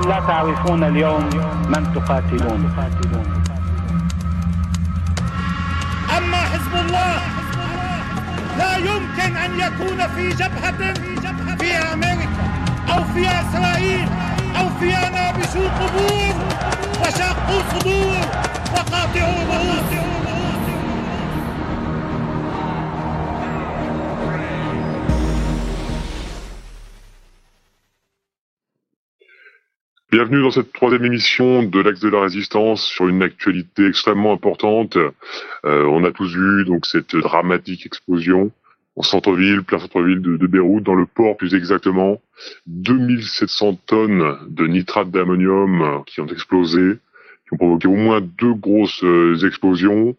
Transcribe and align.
أنتم 0.00 0.08
لا 0.08 0.20
تعرفون 0.20 0.84
اليوم 0.84 1.24
من 1.68 1.92
تقاتلون. 1.94 2.72
أما 6.18 6.36
حزب 6.36 6.74
الله 6.74 7.16
لا 8.58 8.76
يمكن 8.76 9.36
أن 9.36 9.60
يكون 9.60 10.08
في 10.16 10.28
جبهة 10.28 10.94
في 11.58 11.72
أمريكا 11.92 12.28
أو 12.92 13.04
في 13.04 13.28
إسرائيل 13.28 14.08
أو 14.58 14.68
في 14.80 14.90
نابشوا 14.90 15.68
قبور 15.80 16.34
وشقوا 17.00 17.62
صدور 17.70 18.20
وقاطعوا 18.72 19.44
رؤوس 19.52 19.90
Bienvenue 30.20 30.42
dans 30.42 30.50
cette 30.50 30.74
troisième 30.74 31.06
émission 31.06 31.62
de 31.62 31.80
l'Axe 31.80 32.00
de 32.00 32.10
la 32.10 32.20
Résistance 32.20 32.84
sur 32.84 33.08
une 33.08 33.22
actualité 33.22 33.86
extrêmement 33.86 34.34
importante. 34.34 34.98
Euh, 34.98 35.10
on 35.64 36.04
a 36.04 36.12
tous 36.12 36.36
vu 36.36 36.66
donc 36.66 36.84
cette 36.84 37.16
dramatique 37.16 37.86
explosion 37.86 38.50
en 38.96 39.02
centre-ville, 39.02 39.62
plein 39.62 39.78
centre-ville 39.78 40.20
de, 40.20 40.46
Beyrouth, 40.46 40.82
dans 40.82 40.94
le 40.94 41.06
port 41.06 41.38
plus 41.38 41.54
exactement. 41.54 42.20
2700 42.66 43.78
tonnes 43.86 44.36
de 44.46 44.66
nitrate 44.66 45.10
d'ammonium 45.10 46.02
qui 46.04 46.20
ont 46.20 46.26
explosé, 46.26 46.98
qui 47.48 47.54
ont 47.54 47.56
provoqué 47.56 47.88
au 47.88 47.96
moins 47.96 48.20
deux 48.20 48.52
grosses 48.52 49.02
euh, 49.02 49.38
explosions. 49.46 50.14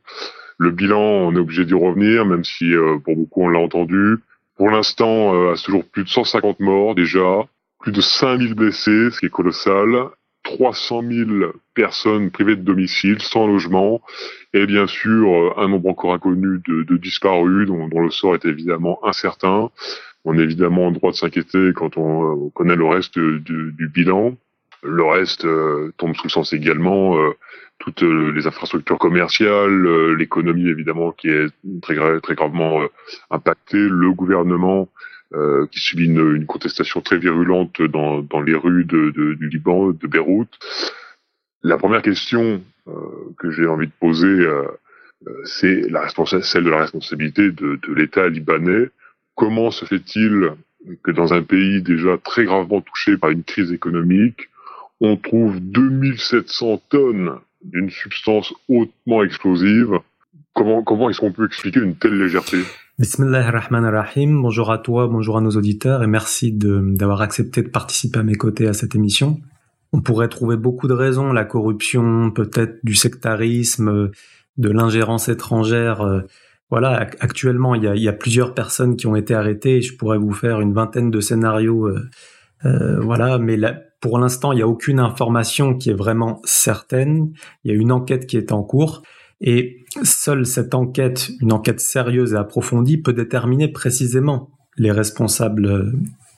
Le 0.57 0.71
bilan, 0.71 0.99
on 0.99 1.35
est 1.35 1.39
obligé 1.39 1.63
d'y 1.63 1.75
revenir, 1.75 2.25
même 2.25 2.43
si 2.43 2.73
euh, 2.73 2.97
pour 2.97 3.15
beaucoup 3.15 3.43
on 3.43 3.49
l'a 3.49 3.59
entendu. 3.59 4.15
Pour 4.57 4.71
l'instant, 4.71 5.35
euh, 5.35 5.51
à 5.51 5.57
ce 5.57 5.69
jour, 5.69 5.83
plus 5.85 6.05
de 6.05 6.09
150 6.09 6.59
morts 6.59 6.95
déjà 6.95 7.45
plus 7.81 7.91
de 7.91 8.01
5000 8.01 8.53
blessés, 8.53 9.09
ce 9.11 9.19
qui 9.19 9.25
est 9.25 9.29
colossal, 9.29 10.09
300 10.43 11.03
000 11.09 11.29
personnes 11.73 12.31
privées 12.31 12.55
de 12.55 12.61
domicile, 12.61 13.21
sans 13.21 13.47
logement, 13.47 14.01
et 14.53 14.65
bien 14.65 14.87
sûr 14.87 15.29
euh, 15.29 15.53
un 15.57 15.67
nombre 15.67 15.89
encore 15.89 16.13
inconnu 16.13 16.61
de, 16.67 16.97
disparus 16.97 17.67
dont, 17.67 17.87
le 17.87 18.09
sort 18.09 18.35
est 18.35 18.45
évidemment 18.45 18.99
incertain. 19.05 19.69
On 20.23 20.37
est 20.37 20.43
évidemment 20.43 20.87
en 20.87 20.91
droit 20.91 21.11
de 21.11 21.15
s'inquiéter 21.15 21.71
quand 21.75 21.97
on, 21.97 22.47
euh, 22.47 22.49
connaît 22.53 22.75
le 22.75 22.85
reste 22.85 23.17
du, 23.17 23.91
bilan. 23.93 24.35
Le 24.83 25.03
reste 25.03 25.45
euh, 25.45 25.91
tombe 25.97 26.15
sous 26.15 26.25
le 26.25 26.29
sens 26.29 26.53
également 26.53 27.17
toutes 27.77 28.03
les 28.03 28.45
infrastructures 28.45 28.99
commerciales, 28.99 30.13
l'économie 30.13 30.69
évidemment 30.69 31.11
qui 31.11 31.29
est 31.29 31.47
très, 31.81 31.95
très 32.21 32.35
gravement 32.35 32.81
impactée, 33.31 33.79
le 33.89 34.11
gouvernement 34.13 34.87
euh, 35.33 35.65
qui 35.67 35.79
subit 35.79 36.05
une, 36.05 36.45
contestation 36.45 36.99
très 36.99 37.17
virulente 37.17 37.81
dans, 37.81 38.21
dans 38.21 38.41
les 38.41 38.55
rues 38.55 38.83
du 38.83 39.47
Liban, 39.49 39.91
de 39.91 40.07
Beyrouth. 40.07 40.59
La 41.63 41.77
première 41.77 42.01
question 42.01 42.61
euh, 42.87 42.91
que 43.37 43.51
j'ai 43.51 43.65
envie 43.65 43.87
de 43.87 43.93
poser, 43.99 44.27
euh, 44.27 44.65
c'est 45.45 45.89
la 45.89 46.07
celle 46.41 46.63
de 46.65 46.69
la 46.69 46.81
responsabilité 46.81 47.51
de, 47.51 47.79
de 47.81 47.93
l'État 47.93 48.27
libanais. 48.27 48.89
Comment 49.35 49.71
se 49.71 49.85
fait-il 49.85 50.51
que 51.03 51.11
dans 51.11 51.33
un 51.33 51.43
pays 51.43 51.81
déjà 51.81 52.17
très 52.17 52.43
gravement 52.43 52.81
touché 52.81 53.17
par 53.17 53.29
une 53.29 53.43
crise 53.43 53.71
économique, 53.71 54.49
on 54.99 55.15
trouve 55.15 55.59
2700 55.59 56.81
tonnes 56.89 57.31
d'une 57.63 57.89
substance 57.89 58.53
hautement 58.67 59.23
explosive? 59.23 59.99
Comment, 60.53 60.83
comment 60.83 61.09
est-ce 61.09 61.19
qu'on 61.19 61.31
peut 61.31 61.45
expliquer 61.45 61.79
une 61.79 61.95
telle 61.95 62.19
légèreté? 62.19 62.57
Bismillahirrahmanirrahim. 63.01 64.43
Bonjour 64.43 64.71
à 64.71 64.77
toi, 64.77 65.07
bonjour 65.07 65.35
à 65.35 65.41
nos 65.41 65.49
auditeurs 65.49 66.03
et 66.03 66.07
merci 66.07 66.51
d'avoir 66.53 67.21
accepté 67.21 67.63
de 67.63 67.67
participer 67.67 68.19
à 68.19 68.23
mes 68.23 68.35
côtés 68.35 68.67
à 68.67 68.73
cette 68.73 68.93
émission. 68.93 69.39
On 69.91 70.01
pourrait 70.01 70.27
trouver 70.27 70.55
beaucoup 70.55 70.87
de 70.87 70.93
raisons, 70.93 71.33
la 71.33 71.43
corruption, 71.43 72.29
peut-être 72.29 72.77
du 72.83 72.93
sectarisme, 72.93 74.11
de 74.57 74.69
l'ingérence 74.69 75.29
étrangère. 75.29 76.01
Euh, 76.01 76.21
voilà, 76.69 77.09
actuellement, 77.21 77.73
il 77.73 77.81
y, 77.83 78.07
a, 78.07 78.13
plusieurs 78.13 78.53
personnes 78.53 78.95
qui 78.95 79.07
ont 79.07 79.15
été 79.15 79.33
arrêtées. 79.33 79.81
Je 79.81 79.97
pourrais 79.97 80.19
vous 80.19 80.33
faire 80.33 80.61
une 80.61 80.73
vingtaine 80.73 81.09
de 81.09 81.21
scénarios. 81.21 81.87
Euh, 81.87 82.07
euh, 82.65 82.99
voilà, 82.99 83.39
mais 83.39 83.57
pour 83.99 84.19
l'instant, 84.19 84.51
il 84.51 84.57
n'y 84.57 84.61
a 84.61 84.67
aucune 84.67 84.99
information 84.99 85.75
qui 85.75 85.89
est 85.89 85.95
vraiment 85.95 86.39
certaine. 86.43 87.33
Il 87.63 87.71
y 87.71 87.75
a 87.75 87.81
une 87.81 87.91
enquête 87.91 88.27
qui 88.27 88.37
est 88.37 88.51
en 88.51 88.61
cours. 88.61 89.01
Et 89.41 89.85
seule 90.03 90.45
cette 90.45 90.75
enquête, 90.75 91.31
une 91.41 91.51
enquête 91.51 91.79
sérieuse 91.79 92.33
et 92.33 92.37
approfondie, 92.37 92.97
peut 92.97 93.13
déterminer 93.13 93.67
précisément 93.67 94.49
les 94.77 94.91
responsables 94.91 95.65
euh, 95.65 95.91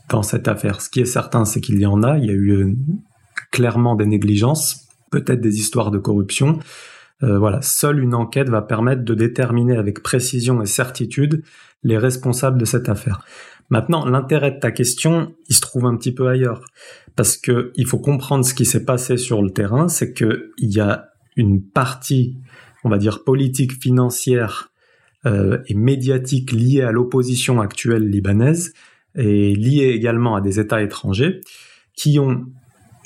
dans 0.09 0.23
cette 0.23 0.47
affaire. 0.47 0.81
Ce 0.81 0.89
qui 0.89 1.01
est 1.01 1.05
certain, 1.05 1.45
c'est 1.45 1.61
qu'il 1.61 1.79
y 1.79 1.85
en 1.85 2.01
a. 2.01 2.17
Il 2.17 2.25
y 2.25 2.29
a 2.29 2.33
eu 2.33 2.51
euh, 2.51 2.73
clairement 3.51 3.95
des 3.95 4.05
négligences, 4.05 4.87
peut-être 5.11 5.41
des 5.41 5.59
histoires 5.59 5.91
de 5.91 5.99
corruption. 5.99 6.59
Euh, 7.23 7.37
voilà, 7.37 7.61
seule 7.61 7.99
une 7.99 8.15
enquête 8.15 8.49
va 8.49 8.61
permettre 8.61 9.03
de 9.03 9.13
déterminer 9.13 9.77
avec 9.77 10.01
précision 10.01 10.61
et 10.61 10.65
certitude 10.65 11.43
les 11.83 11.97
responsables 11.97 12.57
de 12.57 12.65
cette 12.65 12.89
affaire. 12.89 13.23
Maintenant, 13.69 14.05
l'intérêt 14.05 14.51
de 14.51 14.59
ta 14.59 14.71
question, 14.71 15.33
il 15.47 15.55
se 15.55 15.61
trouve 15.61 15.85
un 15.85 15.95
petit 15.95 16.13
peu 16.13 16.27
ailleurs, 16.27 16.61
parce 17.15 17.37
que 17.37 17.71
il 17.75 17.87
faut 17.87 17.99
comprendre 17.99 18.45
ce 18.45 18.53
qui 18.53 18.65
s'est 18.65 18.85
passé 18.85 19.17
sur 19.17 19.41
le 19.41 19.51
terrain, 19.51 19.87
c'est 19.87 20.13
que 20.13 20.51
il 20.57 20.71
y 20.73 20.79
a 20.79 21.09
une 21.35 21.61
partie 21.61 22.37
on 22.83 22.89
va 22.89 22.97
dire, 22.97 23.23
politique, 23.23 23.81
financière 23.81 24.71
euh, 25.25 25.59
et 25.67 25.73
médiatique 25.73 26.51
liée 26.51 26.81
à 26.81 26.91
l'opposition 26.91 27.61
actuelle 27.61 28.09
libanaise 28.09 28.73
et 29.15 29.55
liée 29.55 29.91
également 29.95 30.35
à 30.35 30.41
des 30.41 30.59
États 30.59 30.81
étrangers 30.81 31.41
qui 31.95 32.19
ont 32.19 32.45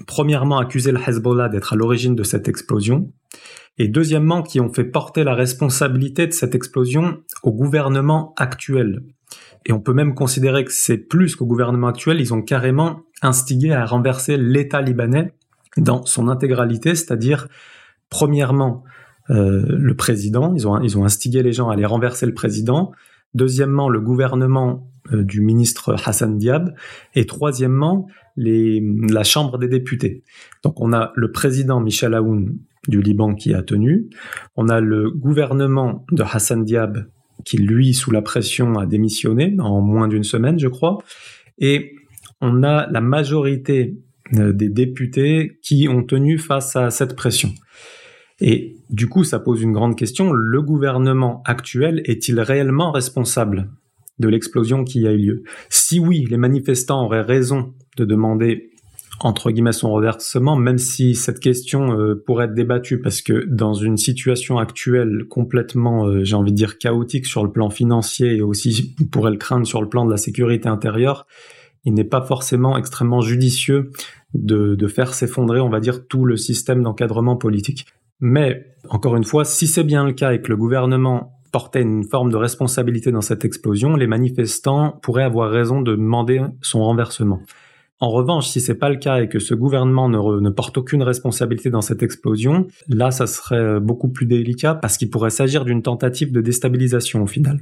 premièrement 0.06 0.58
accusé 0.58 0.92
le 0.92 1.00
Hezbollah 1.00 1.50
d'être 1.50 1.74
à 1.74 1.76
l'origine 1.76 2.16
de 2.16 2.24
cette 2.24 2.48
explosion 2.48 3.12
et 3.78 3.88
deuxièmement 3.88 4.42
qui 4.42 4.60
ont 4.60 4.72
fait 4.72 4.84
porter 4.84 5.24
la 5.24 5.36
responsabilité 5.36 6.28
de 6.28 6.32
cette 6.32 6.56
explosion 6.56 7.20
au 7.44 7.52
gouvernement 7.52 8.34
actuel. 8.38 9.04
Et 9.66 9.74
on 9.74 9.80
peut 9.80 9.94
même 9.94 10.16
considérer 10.16 10.64
que 10.66 10.72
c'est 10.72 10.98
plus 10.98 11.36
qu'au 11.36 11.46
gouvernement 11.46 11.88
actuel, 11.88 12.20
ils 12.20 12.34
ont 12.34 12.42
carrément 12.42 13.02
instigé 13.22 13.74
à 13.74 13.86
renverser 13.86 14.38
l'État 14.38 14.82
libanais 14.82 15.34
dans 15.76 16.06
son 16.06 16.30
intégralité, 16.30 16.96
c'est-à-dire 16.96 17.48
premièrement 18.10 18.84
le 19.30 19.94
président. 19.94 20.54
Ils 20.56 20.68
ont, 20.68 20.82
ils 20.82 20.98
ont 20.98 21.04
instigé 21.04 21.44
les 21.44 21.54
gens 21.54 21.70
à 21.70 21.74
aller 21.74 21.86
renverser 21.86 22.26
le 22.26 22.34
président. 22.34 22.92
Deuxièmement, 23.34 23.90
le 23.90 24.00
gouvernement 24.00 24.90
euh, 25.14 25.24
du 25.24 25.42
ministre 25.42 25.96
Hassan 26.06 26.38
Diab. 26.38 26.74
Et 27.16 27.26
troisièmement, 27.26 28.08
la 28.36 29.24
Chambre 29.24 29.58
des 29.58 29.68
députés. 29.68 30.24
Donc 30.64 30.80
on 30.82 30.94
a 30.94 31.12
le 31.16 31.32
président 31.32 31.80
Michel 31.80 32.14
Aoun 32.14 32.58
du 32.88 33.02
Liban 33.02 33.34
qui 33.34 33.54
a 33.54 33.64
tenu. 33.64 34.10
On 34.56 34.70
a 34.70 34.80
le 34.80 35.10
gouvernement 35.10 36.06
de 36.12 36.24
Hassan 36.24 36.64
Diab 36.64 37.08
qui, 37.46 37.58
lui, 37.58 37.94
sous 37.94 38.12
la 38.12 38.22
pression, 38.22 38.78
a 38.78 38.86
démissionné 38.86 39.56
en 39.60 39.82
moins 39.82 40.08
d'une 40.08 40.24
semaine, 40.24 40.60
je 40.60 40.68
crois. 40.68 40.98
Et 41.58 41.96
on 42.42 42.64
a 42.64 42.88
la 42.90 43.02
majorité 43.02 43.98
euh, 44.36 44.54
des 44.54 44.70
députés 44.70 45.60
qui 45.64 45.88
ont 45.88 46.04
tenu 46.04 46.38
face 46.38 46.76
à 46.76 46.90
cette 46.90 47.16
pression. 47.16 47.50
Et 48.40 48.78
du 48.90 49.08
coup, 49.08 49.24
ça 49.24 49.40
pose 49.40 49.62
une 49.62 49.74
grande 49.74 49.96
question. 49.96 50.32
Le 50.32 50.62
gouvernement 50.62 51.42
actuel 51.46 52.02
est-il 52.06 52.40
réellement 52.40 52.92
responsable 52.92 53.70
de 54.20 54.28
l'explosion 54.28 54.84
qui 54.84 55.08
a 55.08 55.12
eu 55.12 55.18
lieu? 55.18 55.44
Si 55.70 56.00
oui, 56.00 56.26
les 56.30 56.38
manifestants 56.38 57.04
auraient 57.06 57.22
raison 57.22 57.74
de 57.98 58.06
demander 58.06 58.72
entre 59.20 59.50
guillemets 59.52 59.72
son 59.72 59.92
reversement, 59.92 60.56
même 60.56 60.78
si 60.78 61.16
cette 61.16 61.40
question 61.40 62.00
euh, 62.00 62.22
pourrait 62.24 62.46
être 62.46 62.54
débattue, 62.54 63.00
parce 63.00 63.22
que 63.22 63.46
dans 63.48 63.74
une 63.74 63.98
situation 63.98 64.60
actuelle 64.60 65.26
complètement, 65.28 66.06
euh, 66.06 66.24
j'ai 66.24 66.36
envie 66.36 66.52
de 66.52 66.58
dire, 66.58 66.78
chaotique 66.78 67.26
sur 67.26 67.44
le 67.44 67.52
plan 67.52 67.70
financier 67.70 68.36
et 68.36 68.42
aussi 68.42 68.96
on 69.02 69.06
pourrait 69.06 69.32
le 69.32 69.38
craindre 69.38 69.66
sur 69.66 69.82
le 69.82 69.90
plan 69.90 70.06
de 70.06 70.12
la 70.12 70.18
sécurité 70.18 70.70
intérieure, 70.70 71.26
il 71.84 71.94
n'est 71.94 72.04
pas 72.04 72.22
forcément 72.22 72.78
extrêmement 72.78 73.22
judicieux 73.22 73.92
de, 74.34 74.76
de 74.76 74.88
faire 74.88 75.14
s'effondrer, 75.14 75.62
on 75.62 75.70
va 75.70 75.80
dire, 75.80 76.06
tout 76.08 76.26
le 76.26 76.38
système 76.38 76.84
d'encadrement 76.84 77.38
politique. 77.38 77.86
Mais, 78.20 78.66
encore 78.90 79.16
une 79.16 79.24
fois, 79.24 79.46
si 79.46 79.68
c'est 79.68 79.84
bien 79.84 80.06
le 80.06 80.14
cas 80.14 80.34
et 80.34 80.42
que 80.42 80.50
le 80.50 80.58
gouvernement 80.58 81.34
portait 81.52 81.82
une 81.82 82.04
forme 82.04 82.32
de 82.32 82.36
responsabilité 82.36 83.12
dans 83.12 83.22
cette 83.22 83.46
explosion, 83.46 83.96
les 83.96 84.08
manifestants 84.08 85.00
pourraient 85.02 85.24
avoir 85.24 85.50
raison 85.50 85.82
de 85.82 85.92
demander 85.92 86.42
son 86.62 86.80
renversement. 86.84 87.42
En 88.00 88.10
revanche, 88.10 88.48
si 88.48 88.62
c'est 88.62 88.76
pas 88.76 88.90
le 88.90 88.98
cas 88.98 89.22
et 89.22 89.28
que 89.28 89.40
ce 89.40 89.56
gouvernement 89.56 90.08
ne, 90.08 90.50
porte 90.52 90.78
aucune 90.78 91.02
responsabilité 91.02 91.72
dans 91.72 91.82
cette 91.82 92.04
explosion, 92.04 92.68
là, 92.88 93.10
ça 93.10 93.26
serait 93.26 93.80
beaucoup 93.80 94.10
plus 94.10 94.28
délicat 94.28 94.76
parce 94.76 94.98
qu'il 94.98 95.10
pourrait 95.10 95.32
s'agir 95.32 95.66
d'une 95.66 95.82
tentative 95.82 96.32
de 96.32 96.42
déstabilisation 96.42 97.24
au 97.24 97.28
final. 97.28 97.60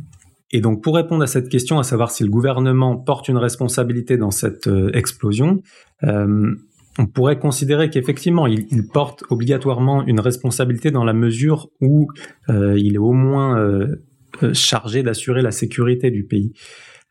Et 0.52 0.62
donc, 0.62 0.84
pour 0.84 0.96
répondre 0.96 1.24
à 1.24 1.28
cette 1.28 1.50
question, 1.50 1.80
à 1.80 1.84
savoir 1.84 2.12
si 2.12 2.24
le 2.24 2.30
gouvernement 2.30 2.98
porte 2.98 3.30
une 3.30 3.38
responsabilité 3.38 4.18
dans 4.18 4.32
cette 4.32 4.68
euh, 4.68 4.92
explosion, 4.94 5.62
euh, 6.04 6.54
on 6.98 7.08
pourrait 7.08 7.40
considérer 7.40 7.90
qu'effectivement, 7.90 8.48
il, 8.48 8.88
porte 8.94 9.24
obligatoirement 9.30 10.06
une 10.06 10.20
responsabilité 10.20 10.92
dans 10.92 11.04
la 11.04 11.14
mesure 11.14 11.70
où 11.82 12.08
euh, 12.50 12.80
il 12.80 12.96
est 12.96 13.00
au 13.00 13.12
moins 13.12 13.60
euh, 13.60 14.04
euh, 14.44 14.54
chargé 14.54 15.04
d'assurer 15.04 15.42
la 15.42 15.52
sécurité 15.52 16.12
du 16.12 16.26
pays. 16.26 16.54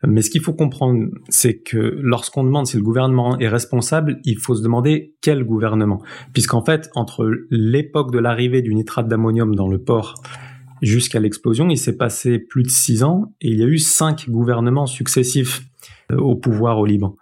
Mais 0.05 0.21
ce 0.21 0.29
qu'il 0.29 0.41
faut 0.41 0.53
comprendre, 0.53 1.07
c'est 1.29 1.59
que 1.59 1.77
lorsqu'on 2.01 2.43
demande 2.43 2.67
si 2.67 2.77
le 2.77 2.83
gouvernement 2.83 3.39
est 3.39 3.47
responsable, 3.47 4.19
il 4.23 4.37
faut 4.39 4.55
se 4.55 4.61
demander 4.61 5.15
quel 5.21 5.43
gouvernement. 5.43 6.01
Puisqu'en 6.33 6.63
fait, 6.63 6.89
entre 6.95 7.31
l'époque 7.49 8.11
de 8.11 8.19
l'arrivée 8.19 8.61
du 8.61 8.75
nitrate 8.75 9.07
d'ammonium 9.07 9.55
dans 9.55 9.67
le 9.67 9.79
port 9.81 10.21
jusqu'à 10.81 11.19
l'explosion, 11.19 11.69
il 11.69 11.77
s'est 11.77 11.97
passé 11.97 12.39
plus 12.39 12.63
de 12.63 12.69
six 12.69 13.03
ans 13.03 13.33
et 13.41 13.49
il 13.49 13.59
y 13.59 13.63
a 13.63 13.67
eu 13.67 13.79
cinq 13.79 14.29
gouvernements 14.29 14.85
successifs 14.85 15.61
au 16.11 16.35
pouvoir 16.35 16.77
au 16.77 16.85
Liban. 16.85 17.15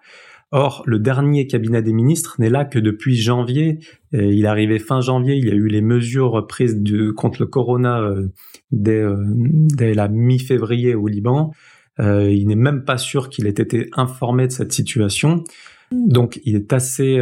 Or, 0.56 0.84
le 0.86 1.00
dernier 1.00 1.48
cabinet 1.48 1.82
des 1.82 1.94
ministres 1.94 2.36
n'est 2.38 2.52
là 2.52 2.64
que 2.64 2.78
depuis 2.78 3.16
janvier. 3.16 3.80
il 4.12 4.46
est 4.46 4.48
arrivé 4.48 4.78
fin 4.78 5.02
janvier. 5.02 5.36
Il 5.36 5.48
y 5.48 5.50
a 5.50 5.56
eu 5.56 5.68
les 5.68 5.82
mesures 5.82 6.46
prises 6.46 6.80
contre 7.18 7.42
le 7.42 7.48
corona 7.48 8.00
euh, 8.00 8.28
dès, 8.72 9.00
euh, 9.00 9.16
dès, 9.26 9.96
la 9.96 10.08
mi-février 10.10 10.94
au 10.94 11.08
Liban. 11.08 11.54
Euh, 12.00 12.30
il 12.30 12.48
n'est 12.48 12.56
même 12.56 12.84
pas 12.84 13.00
sûr 13.00 13.30
qu'il 13.30 13.48
ait 13.48 13.50
été 13.50 13.90
informé 13.94 14.46
de 14.46 14.52
cette 14.52 14.74
situation. 14.74 15.44
Donc, 15.92 16.40
il 16.46 16.56
est 16.56 16.72
assez 16.72 17.20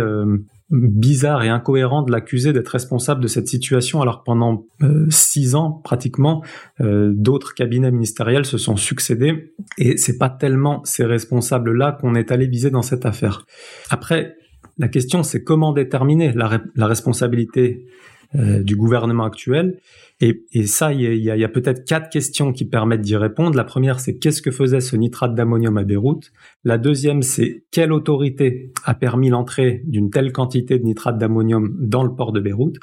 bizarre 0.71 1.43
et 1.43 1.49
incohérent 1.49 2.01
de 2.01 2.11
l'accuser 2.11 2.53
d'être 2.53 2.69
responsable 2.69 3.21
de 3.21 3.27
cette 3.27 3.47
situation 3.47 4.01
alors 4.01 4.23
pendant 4.23 4.65
euh, 4.81 5.05
six 5.09 5.55
ans 5.55 5.81
pratiquement 5.83 6.43
euh, 6.79 7.11
d'autres 7.13 7.53
cabinets 7.53 7.91
ministériels 7.91 8.45
se 8.45 8.57
sont 8.57 8.77
succédés 8.77 9.53
et 9.77 9.97
c'est 9.97 10.17
pas 10.17 10.29
tellement 10.29 10.81
ces 10.85 11.05
responsables 11.05 11.75
là 11.75 11.97
qu'on 11.99 12.15
est 12.15 12.31
allé 12.31 12.47
viser 12.47 12.69
dans 12.69 12.81
cette 12.81 13.05
affaire. 13.05 13.45
Après 13.89 14.35
la 14.77 14.87
question 14.87 15.23
c'est 15.23 15.43
comment 15.43 15.73
déterminer 15.73 16.33
la 16.33 16.87
responsabilité 16.87 17.85
euh, 18.35 18.63
du 18.63 18.75
gouvernement 18.75 19.25
actuel. 19.25 19.79
Et, 20.19 20.43
et 20.53 20.67
ça, 20.67 20.93
il 20.93 21.01
y 21.01 21.31
a, 21.31 21.45
a 21.45 21.49
peut-être 21.49 21.83
quatre 21.83 22.09
questions 22.09 22.53
qui 22.53 22.65
permettent 22.65 23.01
d'y 23.01 23.15
répondre. 23.15 23.57
La 23.57 23.63
première, 23.63 23.99
c'est 23.99 24.17
qu'est-ce 24.17 24.41
que 24.41 24.51
faisait 24.51 24.79
ce 24.79 24.95
nitrate 24.95 25.33
d'ammonium 25.33 25.77
à 25.77 25.83
Beyrouth? 25.83 26.31
La 26.63 26.77
deuxième, 26.77 27.23
c'est 27.23 27.63
quelle 27.71 27.91
autorité 27.91 28.71
a 28.85 28.93
permis 28.93 29.29
l'entrée 29.29 29.81
d'une 29.85 30.11
telle 30.11 30.31
quantité 30.31 30.77
de 30.77 30.83
nitrate 30.83 31.17
d'ammonium 31.17 31.75
dans 31.79 32.03
le 32.03 32.13
port 32.13 32.31
de 32.31 32.39
Beyrouth? 32.39 32.77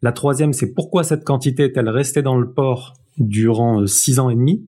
La 0.00 0.12
troisième, 0.12 0.52
c'est 0.52 0.72
pourquoi 0.72 1.04
cette 1.04 1.24
quantité 1.24 1.64
est-elle 1.64 1.90
restée 1.90 2.22
dans 2.22 2.38
le 2.38 2.50
port 2.50 2.94
durant 3.18 3.82
euh, 3.82 3.86
six 3.86 4.18
ans 4.18 4.30
et 4.30 4.34
demi? 4.34 4.66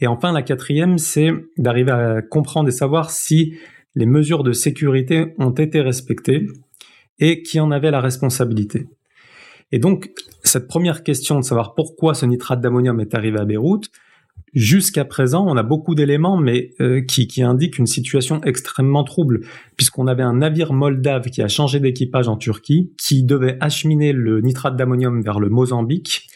Et 0.00 0.08
enfin, 0.08 0.32
la 0.32 0.42
quatrième, 0.42 0.98
c'est 0.98 1.30
d'arriver 1.56 1.92
à 1.92 2.20
comprendre 2.20 2.68
et 2.68 2.72
savoir 2.72 3.10
si 3.10 3.54
les 3.94 4.06
mesures 4.06 4.42
de 4.42 4.52
sécurité 4.52 5.34
ont 5.38 5.52
été 5.52 5.80
respectées 5.80 6.48
et 7.20 7.42
qui 7.42 7.60
en 7.60 7.70
avait 7.70 7.92
la 7.92 8.00
responsabilité. 8.00 8.88
Et 9.74 9.80
donc, 9.80 10.12
cette 10.44 10.68
première 10.68 11.02
question 11.02 11.40
de 11.40 11.44
savoir 11.44 11.74
pourquoi 11.74 12.14
ce 12.14 12.26
nitrate 12.26 12.60
d'ammonium 12.60 13.00
est 13.00 13.12
arrivé 13.12 13.40
à 13.40 13.44
Beyrouth, 13.44 13.90
jusqu'à 14.52 15.04
présent, 15.04 15.44
on 15.48 15.56
a 15.56 15.64
beaucoup 15.64 15.96
d'éléments, 15.96 16.36
mais 16.36 16.70
euh, 16.80 17.00
qui, 17.00 17.26
qui 17.26 17.42
indiquent 17.42 17.78
une 17.78 17.88
situation 17.88 18.40
extrêmement 18.44 19.02
trouble, 19.02 19.40
puisqu'on 19.76 20.06
avait 20.06 20.22
un 20.22 20.34
navire 20.34 20.72
moldave 20.72 21.24
qui 21.24 21.42
a 21.42 21.48
changé 21.48 21.80
d'équipage 21.80 22.28
en 22.28 22.36
Turquie, 22.36 22.92
qui 23.04 23.24
devait 23.24 23.56
acheminer 23.60 24.12
le 24.12 24.40
nitrate 24.42 24.76
d'ammonium 24.76 25.20
vers 25.22 25.40
le 25.40 25.48
Mozambique, 25.48 26.28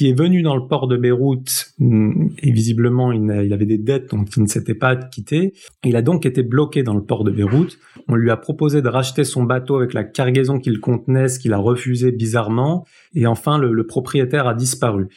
qui 0.00 0.08
est 0.08 0.18
venu 0.18 0.40
dans 0.40 0.56
le 0.56 0.66
port 0.66 0.88
de 0.88 0.96
Beyrouth 0.96 1.74
mm, 1.78 2.28
et 2.38 2.52
visiblement 2.52 3.12
il, 3.12 3.30
avait 3.52 3.66
des 3.66 3.76
dettes 3.76 4.08
donc 4.12 4.34
il 4.34 4.42
ne 4.44 4.48
s'était 4.48 4.72
pas 4.72 4.96
quitté. 4.96 5.52
Il 5.84 5.94
a 5.94 6.00
donc 6.00 6.24
été 6.24 6.42
bloqué 6.42 6.82
dans 6.82 6.94
le 6.94 7.02
port 7.02 7.22
de 7.22 7.30
Beyrouth. 7.30 7.76
On 8.08 8.14
lui 8.14 8.30
a 8.30 8.38
proposé 8.38 8.80
de 8.80 8.88
racheter 8.88 9.24
son 9.24 9.42
bateau 9.42 9.76
avec 9.76 9.92
la 9.92 10.04
cargaison 10.04 10.58
qu'il 10.58 10.80
contenait, 10.80 11.28
ce 11.28 11.38
qu'il 11.38 11.52
a 11.52 11.58
refusé 11.58 12.12
bizarrement. 12.12 12.86
Et 13.14 13.26
enfin, 13.26 13.58
le, 13.58 13.74
le 13.74 13.86
propriétaire 13.86 14.46
a 14.46 14.54
disparu. 14.54 15.08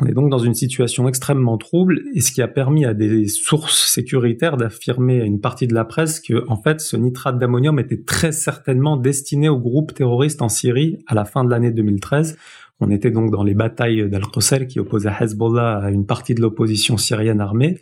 On 0.00 0.06
est 0.06 0.14
donc 0.14 0.30
dans 0.30 0.38
une 0.38 0.54
situation 0.54 1.08
extrêmement 1.08 1.56
trouble 1.56 2.02
et 2.14 2.20
ce 2.20 2.32
qui 2.32 2.42
a 2.42 2.48
permis 2.48 2.84
à 2.84 2.94
des 2.94 3.28
sources 3.28 3.86
sécuritaires 3.86 4.56
d'affirmer 4.56 5.20
à 5.20 5.24
une 5.24 5.40
partie 5.40 5.68
de 5.68 5.74
la 5.74 5.84
presse 5.84 6.18
que, 6.18 6.44
en 6.48 6.56
fait, 6.56 6.80
ce 6.80 6.96
nitrate 6.96 7.38
d'ammonium 7.38 7.78
était 7.78 8.02
très 8.02 8.32
certainement 8.32 8.96
destiné 8.96 9.48
au 9.48 9.58
groupe 9.58 9.94
terroriste 9.94 10.42
en 10.42 10.48
Syrie 10.48 10.98
à 11.06 11.14
la 11.14 11.24
fin 11.24 11.44
de 11.44 11.50
l'année 11.50 11.70
2013 11.70 12.36
on 12.80 12.90
était 12.90 13.10
donc 13.10 13.30
dans 13.30 13.42
les 13.42 13.54
batailles 13.54 14.08
d'Al-Qusayr 14.08 14.66
qui 14.66 14.78
opposait 14.78 15.10
Hezbollah 15.20 15.78
à 15.78 15.90
une 15.90 16.06
partie 16.06 16.34
de 16.34 16.40
l'opposition 16.40 16.96
syrienne 16.96 17.40
armée. 17.40 17.78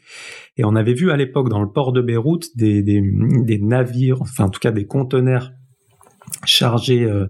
Et 0.57 0.65
on 0.65 0.75
avait 0.75 0.95
vu 0.95 1.11
à 1.11 1.17
l'époque 1.17 1.51
dans 1.51 1.61
le 1.61 1.69
port 1.69 1.93
de 1.93 2.01
Beyrouth 2.01 2.57
des, 2.57 3.61
navires, 3.61 4.23
enfin 4.23 4.45
en 4.45 4.49
tout 4.49 4.61
cas 4.61 4.71
des 4.71 4.87
conteneurs 4.87 5.53
chargés, 6.47 7.05
euh, 7.05 7.27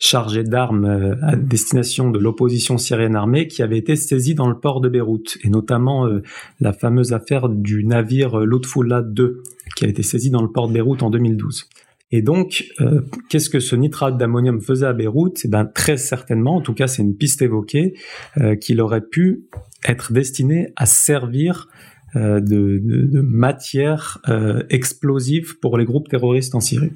chargés 0.00 0.42
d'armes 0.42 0.86
euh, 0.86 1.14
à 1.22 1.36
destination 1.36 2.10
de 2.10 2.18
l'opposition 2.18 2.78
syrienne 2.78 3.14
armée 3.14 3.46
qui 3.46 3.62
avaient 3.62 3.78
été 3.78 3.94
saisis 3.94 4.34
dans 4.34 4.48
le 4.48 4.58
port 4.58 4.80
de 4.80 4.88
Beyrouth. 4.88 5.38
Et 5.44 5.50
notamment 5.50 6.06
euh, 6.06 6.20
la 6.60 6.72
fameuse 6.72 7.12
affaire 7.12 7.48
du 7.48 7.84
navire 7.84 8.40
Lutfullah 8.40 9.02
2 9.02 9.42
qui 9.76 9.84
a 9.84 9.88
été 9.88 10.02
saisi 10.02 10.30
dans 10.30 10.42
le 10.42 10.50
port 10.50 10.66
de 10.66 10.72
Beyrouth 10.72 11.04
en 11.04 11.10
2012. 11.10 11.68
Et 12.10 12.22
donc, 12.22 12.64
euh, 12.80 13.00
qu'est-ce 13.28 13.50
que 13.50 13.60
ce 13.60 13.74
nitrate 13.76 14.16
d'ammonium 14.16 14.60
faisait 14.60 14.86
à 14.86 14.92
Beyrouth 14.92 15.40
Eh 15.44 15.48
ben, 15.48 15.64
très 15.64 15.96
certainement, 15.96 16.56
en 16.56 16.60
tout 16.60 16.74
cas, 16.74 16.86
c'est 16.86 17.02
une 17.02 17.16
piste 17.16 17.42
évoquée, 17.42 17.94
euh, 18.38 18.56
qu'il 18.56 18.80
aurait 18.80 19.04
pu 19.04 19.46
être 19.88 20.12
destiné 20.12 20.68
à 20.76 20.86
servir 20.86 21.68
euh, 22.16 22.40
de, 22.40 22.80
de, 22.80 23.20
matière 23.20 24.20
explosive 24.70 25.58
pour 25.58 25.76
les 25.78 25.84
groupes 25.84 26.08
terroristes 26.08 26.54
en 26.54 26.60
Syrie. 26.60 26.92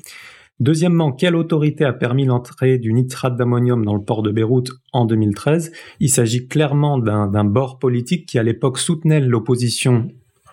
Deuxièmement, 0.60 1.12
quelle 1.12 1.37
autorité 1.37 1.84
a 1.84 1.93
permis 1.93 2.25
l'entrée 2.25 2.78
du 2.78 2.93
nitrate 2.93 3.37
d'ammonium 3.37 3.84
dans 3.84 3.94
le 3.94 4.02
port 4.02 4.22
de 4.22 4.31
Beyrouth 4.31 4.70
en 4.93 5.05
2013 5.05 5.72
Il 6.00 6.10
s'agit 6.10 6.46
clairement 6.49 6.99
d'un 6.99 7.44
bord 7.44 7.78
politique 7.78 8.26
qui 8.26 8.38
à 8.38 8.43
l'époque 8.43 8.78
soutenait 8.78 9.20
l'opposition 9.20 10.08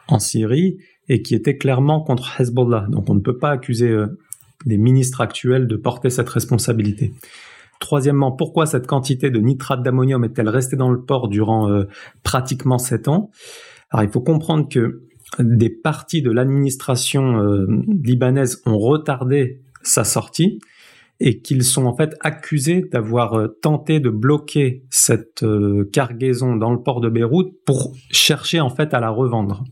en 0.07 0.19
Syrie 0.19 0.77
et 1.09 1.21
qui 1.23 1.33
était 1.33 1.57
clairement 1.57 2.01
contre 2.01 2.39
Hezbollah. 2.39 2.87
Donc 2.89 3.09
on 3.09 3.15
ne 3.15 3.19
peut 3.19 3.37
pas 3.37 3.49
accuser 3.49 3.95
des 4.65 4.77
ministres 4.77 5.21
actuels 5.21 5.67
de 5.67 5.75
porter 5.75 6.09
cette 6.09 6.29
responsabilité. 6.29 7.13
Troisièmement, 7.79 8.31
pourquoi 8.31 8.65
cette 8.65 8.87
quantité 8.87 9.29
de 9.29 9.39
nitrate 9.39 9.83
d'ammonium 9.83 10.23
est-elle 10.23 10.49
restée 10.49 10.75
dans 10.75 10.89
le 10.89 11.01
port 11.01 11.27
durant 11.27 11.69
euh, 11.69 11.85
pratiquement 12.23 12.77
sept 12.77 13.07
ans? 13.07 13.31
Alors 13.91 14.03
il 14.03 14.09
faut 14.09 14.21
comprendre 14.21 14.67
que 14.69 15.03
des 15.39 15.69
parties 15.69 16.21
de 16.21 16.31
l'administration 16.31 17.37
euh, 17.37 17.67
libanaise 18.03 18.61
ont 18.65 18.77
retardé 18.77 19.61
sa 19.83 20.03
sortie 20.03 20.59
et 21.19 21.41
qu'ils 21.41 21.63
sont 21.63 21.85
en 21.85 21.95
fait 21.95 22.15
accusés 22.21 22.81
d'avoir 22.91 23.33
euh, 23.33 23.47
tenté 23.61 23.99
de 23.99 24.09
bloquer 24.09 24.83
cette 24.89 25.45
cargaison 25.91 26.55
dans 26.55 26.71
le 26.71 26.81
port 26.81 27.01
de 27.01 27.09
Beyrouth 27.09 27.53
pour 27.65 27.93
chercher 28.09 28.61
en 28.61 28.69
fait 28.69 28.93
à 28.93 28.99
la 28.99 29.09
revendre. 29.09 29.63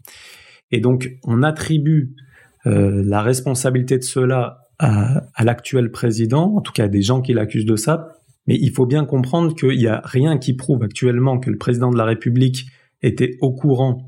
Et 0.72 0.82
donc 0.82 1.10
on 1.24 1.42
attribue 1.42 2.16
la 2.66 3.22
responsabilité 3.22 3.98
de 3.98 4.04
cela 4.04 4.63
à, 4.84 5.44
l'actuel 5.44 5.92
président, 5.92 6.56
en 6.56 6.62
tout 6.62 6.74
cas 6.74 6.86
à 6.86 6.88
des 6.88 7.02
gens 7.02 7.22
qui 7.22 7.34
l'accusent 7.34 7.66
de 7.66 7.76
ça. 7.76 8.10
Mais 8.48 8.58
il 8.60 8.72
faut 8.72 8.86
bien 8.86 9.06
comprendre 9.06 9.56
qu'il 9.56 9.78
n'y 9.78 9.88
a 9.88 10.02
rien 10.04 10.38
qui 10.38 10.54
prouve 10.54 10.84
actuellement 10.84 11.40
que 11.40 11.50
le 11.50 11.58
président 11.58 11.90
de 11.90 11.98
la 11.98 12.04
République 12.04 12.66
était 13.02 13.38
au 13.40 13.54
courant 13.54 14.06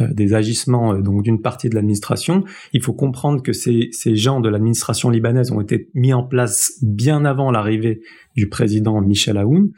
euh, 0.00 0.12
des 0.12 0.34
agissements 0.34 0.92
euh, 0.92 1.00
donc 1.00 1.22
d'une 1.22 1.40
partie 1.40 1.70
de 1.70 1.74
l'administration. 1.74 2.44
Il 2.74 2.82
faut 2.82 2.92
comprendre 2.92 3.42
que 3.42 3.54
ces, 3.54 3.90
gens 4.14 4.40
de 4.40 4.50
l'administration 4.50 5.08
libanaise 5.08 5.50
ont 5.52 5.62
été 5.62 5.88
mis 5.94 6.12
en 6.12 6.22
place 6.22 6.78
bien 6.82 7.24
avant 7.24 7.50
l'arrivée 7.50 8.02
du 8.36 8.48
président 8.48 9.00
Michel 9.00 9.38
Aoun. 9.38 9.70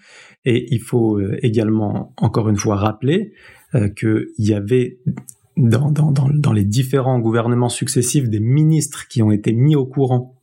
Et 0.44 0.74
il 0.74 0.80
faut 0.80 1.20
euh, 1.20 1.38
également, 1.42 2.12
encore 2.16 2.48
une 2.48 2.56
fois, 2.56 2.76
rappeler 2.76 3.32
qu'il 3.96 4.26
y 4.36 4.52
avait 4.52 4.98
dans, 5.56 6.52
les 6.52 6.64
différents 6.64 7.18
gouvernements 7.18 7.68
successifs 7.68 8.28
des 8.28 8.40
ministres 8.40 9.06
qui 9.08 9.22
ont 9.22 9.30
été 9.30 9.52
mis 9.52 9.76
au 9.76 9.86
courant 9.86 10.34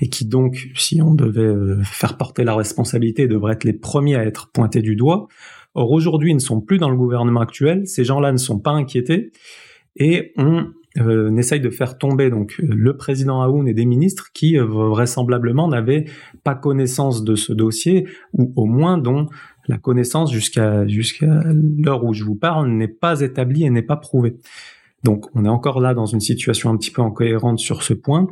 et 0.00 0.08
qui 0.08 0.26
donc, 0.26 0.68
si 0.74 1.00
on 1.00 1.14
devait 1.14 1.42
euh, 1.42 1.82
faire 1.84 2.16
porter 2.16 2.44
la 2.44 2.54
responsabilité, 2.54 3.28
devraient 3.28 3.54
être 3.54 3.64
les 3.64 3.72
premiers 3.72 4.16
à 4.16 4.24
être 4.24 4.50
pointés 4.52 4.82
du 4.82 4.96
doigt. 4.96 5.28
Or 5.74 5.90
aujourd'hui, 5.90 6.30
ils 6.32 6.36
ne 6.36 6.40
sont 6.40 6.60
plus 6.60 6.78
dans 6.78 6.90
le 6.90 6.96
gouvernement 6.96 7.40
actuel, 7.40 7.86
ces 7.86 8.04
gens-là 8.04 8.32
ne 8.32 8.38
sont 8.38 8.58
pas 8.58 8.72
inquiétés 8.72 9.32
et 9.96 10.32
on 10.36 10.68
euh, 10.98 11.36
essaye 11.36 11.60
de 11.60 11.70
faire 11.70 11.98
tomber 11.98 12.30
donc 12.30 12.56
le 12.58 12.96
président 12.96 13.42
Aoun 13.42 13.68
et 13.68 13.74
des 13.74 13.84
ministres 13.84 14.30
qui 14.32 14.58
euh, 14.58 14.64
vraisemblablement 14.64 15.68
n'avaient 15.68 16.06
pas 16.44 16.54
connaissance 16.54 17.24
de 17.24 17.34
ce 17.34 17.52
dossier 17.52 18.06
ou 18.32 18.52
au 18.56 18.64
moins 18.64 18.96
dont 18.96 19.26
la 19.68 19.78
connaissance 19.78 20.32
jusqu'à 20.32 20.84
l'heure 20.84 22.04
où 22.04 22.12
je 22.12 22.24
vous 22.24 22.36
parle 22.36 22.70
n'est 22.70 22.88
pas 22.88 23.20
établie 23.20 23.64
et 23.64 23.70
n'est 23.70 23.82
pas 23.82 23.96
prouvée. 23.96 24.36
Donc 25.02 25.26
on 25.34 25.44
est 25.44 25.48
encore 25.48 25.80
là 25.80 25.94
dans 25.94 26.06
une 26.06 26.20
situation 26.20 26.70
un 26.70 26.76
petit 26.76 26.90
peu 26.90 27.02
incohérente 27.02 27.58
sur 27.58 27.82
ce 27.82 27.94
point. 27.94 28.26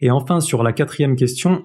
Et 0.00 0.10
enfin 0.10 0.40
sur 0.40 0.62
la 0.62 0.72
quatrième 0.72 1.16
question, 1.16 1.64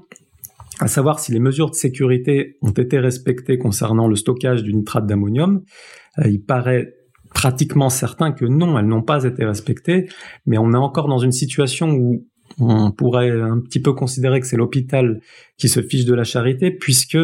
à 0.79 0.87
savoir 0.87 1.19
si 1.19 1.31
les 1.31 1.39
mesures 1.39 1.69
de 1.69 1.75
sécurité 1.75 2.57
ont 2.61 2.71
été 2.71 2.99
respectées 2.99 3.57
concernant 3.57 4.07
le 4.07 4.15
stockage 4.15 4.63
du 4.63 4.73
nitrate 4.73 5.05
d'ammonium, 5.05 5.63
euh, 6.19 6.29
il 6.29 6.43
paraît 6.43 6.93
pratiquement 7.33 7.89
certain 7.89 8.31
que 8.31 8.45
non, 8.45 8.79
elles 8.79 8.87
n'ont 8.87 9.03
pas 9.03 9.23
été 9.23 9.45
respectées, 9.45 10.09
mais 10.45 10.57
on 10.57 10.73
est 10.73 10.77
encore 10.77 11.07
dans 11.07 11.19
une 11.19 11.31
situation 11.31 11.91
où 11.91 12.25
on 12.59 12.91
pourrait 12.91 13.31
un 13.31 13.59
petit 13.59 13.81
peu 13.81 13.93
considérer 13.93 14.39
que 14.39 14.47
c'est 14.47 14.57
l'hôpital 14.57 15.21
qui 15.57 15.69
se 15.69 15.81
fiche 15.81 16.05
de 16.05 16.13
la 16.13 16.23
charité, 16.23 16.71
puisque 16.71 17.17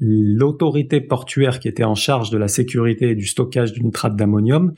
l'autorité 0.00 1.00
portuaire 1.00 1.60
qui 1.60 1.68
était 1.68 1.84
en 1.84 1.94
charge 1.94 2.30
de 2.30 2.38
la 2.38 2.48
sécurité 2.48 3.10
et 3.10 3.14
du 3.14 3.26
stockage 3.26 3.72
du 3.72 3.82
nitrate 3.82 4.16
d'ammonium 4.16 4.74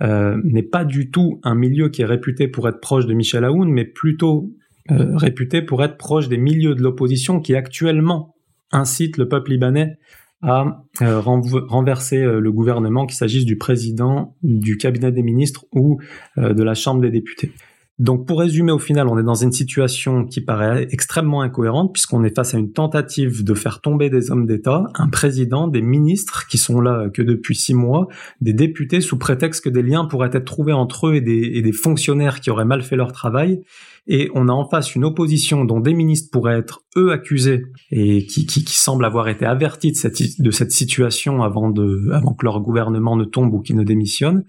n'est 0.00 0.62
pas 0.62 0.84
du 0.84 1.10
tout 1.10 1.40
un 1.42 1.54
milieu 1.54 1.88
qui 1.88 2.02
est 2.02 2.06
réputé 2.06 2.48
pour 2.48 2.68
être 2.68 2.80
proche 2.80 3.06
de 3.06 3.14
Michel 3.14 3.44
Aoun, 3.44 3.70
mais 3.70 3.84
plutôt 3.84 4.50
réputé 4.88 5.62
pour 5.62 5.82
être 5.82 5.96
proche 5.96 6.28
des 6.28 6.38
milieux 6.38 6.74
de 6.74 6.82
l'opposition 6.82 7.40
qui 7.40 7.54
actuellement 7.54 8.34
incitent 8.72 9.16
le 9.16 9.26
peuple 9.28 9.52
libanais 9.52 9.96
à 10.42 10.82
renverser 11.00 12.22
le 12.24 12.52
gouvernement, 12.52 13.06
qu'il 13.06 13.16
s'agisse 13.16 13.46
du 13.46 13.56
président, 13.56 14.36
du 14.42 14.76
cabinet 14.76 15.10
des 15.12 15.22
ministres 15.22 15.64
ou 15.72 15.98
de 16.36 16.62
la 16.62 16.74
Chambre 16.74 17.00
des 17.00 17.10
députés. 17.10 17.52
Donc 17.98 18.26
pour 18.26 18.40
résumer, 18.40 18.72
au 18.72 18.78
final, 18.78 19.08
on 19.08 19.18
est 19.18 19.22
dans 19.22 19.34
une 19.34 19.52
situation 19.52 20.26
qui 20.26 20.42
paraît 20.42 20.86
extrêmement 20.90 21.40
incohérente 21.40 21.94
puisqu'on 21.94 22.24
est 22.24 22.34
face 22.34 22.54
à 22.54 22.58
une 22.58 22.72
tentative 22.72 23.42
de 23.42 23.54
faire 23.54 23.80
tomber 23.80 24.10
des 24.10 24.30
hommes 24.30 24.44
d'État, 24.44 24.84
un 24.94 25.08
président, 25.08 25.66
des 25.66 25.80
ministres 25.80 26.46
qui 26.46 26.58
sont 26.58 26.82
là 26.82 27.08
que 27.08 27.22
depuis 27.22 27.56
six 27.56 27.72
mois, 27.72 28.06
des 28.42 28.52
députés 28.52 29.00
sous 29.00 29.16
prétexte 29.16 29.64
que 29.64 29.70
des 29.70 29.82
liens 29.82 30.04
pourraient 30.04 30.30
être 30.34 30.44
trouvés 30.44 30.74
entre 30.74 31.08
eux 31.08 31.14
et 31.14 31.22
des, 31.22 31.72
fonctionnaires 31.72 32.40
qui 32.40 32.50
auraient 32.50 32.66
mal 32.66 32.82
fait 32.82 32.96
leur 32.96 33.12
travail. 33.12 33.62
Et 34.06 34.30
on 34.34 34.48
a 34.48 34.52
en 34.52 34.68
face 34.68 34.94
une 34.94 35.04
opposition 35.04 35.64
dont 35.64 35.80
des 35.80 35.94
ministres 35.94 36.28
pourraient 36.30 36.58
être 36.58 36.82
eux 36.98 37.12
accusés 37.12 37.64
et 37.90 38.26
qui, 38.26 38.46
semblent 38.68 39.06
avoir 39.06 39.28
été 39.28 39.46
avertis 39.46 39.92
de 39.92 40.50
cette, 40.50 40.70
situation 40.70 41.42
avant, 41.42 41.70
de, 41.70 42.10
avant 42.12 42.34
que 42.34 42.44
leur 42.44 42.60
gouvernement 42.60 43.16
ne 43.16 43.24
tombe 43.24 43.52
ou 43.54 43.60
qu'ils 43.60 43.76
ne 43.76 43.84
démissionnent. 43.84 44.44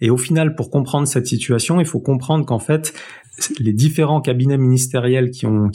Et 0.00 0.10
au 0.10 0.16
final, 0.16 0.54
pour 0.54 0.70
comprendre 0.70 1.06
cette 1.06 1.26
situation, 1.26 1.80
il 1.80 1.86
faut 1.86 2.00
comprendre 2.00 2.46
qu'en 2.46 2.58
fait, 2.58 2.94
les 3.58 3.72
différents 3.72 4.20
cabinets 4.20 4.58
ministériels 4.58 5.30
qui 5.30 5.46
ont, 5.46 5.70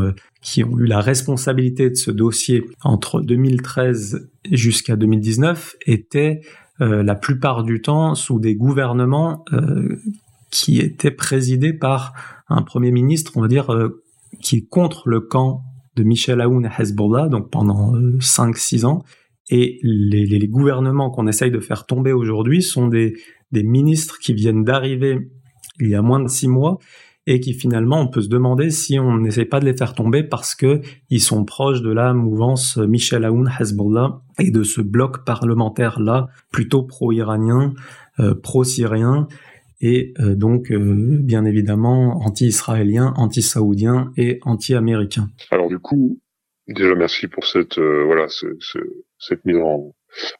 euh, 0.00 0.12
eu 0.56 0.86
la 0.86 1.00
responsabilité 1.00 1.90
de 1.90 1.94
ce 1.94 2.10
dossier 2.10 2.64
entre 2.82 3.20
2013 3.20 4.28
jusqu'à 4.50 4.96
2019 4.96 5.76
étaient 5.86 6.40
euh, 6.80 7.02
la 7.02 7.14
plupart 7.14 7.62
du 7.62 7.80
temps 7.82 8.14
sous 8.14 8.40
des 8.40 8.54
gouvernements 8.54 9.44
euh, 9.52 9.96
qui 10.50 10.80
étaient 10.80 11.10
présidés 11.10 11.72
par 11.72 12.12
un 12.48 12.62
premier 12.62 12.90
ministre, 12.90 13.32
on 13.36 13.42
va 13.42 13.48
dire, 13.48 13.70
qui 14.42 14.56
est 14.56 14.68
contre 14.68 15.08
le 15.08 15.20
camp 15.20 15.62
de 15.94 16.02
Michel 16.02 16.40
Aoun 16.40 16.66
et 16.66 16.82
Hezbollah, 16.82 17.28
donc 17.28 17.50
pendant 17.50 17.92
5-6 18.18 18.84
ans. 18.84 19.04
Et 19.50 19.78
les 19.82 20.48
gouvernements 20.48 21.10
qu'on 21.10 21.28
essaye 21.28 21.52
de 21.52 21.60
faire 21.60 21.86
tomber 21.86 22.12
aujourd'hui 22.12 22.62
sont 22.62 22.88
des, 22.88 23.14
des 23.52 23.62
ministres 23.62 24.18
qui 24.20 24.34
viennent 24.34 24.64
d'arriver 24.64 25.18
il 25.80 25.88
y 25.88 25.94
a 25.94 26.02
moins 26.02 26.20
de 26.20 26.28
six 26.28 26.48
mois 26.48 26.78
et 27.26 27.40
qui 27.40 27.52
finalement 27.52 28.00
on 28.00 28.08
peut 28.08 28.22
se 28.22 28.28
demander 28.28 28.70
si 28.70 28.98
on 28.98 29.18
n'essaie 29.18 29.44
pas 29.44 29.60
de 29.60 29.66
les 29.66 29.76
faire 29.76 29.94
tomber 29.94 30.22
parce 30.22 30.54
que 30.54 30.80
ils 31.10 31.20
sont 31.20 31.44
proches 31.44 31.82
de 31.82 31.90
la 31.90 32.12
mouvance 32.12 32.76
Michel 32.76 33.24
Aoun 33.24 33.50
Hezbollah 33.60 34.20
et 34.38 34.50
de 34.50 34.62
ce 34.62 34.80
bloc 34.80 35.24
parlementaire 35.24 36.00
là 36.00 36.28
plutôt 36.50 36.82
pro-iranien, 36.82 37.74
euh, 38.18 38.34
pro-syrien 38.34 39.28
et 39.80 40.12
euh, 40.20 40.34
donc 40.34 40.70
euh, 40.70 41.18
bien 41.20 41.44
évidemment 41.44 42.20
anti-israélien, 42.24 43.12
anti-saoudien 43.16 44.12
et 44.16 44.40
anti-américain. 44.42 45.28
Alors 45.50 45.68
du 45.68 45.78
coup, 45.78 46.20
déjà 46.68 46.94
merci 46.94 47.28
pour 47.28 47.46
cette 47.46 47.78
voilà 47.78 48.26
cette 48.28 49.44
mise 49.44 49.58
en, 49.58 49.94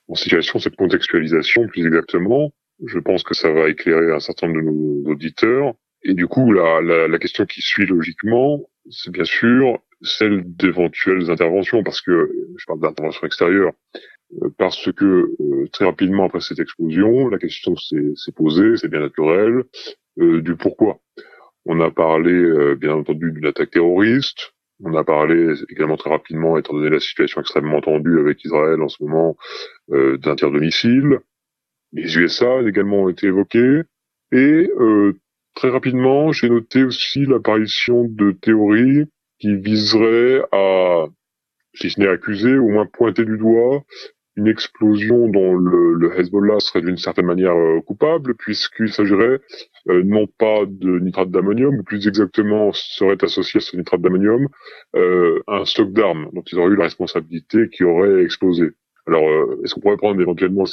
en 0.08 0.14
situation, 0.14 0.58
cette 0.58 0.76
contextualisation 0.76 1.66
plus 1.68 1.86
exactement. 1.86 2.50
Je 2.86 2.98
pense 2.98 3.22
que 3.22 3.34
ça 3.34 3.50
va 3.50 3.68
éclairer 3.68 4.12
un 4.12 4.20
certain 4.20 4.48
nombre 4.48 4.60
de 4.60 4.66
nos 4.66 5.10
auditeurs. 5.12 5.74
Et 6.02 6.14
du 6.14 6.26
coup, 6.26 6.52
la, 6.52 6.80
la, 6.80 7.08
la 7.08 7.18
question 7.18 7.44
qui 7.44 7.60
suit 7.60 7.86
logiquement, 7.86 8.62
c'est 8.88 9.12
bien 9.12 9.24
sûr 9.24 9.78
celle 10.02 10.42
d'éventuelles 10.56 11.30
interventions, 11.30 11.82
parce 11.82 12.00
que 12.00 12.32
je 12.56 12.64
parle 12.66 12.80
d'interventions 12.80 13.26
extérieures, 13.26 13.72
euh, 14.42 14.48
parce 14.56 14.90
que 14.92 15.04
euh, 15.04 15.68
très 15.72 15.84
rapidement 15.84 16.24
après 16.24 16.40
cette 16.40 16.58
explosion, 16.58 17.28
la 17.28 17.38
question 17.38 17.76
s'est 17.76 18.32
posée, 18.34 18.76
c'est 18.76 18.88
bien 18.88 19.00
naturel, 19.00 19.64
euh, 20.20 20.40
du 20.40 20.56
pourquoi. 20.56 21.00
On 21.66 21.80
a 21.80 21.90
parlé, 21.90 22.74
bien 22.76 22.94
entendu, 22.94 23.32
d'une 23.32 23.44
attaque 23.44 23.72
terroriste. 23.72 24.54
On 24.82 24.94
a 24.94 25.04
parlé 25.04 25.52
également 25.68 25.98
très 25.98 26.08
rapidement, 26.08 26.56
étant 26.56 26.72
donné 26.72 26.88
la 26.88 27.00
situation 27.00 27.42
extrêmement 27.42 27.82
tendue 27.82 28.18
avec 28.18 28.42
Israël 28.42 28.80
en 28.80 28.88
ce 28.88 29.02
moment, 29.04 29.36
d'un 29.88 30.36
tir 30.36 30.50
de 30.50 30.58
missile. 30.58 31.20
Les 31.92 32.16
USA 32.16 32.62
également 32.66 33.02
ont 33.02 33.08
été 33.08 33.26
évoqués. 33.26 33.82
Et 34.32 34.70
euh, 34.78 35.18
très 35.54 35.70
rapidement, 35.70 36.32
j'ai 36.32 36.48
noté 36.48 36.84
aussi 36.84 37.26
l'apparition 37.26 38.04
de 38.08 38.32
théories 38.32 39.06
qui 39.40 39.56
viseraient 39.56 40.42
à, 40.52 41.06
si 41.74 41.90
ce 41.90 42.00
n'est 42.00 42.08
accuser, 42.08 42.56
au 42.58 42.68
moins 42.68 42.86
pointer 42.86 43.24
du 43.24 43.38
doigt 43.38 43.82
une 44.36 44.46
explosion 44.46 45.28
dont 45.28 45.54
le, 45.56 46.18
Hezbollah 46.18 46.60
serait 46.60 46.80
d'une 46.80 46.96
certaine 46.96 47.26
manière 47.26 47.56
euh, 47.56 47.80
coupable, 47.80 48.34
puisqu'il 48.36 48.90
s'agirait 48.92 49.40
euh, 49.88 50.02
non 50.04 50.26
pas 50.38 50.64
de 50.66 51.00
nitrate 51.00 51.30
d'ammonium, 51.30 51.76
mais 51.76 51.82
plus 51.82 52.06
exactement 52.06 52.70
serait 52.72 53.22
associé 53.22 53.58
à 53.58 53.60
ce 53.60 53.76
nitrate 53.76 54.00
d'ammonium 54.00 54.46
un 54.94 55.64
stock 55.64 55.92
d'armes 55.92 56.30
dont 56.32 56.42
ils 56.42 56.58
auraient 56.58 56.70
eu 56.70 56.76
la 56.76 56.84
responsabilité 56.84 57.68
qui 57.68 57.82
aurait 57.82 58.22
explosé. 58.22 58.70
Alors, 59.10 59.28
euh, 59.28 59.60
est-ce 59.64 59.74
qu'on 59.74 59.80
pourrait 59.80 59.96
prendre 59.96 60.20
éventuellement 60.20 60.64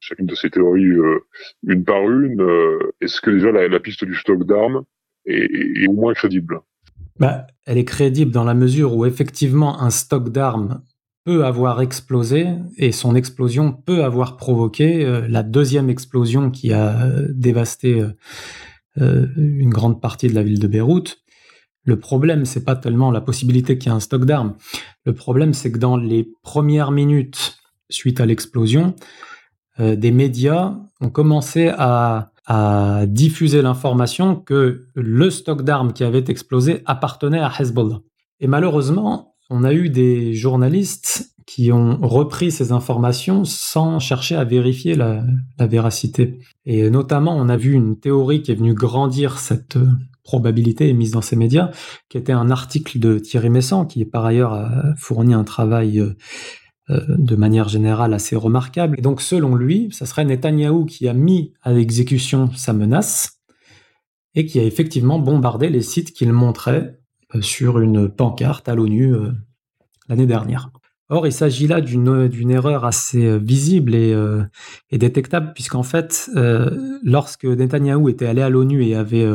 chacune 0.00 0.26
de 0.26 0.34
ces 0.34 0.50
théories 0.50 0.84
euh, 0.84 1.20
une 1.66 1.82
par 1.82 2.02
une 2.02 2.42
euh, 2.42 2.92
Est-ce 3.00 3.22
que 3.22 3.30
déjà 3.30 3.50
la, 3.52 3.80
piste 3.80 4.04
du 4.04 4.14
stock 4.14 4.44
d'armes 4.44 4.82
est, 5.24 5.88
au 5.88 5.94
moins 5.94 6.12
crédible? 6.12 6.60
Bah, 7.18 7.46
Elle 7.64 7.78
est 7.78 7.86
crédible 7.86 8.32
dans 8.32 8.44
la 8.44 8.52
mesure 8.52 8.94
où 8.94 9.06
effectivement 9.06 9.80
un 9.80 9.88
stock 9.88 10.28
d'armes 10.28 10.82
peut 11.24 11.46
avoir 11.46 11.80
explosé 11.80 12.48
et 12.76 12.92
son 12.92 13.14
explosion 13.14 13.72
peut 13.72 14.04
avoir 14.04 14.36
provoqué 14.36 15.04
la 15.28 15.42
deuxième 15.42 15.88
explosion 15.88 16.50
qui 16.50 16.72
a 16.72 17.10
dévasté 17.28 18.02
une 18.96 19.70
grande 19.70 20.00
partie 20.00 20.28
de 20.28 20.34
la 20.34 20.42
ville 20.42 20.58
de 20.58 20.66
Beyrouth. 20.66 21.18
Le 21.84 21.98
problème, 21.98 22.46
c'est 22.46 22.64
pas 22.64 22.74
tellement 22.74 23.10
la 23.10 23.20
possibilité 23.20 23.76
qu'il 23.76 23.90
y 23.90 23.92
ait 23.92 23.96
un 23.96 24.00
stock 24.00 24.24
d'armes. 24.24 24.56
Le 25.04 25.14
problème, 25.14 25.52
c'est 25.52 25.70
que 25.70 25.78
dans 25.78 25.98
les 25.98 26.30
premières 26.42 26.90
minutes 26.90 27.59
suite 27.90 28.20
à 28.20 28.26
l'explosion, 28.26 28.94
euh, 29.78 29.96
des 29.96 30.10
médias 30.10 30.76
ont 31.00 31.10
commencé 31.10 31.70
à, 31.76 32.26
diffuser 33.06 33.62
l'information 33.62 34.34
que 34.34 34.86
le 34.96 35.30
stock 35.30 35.62
d'armes 35.62 35.92
qui 35.92 36.02
avait 36.02 36.24
explosé 36.26 36.82
appartenait 36.84 37.38
à 37.38 37.52
Hezbollah. 37.56 38.00
Et 38.40 38.48
malheureusement, 38.48 39.36
on 39.50 39.62
a 39.62 39.72
eu 39.72 39.88
des 39.88 40.34
journalistes 40.34 41.32
qui 41.46 41.70
ont 41.70 41.98
repris 42.02 42.50
ces 42.50 42.72
informations 42.72 43.44
sans 43.44 44.00
chercher 44.00 44.34
à 44.34 44.42
vérifier 44.42 44.96
la, 44.96 45.22
véracité. 45.60 46.40
Et 46.66 46.90
notamment, 46.90 47.36
on 47.36 47.48
a 47.48 47.56
vu 47.56 47.72
une 47.72 48.00
théorie 48.00 48.42
qui 48.42 48.50
est 48.50 48.56
venue 48.56 48.74
grandir 48.74 49.38
cette 49.38 49.78
probabilité 50.24 50.88
émise 50.88 51.10
dans 51.10 51.22
ces 51.22 51.36
médias, 51.36 51.70
qui 52.08 52.18
était 52.18 52.32
un 52.32 52.50
article 52.50 52.98
de 52.98 53.18
Thierry 53.18 53.50
Messant, 53.50 53.84
qui 53.84 54.04
par 54.04 54.24
ailleurs 54.24 54.52
a 54.52 54.94
fourni 54.96 55.34
un 55.34 55.44
travail 55.44 55.98
euh, 55.98 56.06
euh, 56.06 56.14
de 56.90 57.36
manière 57.36 57.68
générale 57.68 58.14
assez 58.14 58.36
remarquable. 58.36 58.98
Et 58.98 59.02
donc, 59.02 59.20
selon 59.20 59.54
lui, 59.54 59.88
ça 59.92 60.06
serait 60.06 60.24
Netanyahou 60.24 60.84
qui 60.84 61.08
a 61.08 61.12
mis 61.12 61.52
à 61.62 61.72
l'exécution 61.72 62.50
sa 62.54 62.72
menace 62.72 63.40
et 64.34 64.46
qui 64.46 64.58
a 64.58 64.64
effectivement 64.64 65.18
bombardé 65.18 65.68
les 65.68 65.82
sites 65.82 66.12
qu'il 66.12 66.32
montrait 66.32 66.98
euh, 67.34 67.40
sur 67.40 67.80
une 67.80 68.08
pancarte 68.08 68.68
à 68.68 68.74
l'ONU 68.74 69.14
euh, 69.14 69.30
l'année 70.08 70.26
dernière. 70.26 70.70
Or, 71.12 71.26
il 71.26 71.32
s'agit 71.32 71.66
là 71.66 71.80
d'une 71.80 72.50
erreur 72.52 72.84
assez 72.84 73.36
visible 73.40 73.96
et, 73.96 74.14
détectable, 74.92 75.52
puisqu'en 75.54 75.82
fait, 75.82 76.30
lorsque 77.02 77.44
Netanyahou 77.44 78.08
était 78.08 78.26
allé 78.26 78.42
à 78.42 78.48
l'ONU 78.48 78.84
et 78.84 78.94
avait 78.94 79.26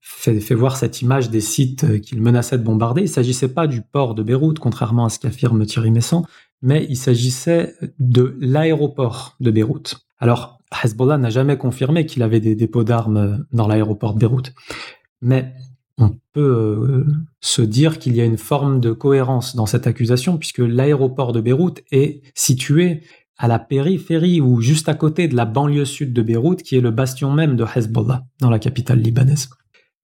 fait, 0.00 0.54
voir 0.54 0.76
cette 0.76 1.02
image 1.02 1.30
des 1.30 1.40
sites 1.40 2.00
qu'il 2.00 2.20
menaçait 2.20 2.58
de 2.58 2.64
bombarder, 2.64 3.02
il 3.02 3.04
ne 3.04 3.10
s'agissait 3.10 3.54
pas 3.54 3.68
du 3.68 3.80
port 3.80 4.16
de 4.16 4.24
Beyrouth, 4.24 4.58
contrairement 4.58 5.04
à 5.04 5.08
ce 5.08 5.20
qu'affirme 5.20 5.64
Thierry 5.66 5.92
Messon, 5.92 6.24
mais 6.62 6.86
il 6.88 6.96
s'agissait 6.96 7.74
de 7.98 8.36
l'aéroport 8.40 9.36
de 9.40 9.50
Beyrouth. 9.50 10.06
Alors, 10.18 10.58
Hezbollah 10.84 11.18
n'a 11.18 11.30
jamais 11.30 11.56
confirmé 11.56 12.06
qu'il 12.06 12.22
avait 12.22 12.40
des 12.40 12.54
dépôts 12.54 12.84
d'armes 12.84 13.44
dans 13.52 13.66
l'aéroport 13.66 14.14
de 14.14 14.20
Beyrouth, 14.20 14.52
mais 15.20 15.54
on 15.98 16.16
peut 16.32 16.40
euh, 16.40 17.06
se 17.40 17.62
dire 17.62 17.98
qu'il 17.98 18.16
y 18.16 18.20
a 18.20 18.24
une 18.24 18.38
forme 18.38 18.80
de 18.80 18.92
cohérence 18.92 19.54
dans 19.54 19.66
cette 19.66 19.86
accusation, 19.86 20.38
puisque 20.38 20.60
l'aéroport 20.60 21.32
de 21.32 21.40
Beyrouth 21.40 21.82
est 21.90 22.22
situé 22.34 23.02
à 23.36 23.48
la 23.48 23.58
périphérie 23.58 24.40
ou 24.40 24.60
juste 24.60 24.88
à 24.88 24.94
côté 24.94 25.28
de 25.28 25.34
la 25.34 25.46
banlieue 25.46 25.84
sud 25.84 26.12
de 26.12 26.22
Beyrouth, 26.22 26.62
qui 26.62 26.76
est 26.76 26.80
le 26.80 26.90
bastion 26.90 27.32
même 27.32 27.56
de 27.56 27.64
Hezbollah, 27.64 28.24
dans 28.40 28.50
la 28.50 28.58
capitale 28.58 29.00
libanaise. 29.00 29.48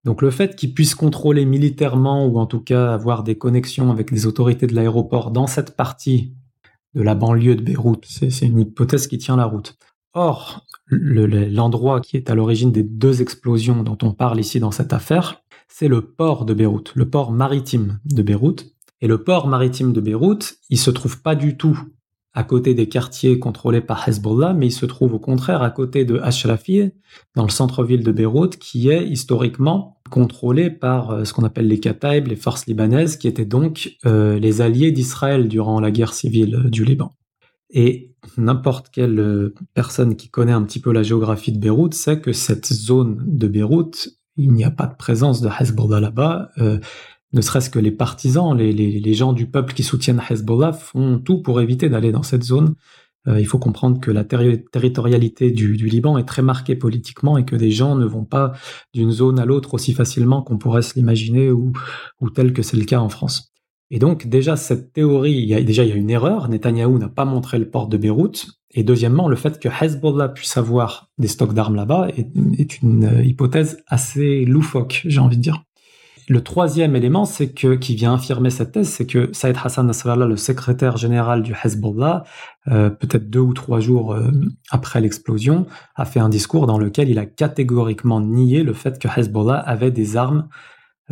Donc 0.04 0.22
le 0.22 0.30
fait 0.30 0.54
qu'ils 0.54 0.72
puissent 0.72 0.94
contrôler 0.94 1.44
militairement 1.44 2.26
ou 2.26 2.38
en 2.38 2.46
tout 2.46 2.60
cas 2.60 2.94
avoir 2.94 3.24
des 3.24 3.36
connexions 3.36 3.90
avec 3.90 4.10
les 4.10 4.26
autorités 4.26 4.66
de 4.66 4.74
l'aéroport 4.74 5.32
dans 5.32 5.46
cette 5.46 5.76
partie 5.76 6.32
de 6.96 7.02
la 7.02 7.14
banlieue 7.14 7.54
de 7.54 7.62
Beyrouth. 7.62 8.06
C'est 8.08 8.46
une 8.46 8.58
hypothèse 8.58 9.06
qui 9.06 9.18
tient 9.18 9.36
la 9.36 9.44
route. 9.44 9.76
Or, 10.14 10.66
l'endroit 10.88 12.00
qui 12.00 12.16
est 12.16 12.30
à 12.30 12.34
l'origine 12.34 12.72
des 12.72 12.82
deux 12.82 13.20
explosions 13.20 13.82
dont 13.82 13.98
on 14.02 14.12
parle 14.12 14.40
ici 14.40 14.58
dans 14.60 14.70
cette 14.70 14.94
affaire, 14.94 15.42
c'est 15.68 15.88
le 15.88 16.00
port 16.00 16.46
de 16.46 16.54
Beyrouth, 16.54 16.92
le 16.94 17.08
port 17.08 17.32
maritime 17.32 18.00
de 18.06 18.22
Beyrouth. 18.22 18.66
Et 19.02 19.08
le 19.08 19.22
port 19.22 19.46
maritime 19.46 19.92
de 19.92 20.00
Beyrouth, 20.00 20.56
il 20.70 20.78
se 20.78 20.90
trouve 20.90 21.20
pas 21.20 21.34
du 21.34 21.58
tout 21.58 21.78
à 22.36 22.44
côté 22.44 22.74
des 22.74 22.86
quartiers 22.86 23.38
contrôlés 23.38 23.80
par 23.80 24.06
Hezbollah, 24.06 24.52
mais 24.52 24.66
il 24.66 24.72
se 24.72 24.84
trouve 24.84 25.14
au 25.14 25.18
contraire 25.18 25.62
à 25.62 25.70
côté 25.70 26.04
de 26.04 26.18
Ashrafie, 26.18 26.90
dans 27.34 27.44
le 27.44 27.50
centre-ville 27.50 28.04
de 28.04 28.12
Beyrouth, 28.12 28.58
qui 28.58 28.90
est 28.90 29.08
historiquement 29.08 30.02
contrôlé 30.10 30.70
par 30.70 31.10
euh, 31.10 31.24
ce 31.24 31.32
qu'on 31.32 31.44
appelle 31.44 31.66
les 31.66 31.80
Kataib, 31.80 32.26
les 32.26 32.36
forces 32.36 32.66
libanaises, 32.66 33.16
qui 33.16 33.26
étaient 33.26 33.46
donc 33.46 33.96
euh, 34.04 34.38
les 34.38 34.60
alliés 34.60 34.92
d'Israël 34.92 35.48
durant 35.48 35.80
la 35.80 35.90
guerre 35.90 36.12
civile 36.12 36.64
du 36.66 36.84
Liban. 36.84 37.16
Et 37.70 38.14
n'importe 38.36 38.90
quelle 38.90 39.52
personne 39.72 40.14
qui 40.14 40.28
connaît 40.28 40.52
un 40.52 40.62
petit 40.62 40.78
peu 40.78 40.92
la 40.92 41.02
géographie 41.02 41.52
de 41.52 41.58
Beyrouth 41.58 41.94
sait 41.94 42.20
que 42.20 42.32
cette 42.32 42.66
zone 42.66 43.24
de 43.26 43.48
Beyrouth, 43.48 44.10
il 44.36 44.52
n'y 44.52 44.64
a 44.64 44.70
pas 44.70 44.86
de 44.86 44.94
présence 44.94 45.40
de 45.40 45.48
Hezbollah 45.48 46.00
là-bas 46.00 46.50
ne 47.32 47.40
serait-ce 47.40 47.70
que 47.70 47.78
les 47.78 47.90
partisans, 47.90 48.56
les, 48.56 49.14
gens 49.14 49.32
du 49.32 49.46
peuple 49.46 49.74
qui 49.74 49.82
soutiennent 49.82 50.22
Hezbollah 50.30 50.72
font 50.72 51.18
tout 51.18 51.42
pour 51.42 51.60
éviter 51.60 51.88
d'aller 51.88 52.12
dans 52.12 52.22
cette 52.22 52.44
zone. 52.44 52.74
Euh, 53.28 53.40
il 53.40 53.46
faut 53.46 53.58
comprendre 53.58 54.00
que 54.00 54.10
la 54.10 54.24
territorialité 54.24 55.50
du, 55.50 55.74
Liban 55.74 56.18
est 56.18 56.24
très 56.24 56.42
marquée 56.42 56.76
politiquement 56.76 57.36
et 57.38 57.44
que 57.44 57.56
des 57.56 57.70
gens 57.70 57.96
ne 57.96 58.06
vont 58.06 58.24
pas 58.24 58.52
d'une 58.94 59.10
zone 59.10 59.38
à 59.38 59.44
l'autre 59.44 59.74
aussi 59.74 59.92
facilement 59.92 60.42
qu'on 60.42 60.58
pourrait 60.58 60.82
se 60.82 60.94
l'imaginer 60.94 61.50
ou, 61.50 61.72
tel 62.34 62.52
que 62.52 62.62
c'est 62.62 62.76
le 62.76 62.84
cas 62.84 63.00
en 63.00 63.08
France. 63.08 63.52
Et 63.90 63.98
donc 63.98 64.26
déjà 64.26 64.56
cette 64.56 64.92
théorie, 64.92 65.64
déjà 65.64 65.84
il 65.84 65.90
y 65.90 65.92
a 65.92 65.96
une 65.96 66.10
erreur. 66.10 66.48
Netanyahou 66.48 66.98
n'a 66.98 67.08
pas 67.08 67.24
montré 67.24 67.58
le 67.58 67.68
port 67.68 67.88
de 67.88 67.96
Beyrouth. 67.96 68.46
Et 68.72 68.82
deuxièmement, 68.82 69.28
le 69.28 69.36
fait 69.36 69.58
que 69.58 69.68
Hezbollah 69.68 70.28
puisse 70.28 70.56
avoir 70.56 71.08
des 71.18 71.28
stocks 71.28 71.54
d'armes 71.54 71.76
là-bas 71.76 72.08
est, 72.16 72.28
est, 72.58 72.82
une 72.82 73.04
euh, 73.04 73.24
hypothèse 73.24 73.78
assez 73.86 74.44
loufoque, 74.44 75.02
j'ai 75.06 75.20
envie 75.20 75.38
de 75.38 75.42
dire. 75.42 75.62
Le 76.28 76.42
troisième 76.42 76.96
élément, 76.96 77.24
c'est 77.24 77.50
que 77.50 77.76
qui 77.76 77.94
vient 77.94 78.14
affirmer 78.14 78.50
cette 78.50 78.72
thèse, 78.72 78.88
c'est 78.88 79.06
que 79.06 79.30
Saïd 79.32 79.56
Hassan 79.62 79.86
Nasrallah, 79.86 80.26
le 80.26 80.36
secrétaire 80.36 80.96
général 80.96 81.42
du 81.42 81.54
Hezbollah, 81.62 82.24
euh, 82.66 82.90
peut-être 82.90 83.30
deux 83.30 83.40
ou 83.40 83.54
trois 83.54 83.78
jours 83.78 84.12
euh, 84.12 84.32
après 84.70 85.00
l'explosion, 85.00 85.66
a 85.94 86.04
fait 86.04 86.18
un 86.18 86.28
discours 86.28 86.66
dans 86.66 86.78
lequel 86.78 87.08
il 87.10 87.20
a 87.20 87.26
catégoriquement 87.26 88.20
nié 88.20 88.64
le 88.64 88.72
fait 88.72 88.98
que 88.98 89.06
Hezbollah 89.06 89.56
avait 89.56 89.92
des 89.92 90.16
armes 90.16 90.48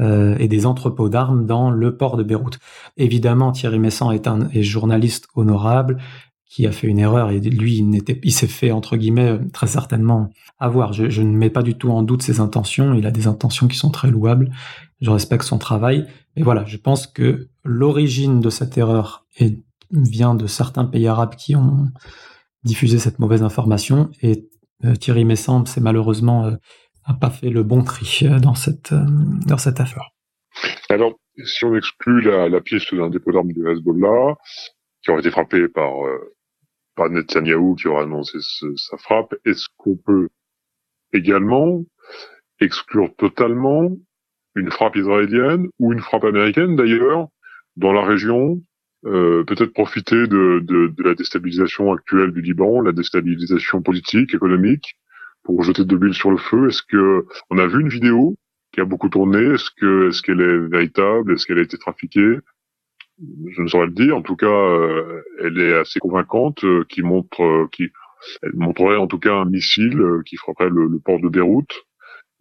euh, 0.00 0.35
et 0.40 0.49
des 0.49 0.66
entrepôts 0.66 1.09
d'armes 1.09 1.47
dans 1.47 1.71
le 1.71 1.97
port 1.97 2.16
de 2.16 2.25
Beyrouth. 2.25 2.59
Évidemment, 2.97 3.52
Thierry 3.52 3.78
Messant 3.78 4.11
est 4.11 4.26
un 4.26 4.49
journaliste 4.52 5.28
honorable 5.37 5.99
qui 6.54 6.66
a 6.66 6.73
fait 6.73 6.87
une 6.88 6.99
erreur 6.99 7.30
et 7.30 7.40
lui, 7.40 7.85
il, 8.23 8.33
s'est 8.33 8.47
fait, 8.47 8.71
entre 8.71 8.97
guillemets, 8.97 9.40
très 9.52 9.66
certainement 9.66 10.30
avoir. 10.61 10.92
Je, 10.92 11.23
ne 11.23 11.37
mets 11.37 11.50
pas 11.50 11.62
du 11.62 11.75
tout 11.75 11.90
en 11.90 12.02
doute 12.02 12.23
ses 12.23 12.38
intentions. 12.38 12.94
Il 12.94 13.06
a 13.06 13.11
des 13.11 13.26
intentions 13.26 13.66
qui 13.66 13.76
sont 13.76 13.90
très 13.90 14.09
louables 14.09 14.52
je 15.04 15.11
respecte 15.11 15.44
son 15.44 15.58
travail. 15.58 16.06
Mais 16.34 16.42
voilà, 16.42 16.64
je 16.64 16.76
pense 16.76 17.06
que 17.06 17.49
l'origine 17.62 18.40
de 18.40 18.50
cette 18.50 18.78
erreur 18.78 19.26
vient 19.90 20.34
de 20.34 20.46
certains 20.46 20.87
pays 20.87 21.06
arabes 21.06 21.37
qui 21.37 21.54
ont 21.54 21.88
diffusé 22.64 22.99
cette 22.99 23.18
mauvaise 23.18 23.42
information 23.42 24.11
et 24.23 24.49
euh, 24.84 24.94
Thierry 24.94 25.25
Messam, 25.25 25.66
c'est 25.66 25.82
malheureusement 25.82 26.46
n'a 26.46 26.58
euh, 27.11 27.12
pas 27.20 27.30
fait 27.30 27.50
le 27.50 27.62
bon 27.62 27.84
tri 27.84 28.20
euh, 28.23 28.38
dans 28.38 28.54
cette 28.54 28.94
dans 29.46 29.58
cette 29.58 29.78
affaire. 29.78 30.11
Alors, 30.88 31.12
si 31.44 31.64
on 31.64 31.76
exclut 31.76 32.23
la, 32.23 32.49
la 32.49 32.61
pièce 32.61 32.92
d'un 32.92 33.11
dépôt 33.11 33.32
d'armes 33.32 33.52
du 33.52 33.68
Hezbollah, 33.68 34.37
qui 35.02 35.11
aurait 35.11 35.20
été 35.20 35.30
frappé 35.30 35.68
par 35.68 35.92
par 36.94 37.11
Netanyahou 37.11 37.75
qui 37.75 37.88
aura 37.88 38.02
annoncé 38.02 38.38
sa 38.40 38.96
frappe, 38.96 39.34
est-ce 39.44 39.66
qu'on 39.76 39.96
peut 39.96 40.28
également 41.12 41.82
exclure 42.61 43.14
totalement 43.16 43.90
une 44.54 44.70
frappe 44.70 44.96
israélienne 44.96 45.68
ou 45.78 45.92
une 45.92 46.00
frappe 46.00 46.25
américaine 46.25 46.76
d'ailleurs 46.76 47.28
dans 47.76 47.92
la 47.92 48.04
région, 48.04 48.62
euh, 49.06 49.44
peut-être 49.44 49.73
profiter 49.73 50.26
de, 50.26 50.61
de, 50.62 50.92
la 51.02 51.14
déstabilisation 51.14 51.92
actuelle 51.92 52.32
du 52.32 52.40
Liban, 52.40 52.80
la 52.80 52.92
déstabilisation 52.92 53.82
politique, 53.82 54.34
économique, 54.34 54.96
pour 55.42 55.62
jeter 55.62 55.84
de 55.84 55.96
l'huile 55.96 56.14
sur 56.14 56.30
le 56.30 56.37
feu. 56.37 56.68
Est-ce 56.68 56.82
que 56.82 57.26
on 57.50 57.58
a 57.58 57.66
vu 57.66 57.80
une 57.80 57.88
vidéo 57.88 58.37
qui 58.73 58.80
a 58.80 58.84
beaucoup 58.84 59.08
tourné 59.08 59.38
Est-ce 59.38 59.70
que 59.76 60.08
est-ce 60.08 60.23
qu'elle 60.23 60.40
est 60.40 60.58
véritable? 60.68 61.32
Est-ce 61.32 61.46
qu'elle 61.46 61.58
a 61.58 61.62
été 61.62 61.76
trafiquée? 61.76 62.38
Je 63.18 63.62
ne 63.62 63.68
saurais 63.68 63.87
le 63.87 63.92
dire. 63.92 64.16
En 64.16 64.22
tout 64.22 64.37
cas, 64.37 64.46
euh, 64.46 65.22
elle 65.40 65.59
est 65.61 65.74
assez 65.74 66.00
convaincante, 66.00 66.64
euh, 66.64 66.85
qui 66.88 67.02
montre, 67.02 67.68
qui 67.72 67.90
elle 68.42 68.55
montrerait 68.55 68.96
en 68.96 69.07
tout 69.07 69.18
cas 69.18 69.35
un 69.35 69.44
missile 69.44 70.02
qui 70.24 70.37
frapperait 70.37 70.70
le, 70.70 70.87
le 70.87 70.98
port 70.98 71.20
de 71.20 71.29
Beyrouth 71.29 71.74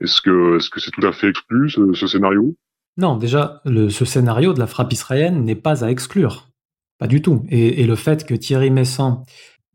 est-ce 0.03 0.21
que 0.21 0.79
c'est 0.79 0.91
tout 0.91 1.05
à 1.05 1.11
fait 1.11 1.29
exclu 1.29 1.69
ce, 1.69 2.07
scénario? 2.07 2.55
Non, 2.97 3.17
déjà, 3.17 3.61
ce 3.65 4.05
scénario 4.05 4.53
de 4.53 4.59
la 4.59 4.67
frappe 4.67 4.93
israélienne 4.93 5.43
n'est 5.43 5.55
pas 5.55 5.83
à 5.83 5.89
exclure, 5.89 6.49
pas 6.99 7.07
du 7.07 7.21
tout. 7.21 7.43
Et, 7.49 7.85
le 7.85 7.95
fait 7.95 8.25
que 8.25 8.35
Thierry 8.35 8.69
Messant 8.69 9.25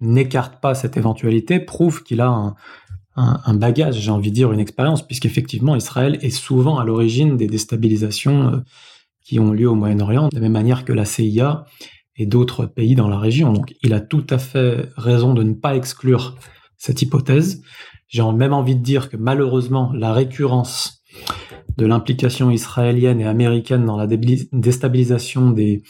n'écarte 0.00 0.60
pas 0.60 0.74
cette 0.74 0.96
éventualité 0.96 1.58
prouve 1.58 2.02
qu'il 2.04 2.20
a 2.20 2.54
un, 3.16 3.54
bagage, 3.54 3.98
j'ai 3.98 4.12
envie 4.12 4.30
de 4.30 4.36
dire 4.36 4.52
une 4.52 4.60
expérience, 4.60 5.04
puisqu'effectivement 5.04 5.74
Israël 5.74 6.18
est 6.22 6.30
souvent 6.30 6.78
à 6.78 6.84
l'origine 6.84 7.36
des 7.36 7.48
déstabilisations 7.48 8.52
euh, 8.52 8.56
qui 9.24 9.40
ont 9.40 9.50
lieu 9.50 9.68
au 9.68 9.74
Moyen-Orient, 9.74 10.28
de 10.28 10.36
la 10.36 10.42
même 10.42 10.52
manière 10.52 10.84
que 10.84 10.92
la 10.92 11.04
CIA 11.04 11.66
et 12.14 12.26
d'autres 12.26 12.66
pays 12.66 12.94
dans 12.94 13.08
la 13.08 13.18
région. 13.18 13.52
Donc 13.52 13.74
il 13.82 13.92
a 13.92 14.00
tout 14.00 14.24
à 14.30 14.38
fait 14.38 14.88
raison 14.96 15.34
de 15.34 15.42
ne 15.42 15.54
pas 15.54 15.74
exclure 15.74 16.36
cette 16.76 17.02
hypothèse. 17.02 17.62
J'ai 18.08 18.22
même 18.32 18.54
envie 18.54 18.74
de 18.74 18.82
dire 18.82 19.10
que 19.10 19.16
malheureusement, 19.16 19.92
la 19.92 20.12
récurrence 20.12 21.02
de 21.76 21.86
l'implication 21.86 22.50
israélienne 22.50 23.20
et 23.20 23.26
américaine 23.26 23.84
dans 23.84 23.96
la 23.96 24.06
déstabilisation 24.06 25.50
des, 25.50 25.82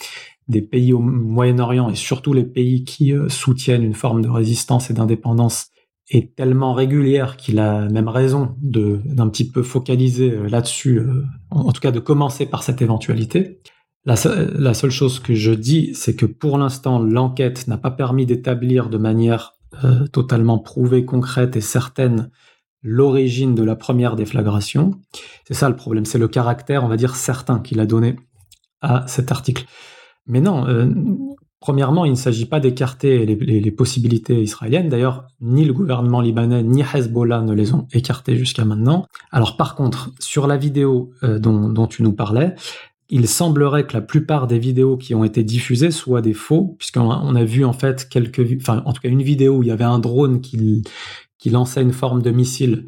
pays 0.71 0.93
au 0.93 0.99
Moyen-Orient 0.99 1.89
et 1.91 1.95
surtout 1.95 2.33
les 2.33 2.45
pays 2.45 2.85
qui 2.85 3.13
euh, 3.13 3.29
soutiennent 3.29 3.85
une 3.85 3.95
forme 3.95 4.23
de 4.23 4.29
résistance 4.29 4.91
et 4.91 4.95
d'indépendance 4.95 5.69
est 6.11 6.35
tellement 6.35 6.73
régulière 6.73 7.37
qu'il 7.37 7.59
a 7.59 7.87
même 7.89 8.09
raison 8.09 8.57
d'un 8.63 9.29
petit 9.29 9.51
peu 9.51 9.63
focaliser 9.63 10.33
euh, 10.33 10.49
là-dessus, 10.49 10.99
euh, 10.99 11.25
en, 11.51 11.73
tout 11.73 11.81
cas 11.81 11.91
de 11.91 12.01
commencer 12.01 12.47
par 12.47 12.63
cette 12.63 12.83
éventualité. 12.83 13.61
La 14.05 14.17
seule 14.17 14.91
chose 14.91 15.21
que 15.21 15.35
je 15.35 15.53
dis, 15.53 15.91
c'est 15.95 16.17
que 16.17 16.25
pour 16.25 16.57
l'instant, 16.57 16.99
l'enquête 16.99 17.69
n'a 17.69 17.77
pas 17.77 17.91
permis 17.91 18.25
d'établir 18.25 18.89
de 18.89 18.97
manière 18.97 19.58
euh, 19.85 20.07
totalement 20.07 20.59
prouvée, 20.59 21.05
concrète 21.05 21.57
et 21.57 21.61
certaine 21.61 22.31
l'origine 22.83 23.55
de 23.55 23.63
la 23.63 23.77
première 23.77 24.17
déflagration. 24.17 24.93
C'est 25.47 25.55
ça 25.55 25.69
le 25.69 25.77
problème, 25.77 26.05
c'est 26.05 26.19
le 26.19 26.29
caractère, 26.29 26.85
on 26.85 26.89
va 26.89 26.97
dire, 26.97 27.17
certain 27.17 27.59
qu'il 27.59 27.81
a 27.81 27.87
donné 27.87 28.17
à 28.81 29.05
cet 29.09 29.33
article. 29.33 29.67
Mais 30.27 30.41
non, 30.41 30.67
euh, 30.69 30.89
premièrement, 31.61 32.05
il 32.05 32.13
ne 32.13 32.17
s'agit 32.17 32.47
pas 32.47 32.61
d'écarter 32.61 33.27
les, 33.27 33.71
possibilités 33.73 34.41
israéliennes. 34.41 34.89
D'ailleurs, 34.89 35.27
ni 35.41 35.65
le 35.65 35.73
gouvernement 35.73 36.21
libanais 36.21 36.63
ni 36.63 36.83
Hezbollah 36.83 37.43
ne 37.43 37.53
les 37.53 37.75
ont 37.75 37.87
écartées 37.93 38.37
jusqu'à 38.37 38.65
maintenant. 38.65 39.07
Alors 39.33 39.57
par 39.57 39.75
contre, 39.75 40.13
sur 40.21 40.47
la 40.47 40.57
vidéo 40.57 41.11
euh, 41.25 41.39
dont, 41.39 41.69
dont 41.69 41.87
tu 41.87 42.03
nous 42.03 42.13
parlais, 42.13 42.55
il 43.11 43.27
semblerait 43.27 43.87
que 43.87 43.95
la 43.95 44.03
plupart 44.03 44.47
des 44.47 44.59
vidéos 44.59 44.97
qui 44.97 45.15
ont 45.15 45.25
été 45.25 45.43
diffusées 45.43 45.91
soient 45.91 46.21
des 46.21 46.35
faux, 46.35 46.77
puisqu'on 46.79 47.35
a, 47.35 47.45
vu 47.45 47.65
en 47.65 47.73
fait 47.73 48.09
quelques, 48.09 48.47
enfin 48.61 48.83
en 48.85 48.93
tout 48.93 49.01
cas 49.01 49.09
une 49.09 49.23
vidéo 49.23 49.57
où 49.57 49.63
il 49.63 49.69
y 49.69 49.73
avait 49.73 49.85
un 49.85 49.99
drone 49.99 50.41
qui, 50.41 50.83
qui 51.39 51.51
lançait 51.51 51.83
une 51.83 51.93
forme 51.93 52.23
de 52.23 52.31
missile. 52.31 52.85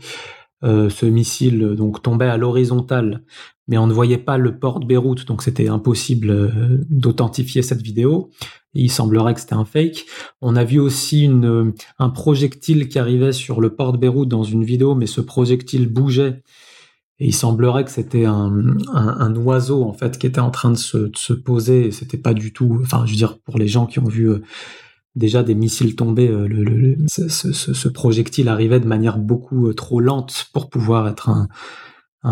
Euh, 0.62 0.90
ce 0.90 1.06
missile 1.06 1.74
donc 1.74 2.02
tombait 2.02 2.26
à 2.26 2.36
l'horizontale, 2.36 3.22
mais 3.66 3.78
on 3.78 3.86
ne 3.86 3.94
voyait 3.94 4.18
pas 4.18 4.36
le 4.36 4.58
port 4.58 4.78
de 4.78 4.84
Beyrouth, 4.84 5.24
donc 5.24 5.42
c'était 5.42 5.68
impossible 5.68 6.30
euh, 6.30 6.84
d'authentifier 6.90 7.62
cette 7.62 7.80
vidéo. 7.80 8.28
il 8.74 8.90
semblerait 8.90 9.32
que 9.32 9.40
c'était 9.40 9.54
un 9.54 9.64
fake. 9.64 10.04
On 10.42 10.56
a 10.56 10.64
vu 10.64 10.78
aussi 10.78 11.24
une, 11.24 11.72
un 11.98 12.10
projectile 12.10 12.88
qui 12.90 12.98
arrivait 12.98 13.32
sur 13.32 13.62
le 13.62 13.74
port 13.74 13.92
de 13.92 13.98
Beyrouth 13.98 14.28
dans 14.28 14.44
une 14.44 14.64
vidéo, 14.64 14.94
mais 14.94 15.06
ce 15.06 15.22
projectile 15.22 15.88
bougeait 15.88 16.42
et 17.20 17.26
il 17.26 17.34
semblerait 17.34 17.84
que 17.84 17.90
c'était 17.90 18.24
un, 18.24 18.50
un, 18.94 19.36
oiseau 19.36 19.84
en 19.84 19.92
fait 19.92 20.18
qui 20.18 20.26
était 20.26 20.40
en 20.40 20.50
train 20.50 20.70
de 20.70 20.76
se, 20.76 21.32
poser. 21.34 21.90
C'était 21.90 22.16
pas 22.16 22.32
du 22.32 22.52
tout. 22.54 22.80
Enfin, 22.82 23.04
je 23.04 23.10
veux 23.10 23.16
dire 23.16 23.38
pour 23.38 23.58
les 23.58 23.68
gens 23.68 23.84
qui 23.84 23.98
ont 23.98 24.08
vu 24.08 24.30
euh, 24.30 24.42
déjà 25.16 25.42
des 25.42 25.54
missiles 25.54 25.96
tomber, 25.96 26.28
euh, 26.28 26.96
ce, 27.08 27.88
projectile 27.88 28.48
arrivait 28.48 28.80
de 28.80 28.86
manière 28.86 29.18
beaucoup 29.18 29.68
euh, 29.68 29.74
trop 29.74 30.00
lente 30.00 30.46
pour 30.54 30.70
pouvoir 30.70 31.08
être 31.08 31.28
un, 31.28 31.48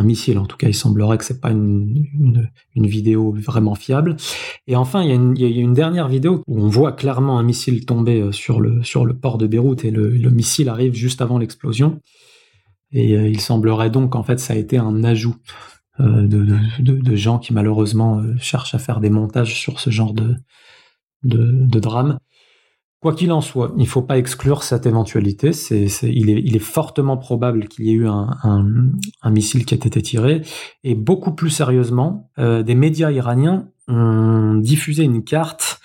missile. 0.02 0.38
En 0.38 0.46
tout 0.46 0.56
cas, 0.56 0.68
il 0.68 0.74
semblerait 0.74 1.18
que 1.18 1.24
c'est 1.24 1.40
pas 1.40 1.50
une, 1.50 2.06
une, 2.18 2.50
une, 2.74 2.86
vidéo 2.86 3.32
vraiment 3.32 3.74
fiable. 3.74 4.16
Et 4.66 4.76
enfin, 4.76 5.02
il 5.02 5.08
y, 5.38 5.44
a 5.44 5.62
une, 5.62 5.74
dernière 5.74 6.08
vidéo 6.08 6.42
où 6.46 6.60
on 6.60 6.68
voit 6.68 6.92
clairement 6.92 7.38
un 7.38 7.42
missile 7.42 7.84
tomber 7.84 8.30
sur 8.32 8.60
le, 8.60 8.82
sur 8.84 9.04
le 9.04 9.14
port 9.14 9.38
de 9.38 9.46
Beyrouth 9.46 9.84
et 9.84 9.90
le 9.90 10.30
missile 10.30 10.68
arrive 10.68 10.94
juste 10.94 11.22
avant 11.22 11.38
l'explosion. 11.38 12.00
Et 12.92 13.16
euh, 13.16 13.28
il 13.28 13.40
semblerait 13.40 13.90
donc 13.90 14.12
qu'en 14.12 14.22
fait 14.22 14.38
ça 14.38 14.54
a 14.54 14.56
été 14.56 14.78
un 14.78 15.04
ajout 15.04 15.36
euh, 16.00 16.26
de, 16.26 17.16
gens 17.16 17.38
qui 17.38 17.52
malheureusement 17.52 18.18
euh, 18.18 18.34
cherchent 18.38 18.74
à 18.74 18.78
faire 18.78 19.00
des 19.00 19.10
montages 19.10 19.58
sur 19.60 19.80
ce 19.80 19.90
genre 19.90 20.14
de, 20.14 20.36
drame. 21.22 22.18
Quoi 23.00 23.14
qu'il 23.14 23.30
en 23.30 23.40
soit, 23.40 23.72
il 23.76 23.82
ne 23.82 23.88
faut 23.88 24.02
pas 24.02 24.18
exclure 24.18 24.64
cette 24.64 24.84
éventualité. 24.86 25.52
Il, 26.02 26.30
est, 26.30 26.58
fortement 26.58 27.16
probable 27.16 27.68
qu'il 27.68 27.86
y 27.86 27.90
ait 27.90 27.94
eu 27.94 28.08
un, 28.08 28.64
missile 29.30 29.64
qui 29.64 29.74
ait 29.74 29.78
été 29.78 30.02
tiré. 30.02 30.42
Et 30.82 30.96
beaucoup 30.96 31.32
plus 31.32 31.50
sérieusement, 31.50 32.28
des 32.38 32.74
médias 32.74 33.12
iraniens 33.12 33.68
ont 33.86 34.56
diffusé 34.56 35.04
une 35.04 35.22
carte 35.22 35.78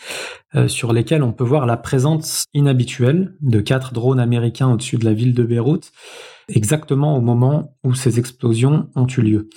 sur 0.66 0.92
lesquels 0.92 1.22
on 1.22 1.34
peut 1.34 1.44
voir 1.44 1.68
la 1.68 1.78
présence 1.78 2.46
inhabituelle 2.56 3.36
de 3.42 3.60
quatre 3.60 3.94
drones 3.94 4.20
américains 4.20 4.72
au-dessus 4.72 4.98
de 4.98 5.06
la 5.06 5.13
ville 5.13 5.36
de 5.36 5.44
Beyrouth, 5.44 5.92
exactement 6.48 7.18
au 7.18 7.22
moment 7.22 7.78
où 7.84 7.94
ces 7.94 8.20
explosions 8.20 8.90
ont 8.96 9.08
eu 9.08 9.22
lieu. 9.22 9.50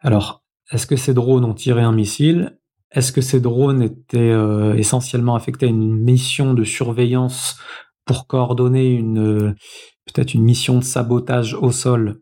Alors, 0.00 0.44
est-ce 0.70 0.86
que 0.86 0.96
ces 0.96 1.14
drones 1.14 1.44
ont 1.44 1.54
tiré 1.54 1.82
un 1.82 1.92
missile? 1.92 2.58
Est-ce 2.90 3.12
que 3.12 3.20
ces 3.20 3.40
drones 3.40 3.82
étaient 3.82 4.34
essentiellement 4.76 5.34
affectés 5.34 5.66
à 5.66 5.68
une 5.68 5.94
mission 5.94 6.54
de 6.54 6.62
surveillance 6.62 7.56
pour 8.04 8.26
coordonner 8.26 8.92
une 8.92 9.56
peut-être 10.06 10.34
une 10.34 10.44
mission 10.44 10.78
de 10.78 10.84
sabotage 10.84 11.54
au 11.54 11.72
sol? 11.72 12.20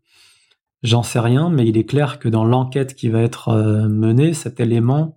J'en 0.83 1.05
sais 1.05 1.21
rien, 1.21 1.49
mais 1.49 1.67
il 1.67 1.77
est 1.77 1.85
clair 1.85 2.19
que 2.19 2.29
dans 2.29 2.45
l'enquête 2.45 2.95
qui 2.95 3.09
va 3.09 3.23
être 3.23 3.49
euh, 3.51 3.89
menée, 3.89 4.35
cet 4.35 4.59
élément, 4.59 5.17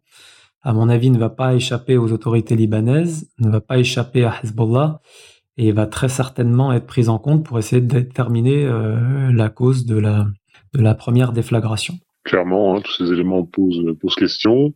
à 0.62 0.74
mon 0.74 0.90
avis, 0.90 1.10
ne 1.10 1.18
va 1.18 1.30
pas 1.30 1.56
échapper 1.56 1.98
aux 1.98 2.12
autorités 2.12 2.56
libanaises, 2.56 3.32
ne 3.40 3.50
va 3.50 3.62
pas 3.62 3.80
échapper 3.80 4.26
à 4.26 4.36
Hezbollah, 4.44 5.02
et 5.58 5.72
va 5.72 5.88
très 5.88 6.10
certainement 6.10 6.74
être 6.74 6.86
pris 6.86 7.08
en 7.10 7.18
compte 7.18 7.46
pour 7.46 7.60
essayer 7.60 7.82
de 7.82 7.88
déterminer 7.88 8.66
euh, 8.66 9.32
la 9.32 9.50
cause 9.50 9.86
de 9.86 9.98
la, 9.98 10.28
de 10.74 10.82
la 10.82 10.96
première 10.96 11.32
déflagration. 11.32 11.96
Clairement, 12.24 12.76
hein, 12.76 12.82
tous 12.82 12.92
ces 12.98 13.12
éléments 13.14 13.44
posent, 13.44 13.96
posent 14.02 14.16
question. 14.16 14.74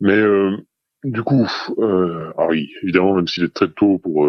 Mais 0.00 0.16
euh, 0.16 0.56
du 1.04 1.22
coup, 1.22 1.46
euh, 1.78 2.30
oui, 2.48 2.70
évidemment, 2.82 3.14
même 3.14 3.26
s'il 3.26 3.44
est 3.44 3.54
très 3.54 3.70
tôt 3.70 3.98
pour 3.98 4.28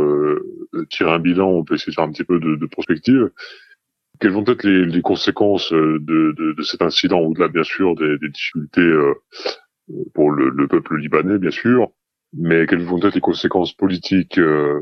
tirer 0.90 1.12
un 1.12 1.20
bilan, 1.20 1.50
on 1.50 1.64
peut 1.64 1.76
essayer 1.76 1.92
de 1.92 1.96
faire 1.96 2.06
un 2.06 2.12
petit 2.12 2.24
peu 2.24 2.40
de, 2.40 2.56
de 2.56 2.66
prospective 2.66 3.30
quelles 4.20 4.32
vont 4.32 4.44
être 4.46 4.64
les, 4.64 4.86
les 4.86 5.02
conséquences 5.02 5.72
euh, 5.74 5.98
de, 6.00 6.34
de, 6.38 6.54
de, 6.54 6.62
cet 6.62 6.82
incident, 6.82 7.20
au-delà 7.20 7.48
bien 7.48 7.64
sûr 7.64 7.96
des, 7.96 8.18
des 8.18 8.30
difficultés 8.30 8.82
euh, 8.82 9.14
pour 10.14 10.32
le, 10.32 10.50
le, 10.50 10.68
peuple 10.68 10.98
libanais, 10.98 11.38
bien 11.38 11.52
sûr, 11.52 11.92
mais 12.34 12.66
quelles 12.68 12.84
vont 12.84 13.00
être 13.02 13.16
les 13.16 13.22
conséquences 13.22 13.74
politiques, 13.74 14.38
euh, 14.38 14.80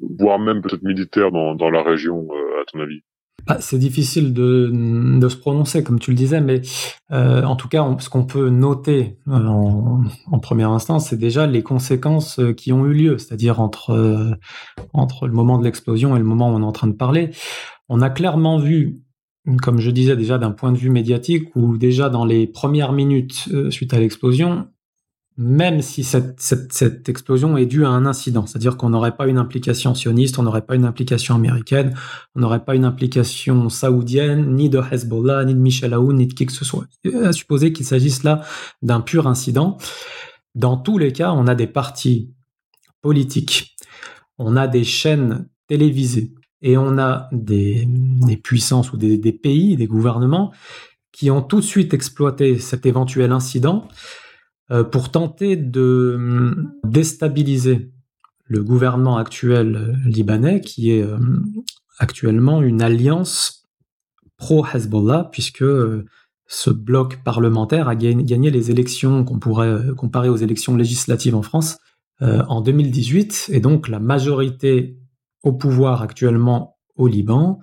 voire 0.00 0.38
même 0.38 0.62
peut-être 0.62 0.82
militaires 0.82 1.30
dans, 1.30 1.70
la 1.70 1.82
région, 1.82 2.28
à 2.60 2.64
ton 2.70 2.80
avis? 2.80 3.02
Bah, 3.46 3.56
c'est 3.60 3.78
difficile 3.78 4.32
de, 4.32 5.28
se 5.28 5.36
prononcer, 5.36 5.82
comme 5.82 5.98
tu 5.98 6.12
le 6.12 6.16
disais, 6.16 6.40
mais 6.40 6.60
euh, 7.10 7.42
en 7.42 7.56
tout 7.56 7.68
cas, 7.68 7.84
ce 7.98 8.08
qu'on 8.08 8.24
peut 8.24 8.50
noter 8.50 9.18
en, 9.26 10.02
en 10.30 10.38
première 10.38 10.70
instance, 10.70 11.08
c'est 11.08 11.18
déjà 11.18 11.46
les 11.48 11.62
conséquences 11.62 12.40
qui 12.56 12.72
ont 12.72 12.86
eu 12.86 12.92
lieu, 12.92 13.18
c'est-à-dire 13.18 13.60
entre, 13.60 14.38
entre 14.92 15.26
le 15.26 15.32
moment 15.32 15.58
de 15.58 15.64
l'explosion 15.64 16.14
et 16.14 16.20
le 16.20 16.24
moment 16.24 16.50
où 16.50 16.54
on 16.54 16.60
est 16.60 16.64
en 16.64 16.72
train 16.72 16.86
de 16.86 16.92
parler. 16.92 17.30
On 17.88 18.00
a 18.00 18.10
clairement 18.10 18.58
vu, 18.58 19.02
comme 19.60 19.78
je 19.78 19.90
disais 19.90 20.16
déjà 20.16 20.38
d'un 20.38 20.52
point 20.52 20.72
de 20.72 20.78
vue 20.78 20.90
médiatique, 20.90 21.54
où 21.56 21.76
déjà 21.76 22.08
dans 22.08 22.24
les 22.24 22.46
premières 22.46 22.92
minutes 22.92 23.48
euh, 23.52 23.70
suite 23.70 23.92
à 23.92 23.98
l'explosion, 23.98 24.68
même 25.42 25.82
si 25.82 26.04
cette, 26.04 27.08
explosion 27.08 27.56
est 27.56 27.66
due 27.66 27.84
à 27.84 27.88
un 27.88 28.06
incident, 28.06 28.46
c'est-à-dire 28.46 28.76
qu'on 28.76 28.90
n'aurait 28.90 29.16
pas 29.16 29.26
une 29.26 29.38
implication 29.38 29.92
sioniste, 29.92 30.38
on 30.38 30.44
n'aurait 30.44 30.64
pas 30.64 30.76
une 30.76 30.84
implication 30.84 31.34
américaine, 31.34 31.94
on 32.36 32.40
n'aurait 32.40 32.64
pas 32.64 32.76
une 32.76 32.84
implication 32.84 33.68
saoudienne, 33.68 34.54
ni 34.54 34.70
de 34.70 34.80
Hezbollah, 34.80 35.44
ni 35.44 35.54
de 35.54 35.58
Michel 35.58 35.94
Aoun, 35.94 36.16
ni 36.16 36.28
de 36.28 36.32
qui 36.32 36.46
que 36.46 36.52
ce 36.52 36.64
soit. 36.64 36.84
À 37.24 37.32
supposer 37.32 37.72
qu'il 37.72 37.84
s'agisse 37.84 38.22
là 38.22 38.42
d'un 38.82 39.00
pur 39.00 39.26
incident. 39.26 39.78
Dans 40.54 40.76
tous 40.76 40.96
les 40.96 41.12
cas, 41.12 41.32
on 41.32 41.48
a 41.48 41.56
des 41.56 41.66
partis 41.66 42.30
politiques, 43.00 43.76
on 44.38 44.54
a 44.54 44.68
des 44.68 44.84
chaînes 44.84 45.48
télévisées, 45.66 46.34
et 46.62 46.76
on 46.76 46.98
a 46.98 47.28
des, 47.32 47.88
puissances 48.44 48.92
ou 48.92 48.96
des, 48.96 49.32
pays, 49.32 49.74
des 49.74 49.88
gouvernements 49.88 50.52
qui 51.10 51.32
ont 51.32 51.42
tout 51.42 51.58
de 51.58 51.64
suite 51.64 51.92
exploité 51.92 52.58
cet 52.58 52.86
éventuel 52.86 53.32
incident 53.32 53.88
euh, 53.88 54.21
pour 54.90 55.10
tenter 55.10 55.56
de 55.56 56.14
hum, 56.16 56.72
déstabiliser 56.84 57.90
le 58.44 58.62
gouvernement 58.62 59.16
actuel 59.16 59.76
euh, 59.76 60.08
libanais, 60.08 60.60
qui 60.60 60.92
est 60.92 61.02
euh, 61.02 61.18
actuellement 61.98 62.62
une 62.62 62.82
alliance 62.82 63.68
pro-Hezbollah, 64.36 65.28
puisque 65.30 65.64
ce 66.46 66.70
bloc 66.70 67.22
parlementaire 67.22 67.88
a 67.88 67.94
gagné 67.94 68.50
les 68.50 68.70
élections 68.70 69.24
qu'on 69.24 69.38
pourrait 69.38 69.94
comparer 69.96 70.28
aux 70.28 70.36
élections 70.36 70.76
législatives 70.76 71.36
en 71.36 71.42
France 71.42 71.78
en 72.20 72.60
2018, 72.60 73.50
et 73.52 73.60
donc 73.60 73.88
la 73.88 74.00
majorité 74.00 74.98
au 75.42 75.52
pouvoir 75.52 76.02
actuellement 76.02 76.76
au 76.96 77.06
Liban 77.06 77.60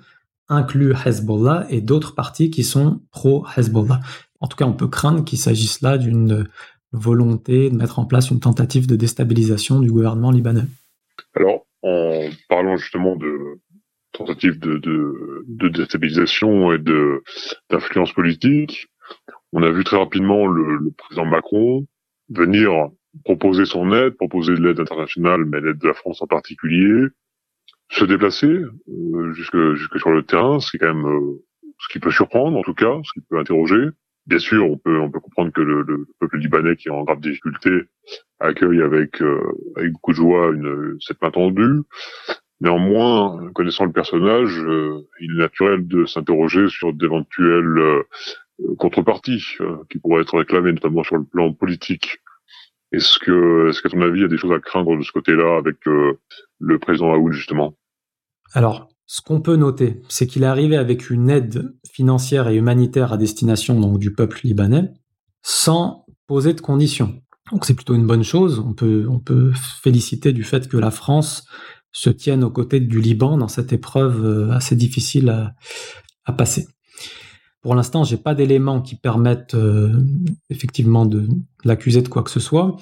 inclut 0.47 0.93
Hezbollah 1.05 1.67
et 1.69 1.81
d'autres 1.81 2.15
partis 2.15 2.49
qui 2.49 2.63
sont 2.63 3.01
pro-Hezbollah. 3.11 3.99
En 4.39 4.47
tout 4.47 4.57
cas, 4.57 4.65
on 4.65 4.73
peut 4.73 4.87
craindre 4.87 5.23
qu'il 5.23 5.37
s'agisse 5.37 5.81
là 5.81 5.97
d'une 5.97 6.47
volonté 6.91 7.69
de 7.69 7.75
mettre 7.75 7.99
en 7.99 8.05
place 8.05 8.31
une 8.31 8.39
tentative 8.39 8.87
de 8.87 8.95
déstabilisation 8.95 9.79
du 9.79 9.91
gouvernement 9.91 10.31
libanais. 10.31 10.65
Alors, 11.35 11.65
en 11.83 12.29
parlant 12.47 12.77
justement 12.77 13.15
de 13.15 13.59
tentative 14.11 14.59
de, 14.59 15.69
déstabilisation 15.69 16.73
et 16.73 16.79
d'influence 17.69 18.11
politique, 18.13 18.87
on 19.53 19.63
a 19.63 19.71
vu 19.71 19.83
très 19.83 19.97
rapidement 19.97 20.45
le 20.45 20.91
président 20.97 21.25
Macron 21.25 21.85
venir 22.29 22.89
proposer 23.23 23.65
son 23.65 23.91
aide, 23.93 24.15
proposer 24.15 24.53
de 24.53 24.61
l'aide 24.61 24.79
internationale, 24.79 25.45
mais 25.45 25.61
l'aide 25.61 25.77
de 25.77 25.87
la 25.87 25.93
France 25.93 26.21
en 26.21 26.27
particulier, 26.27 27.07
se 27.89 28.05
déplacer 28.05 28.47
euh, 28.47 29.33
jusque, 29.33 29.57
sur 29.97 30.11
le 30.11 30.23
terrain, 30.23 30.59
ce 30.59 30.69
qui 30.69 30.77
est 30.77 30.79
quand 30.79 30.93
même 30.93 31.07
euh, 31.07 31.43
ce 31.79 31.87
qui 31.91 31.99
peut 31.99 32.11
surprendre 32.11 32.57
en 32.57 32.61
tout 32.61 32.75
cas, 32.75 32.99
ce 33.03 33.13
qui 33.13 33.25
peut 33.27 33.39
interroger. 33.39 33.87
Bien 34.29 34.37
sûr, 34.37 34.69
on 34.69 34.77
peut 34.77 34.99
on 34.99 35.09
peut 35.09 35.19
comprendre 35.19 35.51
que 35.51 35.61
le, 35.61 35.81
le 35.81 36.05
peuple 36.19 36.37
libanais 36.37 36.75
qui 36.75 36.87
est 36.87 36.91
en 36.91 37.03
grave 37.03 37.19
difficulté 37.19 37.71
accueille 38.39 38.83
avec 38.83 39.23
euh, 39.23 39.41
avec 39.75 39.91
beaucoup 39.93 40.11
de 40.11 40.17
joie 40.17 40.51
une 40.53 40.97
cette 41.01 41.19
main 41.23 41.31
tendue. 41.31 41.81
Néanmoins, 42.61 43.51
connaissant 43.53 43.85
le 43.85 43.91
personnage, 43.91 44.53
il 45.19 45.31
est 45.31 45.39
naturel 45.39 45.87
de 45.87 46.05
s'interroger 46.05 46.67
sur 46.67 46.93
d'éventuelles 46.93 48.03
contreparties 48.77 49.57
qui 49.89 49.97
pourraient 49.97 50.21
être 50.21 50.37
réclamées, 50.37 50.73
notamment 50.73 51.03
sur 51.03 51.17
le 51.17 51.23
plan 51.23 51.51
politique. 51.53 52.19
Est-ce 52.91 53.17
que, 53.17 53.69
est-ce 53.69 53.81
qu'à 53.81 53.89
ton 53.89 54.01
avis, 54.01 54.19
il 54.19 54.21
y 54.23 54.25
a 54.25 54.27
des 54.27 54.37
choses 54.37 54.51
à 54.51 54.59
craindre 54.59 54.95
de 54.97 55.03
ce 55.03 55.11
côté-là 55.11 55.57
avec 55.57 55.77
le 55.85 56.79
président 56.79 57.13
Aoun, 57.13 57.31
justement? 57.31 57.73
Alors, 58.53 58.89
ce 59.11 59.21
qu'on 59.21 59.41
peut 59.41 59.55
noter, 59.55 60.03
c'est 60.07 60.27
qu'il 60.27 60.43
est 60.43 60.45
arrivé 60.45 60.77
avec 60.77 61.09
une 61.09 61.31
aide 61.31 61.73
financière 61.91 62.47
et 62.47 62.55
humanitaire 62.55 63.11
à 63.11 63.17
destination 63.17 63.79
donc, 63.79 63.97
du 63.97 64.13
peuple 64.13 64.41
libanais 64.43 64.93
sans 65.41 66.05
poser 66.27 66.53
de 66.53 66.61
conditions. 66.61 67.19
Donc 67.51 67.65
c'est 67.65 67.73
plutôt 67.73 67.95
une 67.95 68.05
bonne 68.05 68.23
chose. 68.23 68.59
On 68.59 68.75
peut, 68.75 69.07
on 69.09 69.17
peut 69.17 69.51
féliciter 69.81 70.31
du 70.31 70.43
fait 70.43 70.67
que 70.67 70.77
la 70.77 70.91
France 70.91 71.43
se 71.91 72.11
tienne 72.11 72.43
aux 72.43 72.51
côtés 72.51 72.79
du 72.81 73.01
Liban 73.01 73.39
dans 73.39 73.47
cette 73.47 73.73
épreuve 73.73 74.23
euh, 74.23 74.51
assez 74.51 74.75
difficile 74.75 75.29
à, 75.29 76.31
passer. 76.33 76.67
Pour 77.63 77.73
l'instant, 77.73 78.03
j'ai 78.03 78.17
pas 78.17 78.35
d'éléments 78.35 78.79
qui 78.79 78.95
permettent 78.95 79.55
euh, 79.55 79.91
effectivement 80.51 81.07
de 81.07 81.27
l'accuser 81.65 82.03
de 82.03 82.09
quoi 82.09 82.21
que 82.21 82.29
ce 82.29 82.39
soit. 82.39 82.77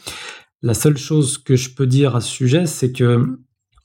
La 0.62 0.74
seule 0.74 0.98
chose 0.98 1.38
que 1.38 1.56
je 1.56 1.74
peux 1.74 1.88
dire 1.88 2.18
à 2.18 2.20
ce 2.20 2.30
sujet, 2.30 2.66
c'est 2.66 2.92
que 2.92 3.40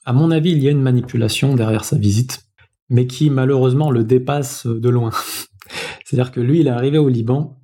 à 0.05 0.13
mon 0.13 0.31
avis, 0.31 0.51
il 0.51 0.63
y 0.63 0.67
a 0.67 0.71
une 0.71 0.81
manipulation 0.81 1.55
derrière 1.55 1.85
sa 1.85 1.97
visite, 1.97 2.45
mais 2.89 3.07
qui 3.07 3.29
malheureusement 3.29 3.91
le 3.91 4.03
dépasse 4.03 4.65
de 4.67 4.89
loin. 4.89 5.11
C'est-à-dire 6.05 6.31
que 6.31 6.41
lui, 6.41 6.59
il 6.59 6.67
est 6.67 6.71
arrivé 6.71 6.97
au 6.97 7.09
Liban 7.09 7.59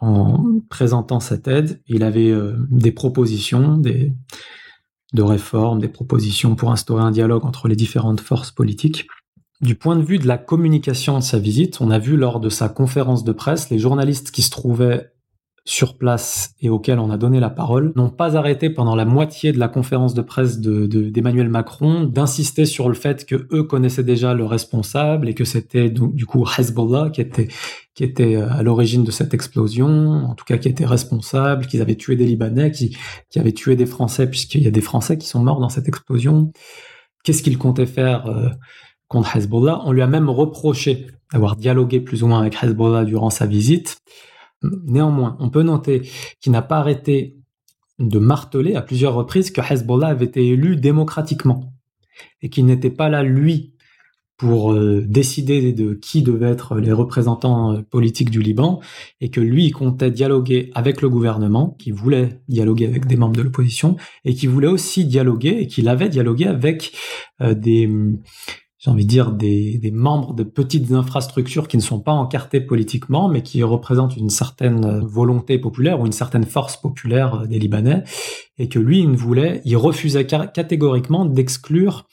en 0.00 0.44
présentant 0.68 1.20
cette 1.20 1.48
aide. 1.48 1.80
Il 1.86 2.02
avait 2.02 2.30
euh, 2.30 2.56
des 2.70 2.92
propositions, 2.92 3.78
des, 3.78 4.12
de 5.14 5.22
réformes, 5.22 5.78
des 5.78 5.88
propositions 5.88 6.56
pour 6.56 6.70
instaurer 6.70 7.02
un 7.02 7.12
dialogue 7.12 7.44
entre 7.46 7.68
les 7.68 7.76
différentes 7.76 8.20
forces 8.20 8.50
politiques. 8.50 9.06
Du 9.60 9.76
point 9.76 9.96
de 9.96 10.02
vue 10.02 10.18
de 10.18 10.26
la 10.26 10.36
communication 10.36 11.18
de 11.18 11.22
sa 11.22 11.38
visite, 11.38 11.80
on 11.80 11.90
a 11.90 11.98
vu 11.98 12.16
lors 12.16 12.40
de 12.40 12.48
sa 12.48 12.68
conférence 12.68 13.24
de 13.24 13.32
presse 13.32 13.70
les 13.70 13.78
journalistes 13.78 14.32
qui 14.32 14.42
se 14.42 14.50
trouvaient 14.50 15.13
sur 15.66 15.96
place 15.96 16.54
et 16.60 16.68
auxquels 16.68 16.98
on 16.98 17.10
a 17.10 17.16
donné 17.16 17.40
la 17.40 17.48
parole 17.48 17.92
n'ont 17.96 18.10
pas 18.10 18.36
arrêté 18.36 18.68
pendant 18.68 18.94
la 18.94 19.06
moitié 19.06 19.50
de 19.50 19.58
la 19.58 19.68
conférence 19.68 20.12
de 20.12 20.20
presse 20.20 20.60
d'Emmanuel 20.60 21.46
de, 21.46 21.50
Macron 21.50 22.04
d'insister 22.04 22.66
sur 22.66 22.88
le 22.88 22.94
fait 22.94 23.24
que 23.24 23.46
eux 23.50 23.62
connaissaient 23.62 24.04
déjà 24.04 24.34
le 24.34 24.44
responsable 24.44 25.26
et 25.26 25.34
que 25.34 25.44
c'était 25.44 25.88
du 25.88 26.26
coup 26.26 26.44
Hezbollah 26.58 27.08
qui 27.10 27.22
était 27.22 27.48
qui 27.94 28.04
était 28.04 28.36
euh, 28.36 28.50
à 28.50 28.62
l'origine 28.62 29.04
de 29.04 29.10
cette 29.10 29.34
explosion, 29.34 29.88
en 30.24 30.34
tout 30.34 30.44
cas 30.44 30.58
qui 30.58 30.68
était 30.68 30.84
responsable, 30.84 31.66
qu'ils 31.66 31.80
avaient 31.80 31.94
tué 31.94 32.16
des 32.16 32.26
Libanais, 32.26 32.72
qui, 32.72 32.96
avaient 33.36 33.52
tué 33.52 33.76
des 33.76 33.86
Français 33.86 34.28
puisqu'il 34.28 34.62
y 34.62 34.66
a 34.66 34.72
des 34.72 34.80
Français 34.80 35.16
qui 35.16 35.28
sont 35.28 35.40
morts 35.40 35.60
dans 35.60 35.68
cette 35.68 35.88
explosion. 35.88 36.52
Qu'est-ce 37.22 37.42
qu'il 37.42 37.56
comptait 37.56 37.86
faire 37.86 38.26
euh, 38.26 38.48
contre 39.08 39.36
Hezbollah? 39.36 39.80
On 39.84 39.92
lui 39.92 40.02
a 40.02 40.06
même 40.06 40.28
reproché 40.28 41.06
d'avoir 41.32 41.56
dialogué 41.56 42.00
plus 42.00 42.22
ou 42.22 42.26
moins 42.26 42.40
avec 42.40 42.62
Hezbollah 42.62 43.04
durant 43.04 43.30
sa 43.30 43.46
visite. 43.46 43.98
Néanmoins, 44.86 45.36
on 45.40 45.50
peut 45.50 45.62
noter 45.62 46.08
qu'il 46.40 46.52
n'a 46.52 46.62
pas 46.62 46.78
arrêté 46.78 47.36
de 47.98 48.18
marteler 48.18 48.74
à 48.74 48.82
plusieurs 48.82 49.14
reprises 49.14 49.50
que 49.50 49.60
Hezbollah 49.60 50.08
avait 50.08 50.24
été 50.26 50.46
élu 50.48 50.76
démocratiquement 50.76 51.72
et 52.42 52.48
qu'il 52.48 52.66
n'était 52.66 52.90
pas 52.90 53.08
là, 53.08 53.22
lui, 53.22 53.74
pour 54.36 54.72
euh, 54.72 55.04
décider 55.06 55.72
de 55.72 55.94
qui 55.94 56.22
devaient 56.22 56.50
être 56.50 56.76
les 56.76 56.92
représentants 56.92 57.72
euh, 57.72 57.82
politiques 57.82 58.30
du 58.30 58.42
Liban 58.42 58.80
et 59.20 59.30
que 59.30 59.40
lui 59.40 59.70
comptait 59.70 60.10
dialoguer 60.10 60.70
avec 60.74 61.02
le 61.02 61.08
gouvernement, 61.08 61.76
qui 61.78 61.92
voulait 61.92 62.40
dialoguer 62.48 62.86
avec 62.86 63.06
des 63.06 63.16
membres 63.16 63.36
de 63.36 63.42
l'opposition 63.42 63.96
et 64.24 64.34
qui 64.34 64.48
voulait 64.48 64.68
aussi 64.68 65.04
dialoguer 65.04 65.56
et 65.60 65.66
qu'il 65.68 65.88
avait 65.88 66.08
dialogué 66.08 66.46
avec 66.46 66.92
euh, 67.40 67.54
des 67.54 67.88
j'ai 68.84 68.90
envie 68.90 69.04
de 69.04 69.08
dire 69.08 69.32
des, 69.32 69.90
membres 69.94 70.34
de 70.34 70.42
petites 70.42 70.92
infrastructures 70.92 71.68
qui 71.68 71.78
ne 71.78 71.82
sont 71.82 72.00
pas 72.00 72.12
encartées 72.12 72.60
politiquement 72.60 73.28
mais 73.28 73.42
qui 73.42 73.62
représentent 73.62 74.16
une 74.16 74.28
certaine 74.28 75.00
volonté 75.00 75.58
populaire 75.58 76.00
ou 76.00 76.06
une 76.06 76.12
certaine 76.12 76.44
force 76.44 76.76
populaire 76.76 77.46
des 77.48 77.58
Libanais 77.58 78.04
et 78.58 78.68
que 78.68 78.78
lui 78.78 79.00
il 79.00 79.10
ne 79.10 79.16
voulait 79.16 79.62
il 79.64 79.76
refusait 79.78 80.26
catégoriquement 80.26 81.24
d'exclure 81.24 82.06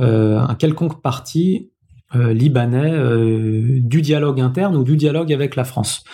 euh, 0.00 0.38
un 0.38 0.54
quelconque 0.54 1.02
parti 1.02 1.72
euh, 2.14 2.32
libanais 2.32 2.90
euh, 2.90 3.80
du 3.80 4.00
dialogue 4.00 4.40
interne 4.40 4.76
ou 4.76 4.84
du 4.84 4.96
dialogue 4.96 5.30
avec 5.30 5.56
la 5.56 5.64
France. 5.64 6.04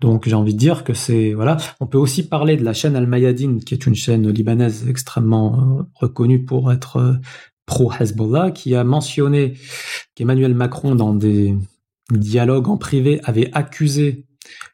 Donc 0.00 0.28
j'ai 0.28 0.34
envie 0.34 0.52
de 0.52 0.58
dire 0.58 0.84
que 0.84 0.92
c'est 0.92 1.32
voilà. 1.32 1.56
On 1.80 1.86
peut 1.86 1.98
aussi 1.98 2.28
parler 2.28 2.56
de 2.56 2.64
la 2.64 2.74
chaîne 2.74 2.94
Al 2.94 3.06
Mayadin, 3.06 3.58
qui 3.64 3.72
est 3.72 3.86
une 3.86 3.94
chaîne 3.94 4.28
libanaise 4.28 4.86
extrêmement 4.88 5.86
reconnue 5.94 6.44
pour 6.44 6.70
être 6.70 7.18
pro 7.68 7.92
Hezbollah, 7.92 8.50
qui 8.50 8.74
a 8.74 8.82
mentionné 8.82 9.54
qu'Emmanuel 10.16 10.54
Macron 10.54 10.96
dans 10.96 11.14
des 11.14 11.54
dialogues 12.10 12.68
en 12.68 12.78
privé 12.78 13.20
avait 13.22 13.50
accusé 13.52 14.26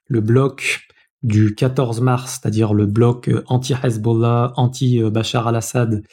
le 0.07 0.21
bloc 0.21 0.87
du 1.23 1.55
14 1.55 2.01
mars, 2.01 2.39
c'est-à-dire 2.41 2.73
le 2.73 2.87
bloc 2.87 3.31
anti-Hezbollah, 3.47 4.53
anti-Bachar 4.57 5.49
al-Assad, 5.49 6.05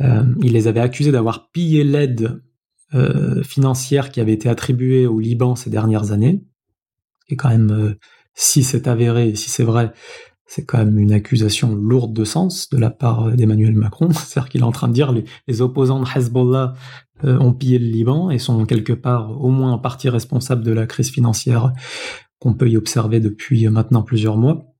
euh, 0.00 0.24
il 0.42 0.52
les 0.52 0.68
avait 0.68 0.80
accusés 0.80 1.12
d'avoir 1.12 1.50
pillé 1.50 1.84
l'aide 1.84 2.42
euh, 2.94 3.42
financière 3.42 4.10
qui 4.10 4.20
avait 4.20 4.32
été 4.32 4.48
attribuée 4.48 5.06
au 5.06 5.20
Liban 5.20 5.54
ces 5.54 5.70
dernières 5.70 6.12
années. 6.12 6.42
Et 7.28 7.36
quand 7.36 7.50
même, 7.50 7.70
euh, 7.70 7.94
si 8.34 8.64
c'est 8.64 8.88
avéré, 8.88 9.34
si 9.36 9.50
c'est 9.50 9.64
vrai, 9.64 9.92
c'est 10.46 10.64
quand 10.64 10.78
même 10.78 10.98
une 10.98 11.12
accusation 11.12 11.74
lourde 11.74 12.12
de 12.12 12.24
sens 12.24 12.68
de 12.70 12.78
la 12.78 12.90
part 12.90 13.32
d'Emmanuel 13.32 13.74
Macron. 13.74 14.10
C'est-à-dire 14.12 14.48
qu'il 14.50 14.60
est 14.60 14.64
en 14.64 14.72
train 14.72 14.88
de 14.88 14.92
dire 14.92 15.12
les, 15.12 15.24
les 15.46 15.62
opposants 15.62 16.00
de 16.00 16.06
Hezbollah 16.06 16.74
ont 17.24 17.52
pillé 17.52 17.78
le 17.78 17.86
Liban 17.86 18.30
et 18.30 18.38
sont 18.38 18.66
quelque 18.66 18.92
part 18.92 19.40
au 19.40 19.50
moins 19.50 19.72
en 19.72 19.78
partie 19.78 20.08
responsables 20.08 20.64
de 20.64 20.72
la 20.72 20.86
crise 20.86 21.10
financière 21.10 21.72
qu'on 22.40 22.54
peut 22.54 22.68
y 22.68 22.76
observer 22.76 23.20
depuis 23.20 23.68
maintenant 23.68 24.02
plusieurs 24.02 24.36
mois. 24.36 24.72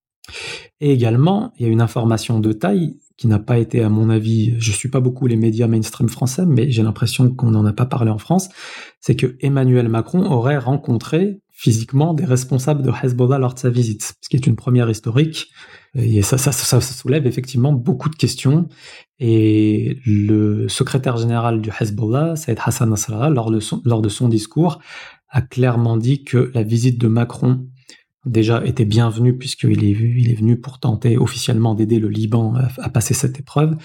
Et 0.81 0.93
également, 0.93 1.53
il 1.57 1.67
y 1.67 1.69
a 1.69 1.73
une 1.73 1.81
information 1.81 2.41
de 2.41 2.53
taille 2.53 2.97
qui 3.17 3.29
n'a 3.29 3.39
pas 3.39 3.59
été, 3.59 3.83
à 3.83 3.89
mon 3.89 4.11
avis, 4.11 4.55
je 4.59 4.73
suis 4.73 4.89
pas 4.89 5.01
beaucoup 5.01 5.27
les 5.27 5.37
médias 5.37 5.69
mainstream 5.69 6.09
français, 6.09 6.45
mais 6.47 6.71
j'ai 6.71 6.83
l'impression 6.83 7.33
qu'on 7.33 7.51
n'en 7.51 7.65
a 7.65 7.73
pas 7.73 7.87
parlé 7.87 8.11
en 8.11 8.19
France, 8.19 8.49
c'est 9.01 9.15
que 9.15 9.37
Emmanuel 9.41 9.89
Macron 9.89 10.25
aurait 10.25 10.59
rencontré 10.59 11.42
physiquement 11.63 12.13
des 12.13 12.25
responsables 12.25 12.83
de 12.83 12.91
Hezbollah 12.91 13.39
lors 13.39 13.55
de 13.55 13.59
sa 13.61 13.71
visite, 13.71 14.15
ce 14.21 14.29
qui 14.29 14.35
est 14.35 14.49
une 14.49 14.57
première 14.57 14.91
historique. 14.91 15.53
Et 15.95 16.21
ça, 16.23 16.37
ça, 16.37 16.81
soulève 16.81 17.25
effectivement 17.25 17.73
beaucoup 17.73 18.09
de 18.09 18.17
questions. 18.17 18.69
Et 19.21 20.01
le 20.05 20.67
secrétaire 20.69 21.19
général 21.19 21.61
du 21.61 21.71
Hezbollah, 21.71 22.35
Saïd 22.35 22.59
Hassan 22.61 22.91
Nasrallah, 22.91 23.31
lors 23.31 23.53
de 23.53 23.61
son, 23.61 23.81
lors 23.85 24.03
de 24.03 24.09
son 24.09 24.29
discours, 24.29 24.81
a 25.29 25.41
clairement 25.41 25.97
dit 25.97 26.25
que 26.25 26.51
la 26.53 26.65
visite 26.65 27.01
de 27.01 27.07
Macron 27.07 27.65
déjà 28.27 28.65
était 28.65 28.85
bienvenu 28.85 29.39
puisqu'il 29.39 29.85
est, 29.85 29.91
il 29.91 30.33
est 30.33 30.35
venu 30.35 30.61
pour 30.61 30.81
tenter 30.81 31.17
officiellement 31.17 31.77
d'aider 31.77 32.01
le 32.01 32.09
Liban 32.09 32.55
à, 32.77 32.89
passer 32.89 33.15
cette 33.15 33.39
épreuve, 33.39 33.77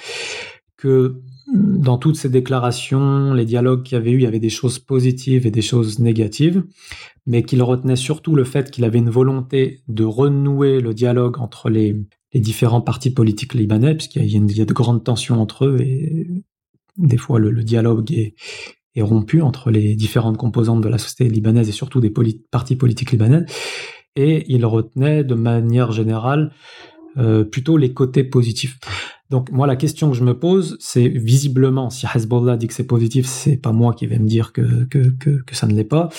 que 0.77 1.21
dans 1.53 1.97
toutes 1.97 2.17
ces 2.17 2.29
déclarations, 2.29 3.33
les 3.33 3.45
dialogues 3.45 3.83
qu'il 3.83 3.97
y 3.97 4.01
avait 4.01 4.11
eu, 4.11 4.17
il 4.17 4.23
y 4.23 4.27
avait 4.27 4.39
des 4.39 4.49
choses 4.49 4.79
positives 4.79 5.47
et 5.47 5.51
des 5.51 5.61
choses 5.61 5.99
négatives, 5.99 6.63
mais 7.25 7.43
qu'il 7.43 7.63
retenait 7.63 7.95
surtout 7.95 8.35
le 8.35 8.43
fait 8.43 8.69
qu'il 8.69 8.83
avait 8.83 8.99
une 8.99 9.09
volonté 9.09 9.81
de 9.87 10.03
renouer 10.03 10.81
le 10.81 10.93
dialogue 10.93 11.39
entre 11.39 11.69
les, 11.69 11.95
différents 12.33 12.81
partis 12.81 13.09
politiques 13.09 13.55
libanais, 13.55 13.95
puisqu'il 13.95 14.27
y, 14.27 14.61
a 14.61 14.65
de 14.65 14.73
grandes 14.73 15.03
tensions 15.03 15.41
entre 15.41 15.65
eux 15.65 15.81
et 15.81 16.27
des 16.97 17.17
fois 17.17 17.39
le, 17.39 17.63
dialogue 17.63 18.11
est, 18.11 18.35
est, 18.93 19.01
rompu 19.01 19.41
entre 19.41 19.71
les 19.71 19.95
différentes 19.95 20.37
composantes 20.37 20.81
de 20.81 20.87
la 20.87 20.99
société 20.99 21.29
libanaise 21.29 21.67
et 21.67 21.71
surtout 21.71 21.99
des 21.99 22.13
partis 22.51 22.75
politiques 22.75 23.11
libanais 23.11 23.43
et 24.17 24.51
il 24.51 24.65
retenait 24.65 25.23
de 25.23 25.35
manière 25.35 25.91
générale 25.91 26.51
euh, 27.17 27.43
plutôt 27.43 27.77
les 27.77 27.93
côtés 27.93 28.23
positifs. 28.23 28.77
Donc 29.29 29.51
moi 29.51 29.67
la 29.67 29.75
question 29.75 30.09
que 30.09 30.15
je 30.15 30.23
me 30.23 30.37
pose, 30.37 30.77
c'est 30.79 31.07
visiblement 31.07 31.89
si 31.89 32.05
Hezbollah 32.13 32.57
dit 32.57 32.67
que 32.67 32.73
c'est 32.73 32.87
positif, 32.87 33.25
c'est 33.25 33.57
pas 33.57 33.71
moi 33.71 33.93
qui 33.93 34.07
vais 34.07 34.19
me 34.19 34.27
dire 34.27 34.53
que, 34.53 34.87
ça 35.51 35.67
ne 35.67 35.73
l'est 35.73 35.83
pas. 35.83 36.09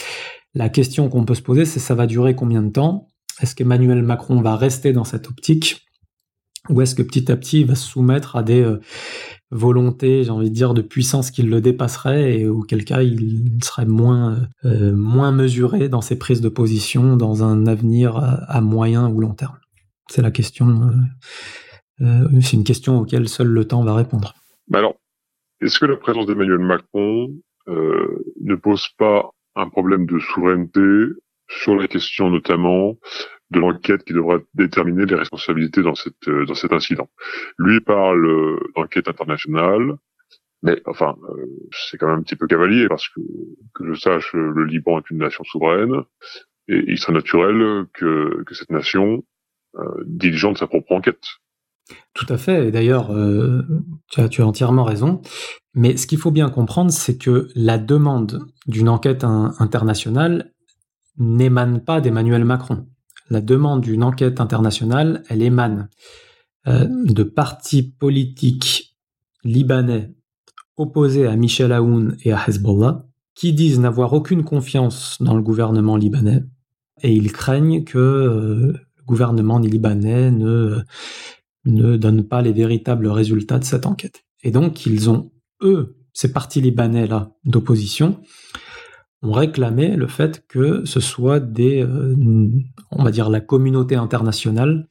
La 0.55 0.69
question 0.69 1.09
qu'on 1.09 1.25
peut 1.25 1.35
se 1.35 1.43
poser, 1.43 1.65
c'est 1.65 1.81
ça 1.81 1.95
va 1.95 2.07
durer 2.07 2.35
combien 2.35 2.63
de 2.63 2.71
temps? 2.71 3.09
Est-ce 3.41 3.55
qu'Emmanuel 3.55 4.03
Macron 4.03 4.41
va 4.41 4.57
rester 4.57 4.93
dans 4.93 5.05
cette 5.05 5.29
optique? 5.29 5.87
Ou 6.69 6.81
est-ce 6.83 6.95
que 6.95 7.03
petit 7.03 7.31
à 7.31 7.37
petit 7.37 7.61
il 7.61 7.67
va 7.67 7.75
se 7.75 7.87
soumettre 7.87 8.37
à 8.37 8.43
des 8.43 8.61
euh, 8.61 8.81
volonté, 9.51 10.25
j'ai 10.25 10.31
envie 10.31 10.51
de 10.51 10.55
dire, 10.55 10.75
de 10.75 10.83
puissance 10.83 11.31
qui 11.31 11.43
le 11.43 11.61
dépasserait 11.61 12.39
et 12.39 12.49
auquel 12.49 12.85
cas 12.85 13.03
il 13.03 13.59
serait 13.63 13.87
moins, 13.87 14.49
euh, 14.65 15.33
mesuré 15.33 15.89
dans 15.89 16.01
ses 16.01 16.17
prises 16.17 16.41
de 16.41 16.49
position 16.49 17.17
dans 17.17 17.45
un 17.45 17.67
avenir 17.67 18.17
à, 18.17 18.61
moyen 18.61 19.09
ou 19.09 19.21
long 19.21 19.35
terme? 19.35 19.57
C'est 20.11 20.23
la 20.23 20.31
question, 20.31 20.69
euh, 20.69 20.87
euh, 20.87 20.97
c'est 21.99 22.53
une 22.53 22.65
question 22.65 22.99
auquel 22.99 23.29
seul 23.29 23.49
le 23.49 23.65
temps 23.67 23.83
va 23.85 23.95
répondre. 23.95 24.35
alors, 24.73 24.97
est-ce 25.61 25.79
que 25.79 25.87
la 25.87 25.97
présence 25.97 26.27
d'Emmanuel 26.27 26.59
Macron 26.59 27.33
ne 27.67 28.55
pose 28.55 28.89
pas 28.99 29.31
un 29.57 29.69
problème 29.69 30.07
de 30.07 30.19
souveraineté 30.19 30.81
sur 31.49 31.75
la 31.75 31.89
question 31.89 32.31
notamment 32.31 32.97
de 33.51 33.61
l'enquête 33.61 34.05
qui 34.05 34.13
devra 34.13 34.39
déterminer 34.55 35.07
les 35.07 35.15
responsabilités 35.15 35.83
dans 35.83 35.95
euh, 36.29 36.55
cet 36.55 36.73
incident? 36.73 37.09
Lui 37.59 37.81
parle 37.81 38.27
euh, 38.27 38.59
d'enquête 38.77 39.09
internationale, 39.09 39.97
mais 40.63 40.81
enfin 40.85 41.17
euh, 41.31 41.47
c'est 41.73 41.97
quand 41.97 42.09
même 42.09 42.19
un 42.19 42.23
petit 42.23 42.37
peu 42.37 42.47
cavalier 42.47 42.89
parce 42.89 43.09
que 43.09 43.21
que 43.75 43.87
je 43.87 43.99
sache 43.99 44.33
le 44.35 44.65
Liban 44.65 44.99
est 44.99 45.11
une 45.11 45.19
nation 45.19 45.45
souveraine 45.45 46.03
et 46.69 46.85
il 46.87 46.99
serait 46.99 47.15
naturel 47.15 47.87
que 47.95 48.45
cette 48.53 48.71
nation 48.71 49.25
euh, 49.77 50.03
diligente 50.07 50.59
sa 50.59 50.67
propre 50.67 50.93
enquête. 50.93 51.25
Tout 52.15 52.27
à 52.29 52.37
fait. 52.37 52.69
Et 52.69 52.71
d'ailleurs, 52.71 53.13
euh, 53.13 53.63
tu, 54.11 54.21
as, 54.21 54.47
entièrement 54.47 54.85
raison. 54.85 55.21
Mais 55.75 55.97
ce 55.97 56.07
qu'il 56.07 56.19
faut 56.19 56.31
bien 56.31 56.51
comprendre, 56.51 56.91
c'est 56.91 57.17
que 57.17 57.49
la 57.55 57.79
demande 57.79 58.47
d'une 58.67 58.89
enquête 58.89 59.25
internationale 59.25 60.53
n'émane 61.19 61.81
pas 61.81 62.01
d'Emmanuel 62.01 62.45
Macron 62.45 62.87
la 63.31 63.41
demande 63.41 63.83
d'une 63.83 64.03
enquête 64.03 64.41
internationale, 64.41 65.23
elle 65.29 65.43
émane 65.43 65.89
euh, 66.67 66.87
de 67.05 67.23
partis 67.23 67.83
politiques 67.83 68.97
libanais 69.45 70.15
opposés 70.77 71.27
à 71.27 71.37
Michel 71.37 71.73
Aoun 71.73 72.17
et 72.25 72.33
à 72.33 72.41
Hezbollah, 72.47 73.07
qui 73.35 73.53
disent 73.53 73.81
n'avoir 73.81 74.13
aucune 74.13 74.45
confiance 74.45 75.19
dans 75.21 75.35
le 75.35 75.43
gouvernement 75.43 75.97
libanais, 75.97 76.45
et 77.03 77.13
ils 77.13 77.33
craignent 77.33 77.85
que 77.85 77.99
euh, 77.99 78.73
le 78.73 79.05
gouvernement 79.05 79.59
libanais 79.59 80.31
ne, 80.31 80.83
ne 81.75 81.97
donne 81.97 82.25
pas 82.25 82.43
les 82.43 82.53
véritables 82.53 83.09
résultats 83.09 83.59
de 83.59 83.65
cette 83.65 83.87
enquête. 83.87 84.25
Et 84.43 84.51
donc, 84.51 84.87
ils 84.87 85.11
ont, 85.11 85.31
eux, 85.63 85.97
ces 86.13 86.33
partis 86.33 86.61
libanais-là 86.61 87.33
d'opposition, 87.45 88.21
ont 89.23 89.33
réclamé 89.33 89.97
le 89.97 90.07
fait 90.07 90.45
que 90.49 90.85
ce 90.85 91.01
soit 91.01 91.41
des, 91.41 91.83
euh, 91.83 92.15
on 92.91 93.03
va 93.03 93.11
dire, 93.11 93.31
la 93.31 93.41
communauté 93.41 93.97
internationale 93.97 94.89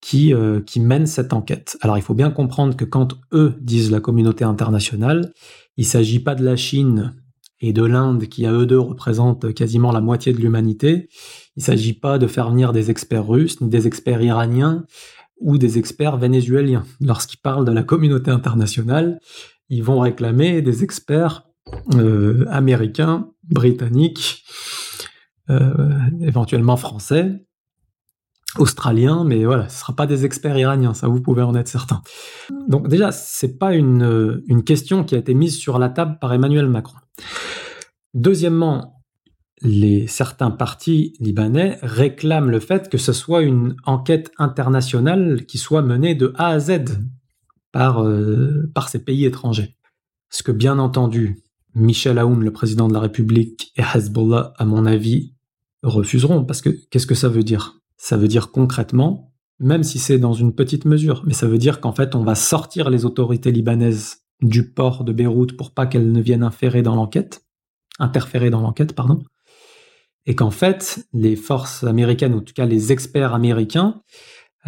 qui, 0.00 0.32
euh, 0.32 0.60
qui 0.60 0.80
mène 0.80 1.06
cette 1.06 1.32
enquête. 1.32 1.76
Alors 1.80 1.98
il 1.98 2.02
faut 2.02 2.14
bien 2.14 2.30
comprendre 2.30 2.76
que 2.76 2.84
quand 2.84 3.18
eux 3.32 3.54
disent 3.60 3.90
la 3.90 4.00
communauté 4.00 4.44
internationale, 4.44 5.32
il 5.76 5.82
ne 5.82 5.88
s'agit 5.88 6.20
pas 6.20 6.34
de 6.34 6.44
la 6.44 6.56
Chine 6.56 7.14
et 7.60 7.72
de 7.72 7.84
l'Inde 7.84 8.26
qui 8.26 8.46
à 8.46 8.52
eux 8.52 8.66
deux 8.66 8.78
représentent 8.78 9.52
quasiment 9.52 9.92
la 9.92 10.00
moitié 10.00 10.32
de 10.32 10.38
l'humanité. 10.38 11.08
Il 11.56 11.60
ne 11.60 11.64
s'agit 11.64 11.92
pas 11.92 12.18
de 12.18 12.26
faire 12.26 12.50
venir 12.50 12.72
des 12.72 12.90
experts 12.90 13.26
russes, 13.26 13.60
ni 13.60 13.68
des 13.68 13.86
experts 13.86 14.22
iraniens 14.22 14.84
ou 15.40 15.58
des 15.58 15.78
experts 15.78 16.16
vénézuéliens. 16.16 16.84
Lorsqu'ils 17.00 17.40
parlent 17.40 17.64
de 17.64 17.72
la 17.72 17.82
communauté 17.82 18.30
internationale, 18.30 19.18
ils 19.68 19.82
vont 19.82 20.00
réclamer 20.00 20.62
des 20.62 20.84
experts 20.84 21.46
euh, 21.94 22.44
américains, 22.48 23.30
britanniques, 23.44 24.44
euh, 25.48 25.98
éventuellement 26.20 26.76
français, 26.76 27.44
australiens, 28.58 29.24
mais 29.24 29.44
voilà, 29.44 29.68
ce 29.68 29.74
ne 29.74 29.78
sera 29.78 29.92
pas 29.94 30.06
des 30.06 30.24
experts 30.24 30.58
iraniens, 30.58 30.94
ça 30.94 31.08
vous 31.08 31.20
pouvez 31.20 31.42
en 31.42 31.54
être 31.54 31.68
certain. 31.68 32.02
Donc 32.68 32.88
déjà, 32.88 33.12
c'est 33.12 33.58
pas 33.58 33.74
une, 33.74 34.42
une 34.46 34.64
question 34.64 35.04
qui 35.04 35.14
a 35.14 35.18
été 35.18 35.34
mise 35.34 35.56
sur 35.56 35.78
la 35.78 35.88
table 35.88 36.18
par 36.20 36.32
Emmanuel 36.32 36.68
Macron. 36.68 36.98
Deuxièmement, 38.14 38.99
les, 39.62 40.06
certains 40.06 40.50
partis 40.50 41.14
libanais 41.20 41.78
réclament 41.82 42.50
le 42.50 42.60
fait 42.60 42.88
que 42.88 42.98
ce 42.98 43.12
soit 43.12 43.42
une 43.42 43.76
enquête 43.84 44.32
internationale 44.38 45.44
qui 45.46 45.58
soit 45.58 45.82
menée 45.82 46.14
de 46.14 46.32
A 46.36 46.48
à 46.48 46.58
Z 46.58 46.84
par, 47.72 48.02
euh, 48.02 48.70
par 48.74 48.88
ces 48.88 49.04
pays 49.04 49.24
étrangers. 49.24 49.76
Ce 50.30 50.42
que 50.42 50.52
bien 50.52 50.78
entendu, 50.78 51.42
Michel 51.74 52.18
Aoun, 52.18 52.42
le 52.42 52.52
président 52.52 52.88
de 52.88 52.94
la 52.94 53.00
République, 53.00 53.72
et 53.76 53.82
Hezbollah, 53.94 54.52
à 54.56 54.64
mon 54.64 54.86
avis, 54.86 55.34
refuseront. 55.82 56.44
Parce 56.44 56.62
que 56.62 56.70
qu'est-ce 56.90 57.06
que 57.06 57.14
ça 57.14 57.28
veut 57.28 57.42
dire? 57.42 57.80
Ça 57.96 58.16
veut 58.16 58.28
dire 58.28 58.50
concrètement, 58.50 59.32
même 59.58 59.82
si 59.82 59.98
c'est 59.98 60.18
dans 60.18 60.32
une 60.32 60.54
petite 60.54 60.84
mesure, 60.84 61.22
mais 61.26 61.34
ça 61.34 61.46
veut 61.46 61.58
dire 61.58 61.80
qu'en 61.80 61.92
fait, 61.92 62.14
on 62.14 62.24
va 62.24 62.34
sortir 62.34 62.90
les 62.90 63.04
autorités 63.04 63.52
libanaises 63.52 64.18
du 64.40 64.72
port 64.72 65.04
de 65.04 65.12
Beyrouth 65.12 65.56
pour 65.56 65.72
pas 65.72 65.86
qu'elles 65.86 66.10
ne 66.10 66.20
viennent 66.20 66.48
dans 66.82 66.94
l'enquête, 66.94 67.44
interférer 67.98 68.50
dans 68.50 68.60
l'enquête, 68.60 68.94
pardon. 68.94 69.22
Et 70.30 70.36
qu'en 70.36 70.52
fait, 70.52 71.04
les 71.12 71.34
forces 71.34 71.82
américaines, 71.82 72.34
ou 72.34 72.38
en 72.38 72.42
tout 72.42 72.54
cas 72.54 72.64
les 72.64 72.92
experts 72.92 73.34
américains, 73.34 74.00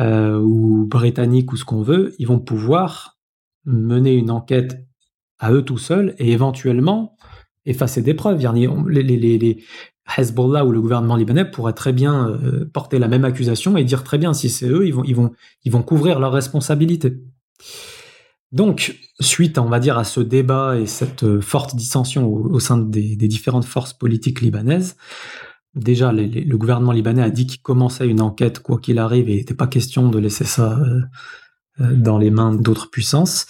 euh, 0.01 0.37
ou 0.40 0.87
britanniques, 0.87 1.53
ou 1.53 1.57
ce 1.57 1.64
qu'on 1.64 1.83
veut, 1.83 2.16
ils 2.18 2.27
vont 2.27 2.40
pouvoir 2.40 3.20
mener 3.64 4.12
une 4.12 4.33
enquête 4.33 4.85
à 5.38 5.53
eux 5.53 5.62
tout 5.62 5.79
seuls 5.79 6.16
et 6.18 6.33
éventuellement 6.33 7.16
effacer 7.64 8.03
des 8.03 8.12
preuves. 8.12 8.44
Les, 8.88 9.05
les, 9.05 9.64
Hezbollah 10.18 10.66
ou 10.66 10.72
le 10.72 10.81
gouvernement 10.81 11.14
libanais 11.14 11.48
pourraient 11.48 11.75
très 11.75 11.92
bien 11.92 12.29
euh, 12.29 12.64
porter 12.64 12.98
la 12.98 13.07
même 13.07 13.25
accusation 13.25 13.77
et 13.77 13.85
dire 13.85 14.03
très 14.03 14.18
bien 14.18 14.35
si 14.35 14.51
c'est 14.51 14.66
eux, 14.68 14.85
ils 14.85 15.70
vont 15.70 15.83
couvrir 15.85 16.18
leurs 16.18 16.33
responsabilités. 16.33 17.22
Donc, 18.53 18.98
suite, 19.18 19.57
on 19.57 19.64
va 19.64 19.81
dire, 19.81 19.96
à 19.96 20.05
ce 20.05 20.20
débat 20.20 20.79
et 20.79 20.87
cette 20.87 21.25
euh, 21.25 21.40
forte 21.40 21.75
dissension 21.75 22.31
au, 22.31 22.61
sein 22.61 22.77
des, 22.77 23.16
différentes 23.16 23.64
forces 23.64 23.94
politiques 23.94 24.42
libanaises, 24.42 24.96
déjà, 25.74 26.12
le 26.12 26.56
gouvernement 26.56 26.92
libanais 26.92 27.22
a 27.22 27.30
dit 27.30 27.46
qu'il 27.46 27.62
commençait 27.62 28.08
une 28.08 28.20
enquête, 28.20 28.61
quoi 28.61 28.78
qu'il 28.78 28.98
arrive, 28.98 29.28
et 29.28 29.32
il 29.32 29.38
n'était 29.38 29.54
pas 29.54 29.66
question 29.66 30.08
de 30.08 30.18
laisser 30.18 30.44
ça 30.44 30.78
dans 31.78 32.18
les 32.18 32.30
mains 32.30 32.54
d'autres 32.54 32.90
puissances. 32.90 33.46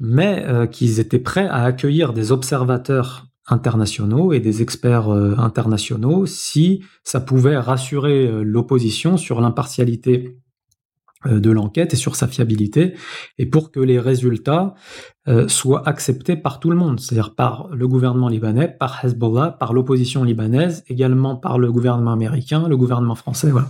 Mais 0.00 0.44
euh, 0.46 0.66
qu'ils 0.66 0.98
étaient 0.98 1.18
prêts 1.18 1.46
à 1.46 1.64
accueillir 1.64 2.12
des 2.12 2.32
observateurs 2.32 3.28
internationaux 3.46 4.32
et 4.32 4.40
des 4.40 4.62
experts 4.62 5.10
euh, 5.10 5.36
internationaux 5.38 6.26
si 6.26 6.82
ça 7.02 7.20
pouvait 7.20 7.58
rassurer 7.58 8.26
euh, 8.26 8.42
l'opposition 8.42 9.16
sur 9.16 9.40
l'impartialité 9.40 10.38
de 11.26 11.50
l'enquête 11.50 11.94
et 11.94 11.96
sur 11.96 12.16
sa 12.16 12.28
fiabilité, 12.28 12.94
et 13.38 13.46
pour 13.46 13.70
que 13.70 13.80
les 13.80 13.98
résultats 13.98 14.74
soient 15.48 15.88
acceptés 15.88 16.36
par 16.36 16.60
tout 16.60 16.70
le 16.70 16.76
monde, 16.76 17.00
c'est-à-dire 17.00 17.34
par 17.34 17.68
le 17.72 17.88
gouvernement 17.88 18.28
libanais, 18.28 18.68
par 18.68 19.04
Hezbollah, 19.04 19.56
par 19.58 19.72
l'opposition 19.72 20.22
libanaise, 20.22 20.84
également 20.88 21.36
par 21.36 21.58
le 21.58 21.72
gouvernement 21.72 22.12
américain, 22.12 22.68
le 22.68 22.76
gouvernement 22.76 23.14
français, 23.14 23.50
voilà. 23.50 23.68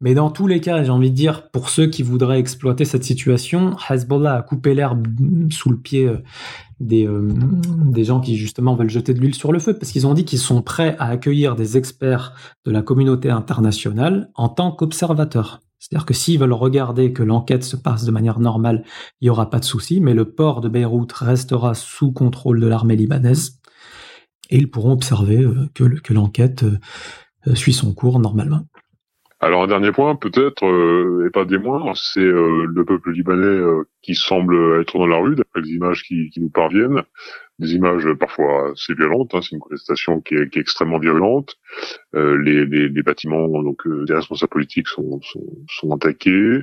Mais 0.00 0.14
dans 0.14 0.30
tous 0.30 0.46
les 0.46 0.60
cas, 0.60 0.84
j'ai 0.84 0.90
envie 0.90 1.10
de 1.10 1.16
dire, 1.16 1.50
pour 1.50 1.70
ceux 1.70 1.88
qui 1.88 2.04
voudraient 2.04 2.38
exploiter 2.38 2.84
cette 2.84 3.02
situation, 3.02 3.76
Hezbollah 3.90 4.36
a 4.36 4.42
coupé 4.42 4.74
l'herbe 4.74 5.08
sous 5.50 5.70
le 5.70 5.76
pied 5.76 6.06
euh, 6.06 6.22
euh, 6.92 7.28
des 7.84 8.04
gens 8.04 8.20
qui 8.20 8.36
justement 8.36 8.76
veulent 8.76 8.90
jeter 8.90 9.12
de 9.12 9.20
l'huile 9.20 9.34
sur 9.34 9.50
le 9.50 9.58
feu, 9.58 9.76
parce 9.76 9.90
qu'ils 9.90 10.06
ont 10.06 10.14
dit 10.14 10.24
qu'ils 10.24 10.38
sont 10.38 10.62
prêts 10.62 10.94
à 11.00 11.06
accueillir 11.06 11.56
des 11.56 11.76
experts 11.76 12.32
de 12.64 12.70
la 12.70 12.82
communauté 12.82 13.30
internationale 13.30 14.30
en 14.36 14.48
tant 14.48 14.70
qu'observateurs. 14.70 15.60
C'est-à-dire 15.78 16.06
que 16.06 16.14
s'ils 16.14 16.38
veulent 16.38 16.52
regarder 16.52 17.12
que 17.12 17.22
l'enquête 17.22 17.64
se 17.64 17.76
passe 17.76 18.04
de 18.04 18.10
manière 18.10 18.40
normale, 18.40 18.84
il 19.20 19.26
n'y 19.26 19.30
aura 19.30 19.50
pas 19.50 19.60
de 19.60 19.64
souci, 19.64 20.00
mais 20.00 20.14
le 20.14 20.32
port 20.32 20.60
de 20.60 20.68
Beyrouth 20.68 21.12
restera 21.12 21.74
sous 21.74 22.12
contrôle 22.12 22.60
de 22.60 22.66
l'armée 22.66 22.96
libanaise 22.96 23.60
et 24.50 24.58
ils 24.58 24.70
pourront 24.70 24.92
observer 24.92 25.42
euh, 25.42 25.68
que 25.74 26.12
l'enquête 26.12 26.64
suit 27.54 27.72
son 27.72 27.94
cours 27.94 28.18
normalement. 28.18 28.66
Alors 29.40 29.62
un 29.62 29.68
dernier 29.68 29.92
point, 29.92 30.16
peut-être, 30.16 30.66
euh, 30.66 31.26
et 31.26 31.30
pas 31.30 31.44
des 31.44 31.58
moindres, 31.58 31.96
c'est 31.96 32.18
euh, 32.18 32.66
le 32.66 32.84
peuple 32.84 33.12
libanais 33.12 33.46
euh, 33.46 33.84
qui 34.02 34.16
semble 34.16 34.80
être 34.80 34.98
dans 34.98 35.06
la 35.06 35.18
rue, 35.18 35.36
d'après 35.36 35.60
les 35.60 35.70
images 35.70 36.02
qui, 36.02 36.32
nous 36.38 36.50
parviennent, 36.50 37.02
des 37.60 37.74
images 37.74 38.12
parfois 38.18 38.72
assez 38.72 38.94
violentes, 38.94 39.34
hein, 39.34 39.40
c'est 39.40 39.52
une 39.52 39.60
contestation 39.60 40.20
qui 40.20 40.34
est, 40.34 40.56
extrêmement 40.56 40.98
virulente. 40.98 41.56
Les, 42.14 42.66
les, 42.66 43.02
bâtiments 43.02 43.48
donc 43.62 43.86
des 44.06 44.14
responsables 44.14 44.50
politiques 44.50 44.88
sont, 44.88 45.20
sont, 45.68 45.92
attaqués, 45.92 46.62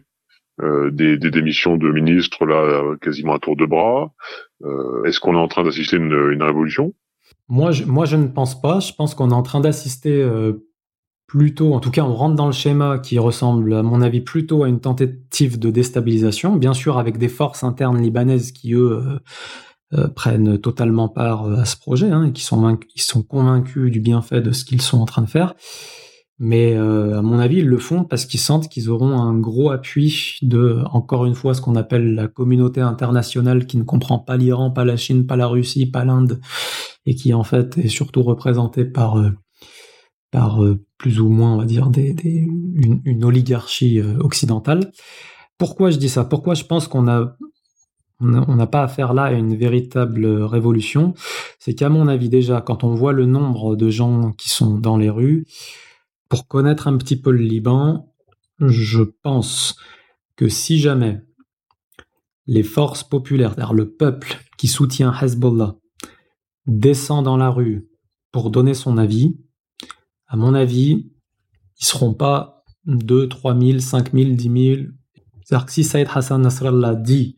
des, 0.61 1.17
des, 1.17 1.31
démissions 1.31 1.77
de 1.77 1.89
ministres 1.89 2.45
là 2.45 2.95
quasiment 3.01 3.33
à 3.33 3.39
tour 3.39 3.57
de 3.57 3.65
bras. 3.65 4.13
Est-ce 5.05 5.19
qu'on 5.19 5.35
est 5.35 5.39
en 5.39 5.49
train 5.49 5.63
d'assister 5.63 5.97
à 5.97 5.99
une, 5.99 6.31
une 6.31 6.43
révolution? 6.43 6.93
Moi 7.49 7.71
je, 7.71 7.83
moi, 7.83 8.05
je 8.05 8.15
ne 8.15 8.27
pense 8.27 8.59
pas. 8.61 8.79
Je 8.79 8.93
pense 8.93 9.15
qu'on 9.15 9.31
est 9.31 9.33
en 9.33 9.43
train 9.43 9.59
d'assister 9.59 10.23
plutôt, 11.27 11.73
en 11.73 11.79
tout 11.79 11.91
cas, 11.91 12.03
on 12.03 12.13
rentre 12.13 12.35
dans 12.35 12.45
le 12.45 12.51
schéma 12.51 12.99
qui 12.99 13.17
ressemble, 13.19 13.73
à 13.73 13.83
mon 13.83 14.01
avis, 14.01 14.21
plutôt 14.21 14.63
à 14.63 14.69
une 14.69 14.79
tentative 14.79 15.59
de 15.59 15.71
déstabilisation, 15.71 16.55
bien 16.55 16.73
sûr 16.73 16.97
avec 16.97 17.17
des 17.17 17.29
forces 17.29 17.63
internes 17.63 18.01
libanaises 18.01 18.51
qui, 18.51 18.73
eux, 18.73 19.03
euh, 19.03 19.19
euh, 19.93 20.07
prennent 20.07 20.57
totalement 20.59 21.09
part 21.09 21.45
euh, 21.45 21.57
à 21.57 21.65
ce 21.65 21.77
projet 21.77 22.09
hein, 22.09 22.25
et 22.25 22.31
qui 22.31 22.43
sont, 22.43 22.77
sont 22.97 23.23
convaincus 23.23 23.91
du 23.91 23.99
bienfait 23.99 24.41
de 24.41 24.51
ce 24.51 24.65
qu'ils 24.65 24.81
sont 24.81 24.99
en 24.99 25.05
train 25.05 25.23
de 25.23 25.29
faire. 25.29 25.55
Mais 26.37 26.75
à 26.75 27.21
mon 27.21 27.39
avis, 27.39 27.59
ils 27.59 27.65
le 27.65 27.77
font 27.77 28.03
parce 28.03 28.25
qu'ils 28.25 28.41
sentent 28.41 28.67
qu'ils 28.67 28.89
auront 28.89 29.17
un 29.21 29.39
gros 29.39 29.71
appui 29.71 30.37
de, 30.41 30.83
encore 30.91 31.25
une 31.25 31.33
fois, 31.33 31.53
ce 31.53 31.61
qu'on 31.61 31.77
appelle 31.77 32.13
la 32.13 32.27
communauté 32.27 32.81
internationale 32.81 33.65
qui 33.65 33.77
ne 33.77 33.83
comprend 33.83 34.19
pas 34.19 34.35
l'Iran, 34.35 34.69
pas 34.69 34.83
la 34.83 34.97
Chine, 34.97 35.27
pas 35.27 35.37
la 35.37 35.47
Russie, 35.47 35.85
pas 35.85 36.03
l'Inde, 36.03 36.41
et 37.05 37.15
qui 37.15 37.33
en 37.33 37.45
fait 37.45 37.77
est 37.77 37.87
surtout 37.87 38.21
représentée 38.21 38.83
par 38.83 39.15
par 40.35 40.61
euh, 40.65 40.83
plus 40.97 41.21
ou 41.21 41.29
moins, 41.29 41.53
on 41.53 41.57
va 41.57 41.63
dire, 41.63 41.89
des, 41.89 42.13
une, 43.05 43.23
oligarchie 43.23 44.01
euh, 44.01 44.17
occidentale. 44.19 44.91
Pourquoi 45.57 45.91
je 45.91 45.97
dis 45.97 46.09
ça? 46.09 46.25
Pourquoi 46.25 46.55
je 46.55 46.65
pense 46.65 46.89
qu'on 46.89 47.03
n'a 47.03 48.67
pas 48.67 48.83
affaire 48.83 49.13
là 49.13 49.23
à 49.23 49.31
une 49.31 49.55
véritable 49.55 50.25
révolution? 50.43 51.13
C'est 51.57 51.73
qu'à 51.73 51.87
mon 51.87 52.09
avis 52.09 52.27
déjà, 52.27 52.59
quand 52.59 52.83
on 52.83 52.95
voit 52.95 53.13
le 53.13 53.25
nombre 53.25 53.77
de 53.77 53.89
gens 53.89 54.33
qui 54.33 54.49
sont 54.49 54.77
dans 54.77 54.97
les 54.97 55.09
rues, 55.09 55.45
pour 56.27 56.49
connaître 56.49 56.89
un 56.89 56.97
petit 56.97 57.15
peu 57.15 57.31
le 57.31 57.43
Liban, 57.43 58.13
je 58.59 59.03
pense 59.03 59.77
que 60.35 60.49
si 60.49 60.79
jamais 60.79 61.21
les 62.45 62.63
forces 62.63 63.05
populaires, 63.05 63.53
c'est-à-dire 63.53 63.73
le 63.73 63.89
peuple 63.89 64.35
qui 64.57 64.67
soutient 64.67 65.13
Hezbollah, 65.17 65.75
descend 66.65 67.23
dans 67.23 67.37
la 67.37 67.49
rue 67.49 67.87
pour 68.33 68.49
donner 68.49 68.73
son 68.73 68.97
avis, 68.97 69.37
à 70.27 70.35
mon 70.35 70.53
avis, 70.53 71.11
ils 71.79 71.85
seront 71.85 72.13
pas 72.13 72.63
2, 72.85 73.27
3 73.27 73.59
000, 73.59 73.79
5 73.79 74.13
000, 74.13 74.31
10 74.31 74.43
000. 74.75 74.87
C'est-à-dire 75.43 75.65
que 75.65 75.71
si 75.71 75.83
Saïd 75.83 76.07
Hassan 76.13 76.41
Nasrallah 76.41 76.95
dit 76.95 77.35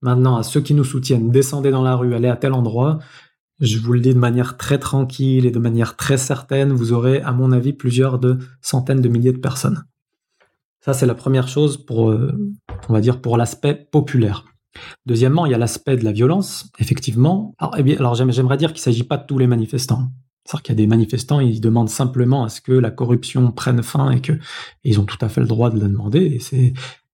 maintenant 0.00 0.36
à 0.36 0.42
ceux 0.42 0.60
qui 0.60 0.74
nous 0.74 0.84
soutiennent, 0.84 1.30
descendez 1.30 1.70
dans 1.70 1.82
la 1.82 1.96
rue, 1.96 2.14
allez 2.14 2.28
à 2.28 2.36
tel 2.36 2.52
endroit, 2.52 2.98
je 3.60 3.78
vous 3.78 3.92
le 3.92 4.00
dis 4.00 4.14
de 4.14 4.18
manière 4.18 4.56
très 4.56 4.78
tranquille 4.78 5.44
et 5.44 5.50
de 5.50 5.58
manière 5.58 5.96
très 5.96 6.16
certaine, 6.16 6.72
vous 6.72 6.92
aurez, 6.92 7.20
à 7.22 7.32
mon 7.32 7.50
avis, 7.50 7.72
plusieurs 7.72 8.18
de 8.18 8.38
centaines 8.60 9.00
de 9.00 9.08
milliers 9.08 9.32
de 9.32 9.38
personnes. 9.38 9.84
Ça, 10.80 10.94
c'est 10.94 11.06
la 11.06 11.16
première 11.16 11.48
chose 11.48 11.84
pour, 11.84 12.10
euh, 12.10 12.32
on 12.88 12.92
va 12.92 13.00
dire, 13.00 13.20
pour 13.20 13.36
l'aspect 13.36 13.74
populaire. 13.74 14.44
Deuxièmement, 15.06 15.44
il 15.44 15.52
y 15.52 15.54
a 15.54 15.58
l'aspect 15.58 15.96
de 15.96 16.04
la 16.04 16.12
violence, 16.12 16.70
effectivement. 16.78 17.54
Alors, 17.58 17.74
eh 17.76 18.32
j'aimerais 18.32 18.56
dire 18.56 18.72
qu'il 18.72 18.78
ne 18.78 18.84
s'agit 18.84 19.02
pas 19.02 19.16
de 19.16 19.26
tous 19.26 19.38
les 19.38 19.48
manifestants. 19.48 20.12
C'est-à-dire 20.48 20.62
qu'il 20.62 20.72
y 20.72 20.76
a 20.76 20.82
des 20.82 20.86
manifestants, 20.86 21.40
ils 21.40 21.60
demandent 21.60 21.90
simplement 21.90 22.42
à 22.42 22.48
ce 22.48 22.62
que 22.62 22.72
la 22.72 22.90
corruption 22.90 23.52
prenne 23.52 23.82
fin 23.82 24.10
et 24.10 24.22
que 24.22 24.32
ils 24.82 24.98
ont 24.98 25.04
tout 25.04 25.18
à 25.20 25.28
fait 25.28 25.42
le 25.42 25.46
droit 25.46 25.68
de 25.68 25.78
le 25.78 25.88
demander. 25.88 26.40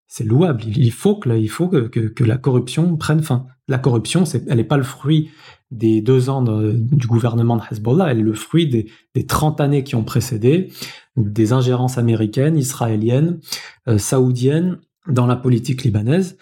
C'est 0.07 0.25
louable. 0.25 0.62
Il 0.66 0.92
faut 0.92 1.16
que 1.16 2.25
la 2.25 2.38
corruption 2.38 2.97
prenne 2.97 3.25
fin. 3.25 3.47
La 3.66 3.79
corruption, 3.79 4.23
elle 4.49 4.57
n'est 4.57 4.62
pas 4.62 4.77
le 4.77 4.85
fruit 4.85 5.31
des 5.73 6.01
deux 6.01 6.31
ans 6.31 6.42
du 6.42 7.09
gouvernement 7.09 7.57
de 7.57 7.62
Hezbollah, 7.68 8.12
elle 8.12 8.20
est 8.20 8.23
le 8.23 8.35
fruit 8.35 8.68
des, 8.68 8.87
des 9.16 9.27
30 9.27 9.61
années 9.61 9.83
qui 9.83 9.97
ont 9.97 10.05
précédé, 10.05 10.70
des 11.16 11.53
ingérences 11.53 11.99
américaines, 11.99 12.57
israéliennes, 12.57 13.40
euh, 13.88 13.99
saoudiennes 13.99 14.79
dans 15.09 15.27
la 15.27 15.35
politique 15.35 15.83
libanaise. 15.83 16.38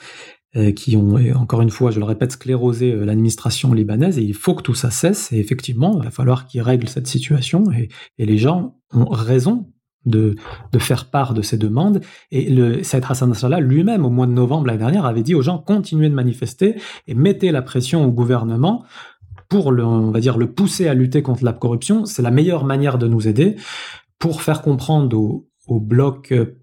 Euh, 0.55 0.71
qui 0.71 0.99
ont, 0.99 1.17
encore 1.35 1.63
une 1.63 1.71
fois, 1.71 1.91
je 1.91 1.99
le 1.99 2.05
répète, 2.05 2.33
sclérosé 2.33 2.93
euh, 2.93 3.07
l'administration 3.07 3.73
libanaise, 3.73 4.19
et 4.19 4.23
il 4.23 4.35
faut 4.35 4.55
que 4.55 4.61
tout 4.61 4.75
ça 4.75 4.91
cesse, 4.91 5.33
et 5.33 5.39
effectivement, 5.39 5.99
il 5.99 6.05
va 6.05 6.11
falloir 6.11 6.47
qu'ils 6.47 6.61
règlent 6.61 6.89
cette 6.89 7.07
situation, 7.07 7.65
et, 7.73 7.89
les 8.19 8.37
gens 8.37 8.77
ont 8.93 9.07
raison 9.07 9.73
de, 10.05 10.37
de, 10.73 10.79
faire 10.79 11.07
part 11.07 11.33
de 11.33 11.41
ces 11.41 11.57
demandes. 11.57 12.03
Et 12.31 12.51
le 12.51 12.83
Saïd 12.83 13.03
Hassan 13.09 13.31
Nasrallah 13.31 13.61
lui-même, 13.61 14.05
au 14.05 14.11
mois 14.11 14.27
de 14.27 14.33
novembre 14.33 14.67
l'année 14.67 14.81
dernière, 14.81 15.07
avait 15.07 15.23
dit 15.23 15.35
aux 15.35 15.41
gens 15.41 15.57
continuez 15.57 16.11
de 16.11 16.15
manifester 16.15 16.75
et 17.07 17.15
mettez 17.15 17.51
la 17.51 17.63
pression 17.63 18.05
au 18.05 18.11
gouvernement 18.11 18.85
pour 19.49 19.73
le, 19.73 19.87
on 19.87 20.11
va 20.11 20.21
dire, 20.21 20.37
le 20.37 20.53
pousser 20.53 20.87
à 20.87 20.93
lutter 20.93 21.23
contre 21.23 21.45
la 21.45 21.55
corruption. 21.55 22.05
C'est 22.05 22.21
la 22.21 22.31
meilleure 22.31 22.67
manière 22.67 22.99
de 22.99 23.07
nous 23.07 23.27
aider 23.27 23.57
pour 24.19 24.43
faire 24.43 24.61
comprendre 24.61 25.17
au, 25.17 25.49
au 25.67 25.81
bloc 25.81 26.33
euh, 26.33 26.62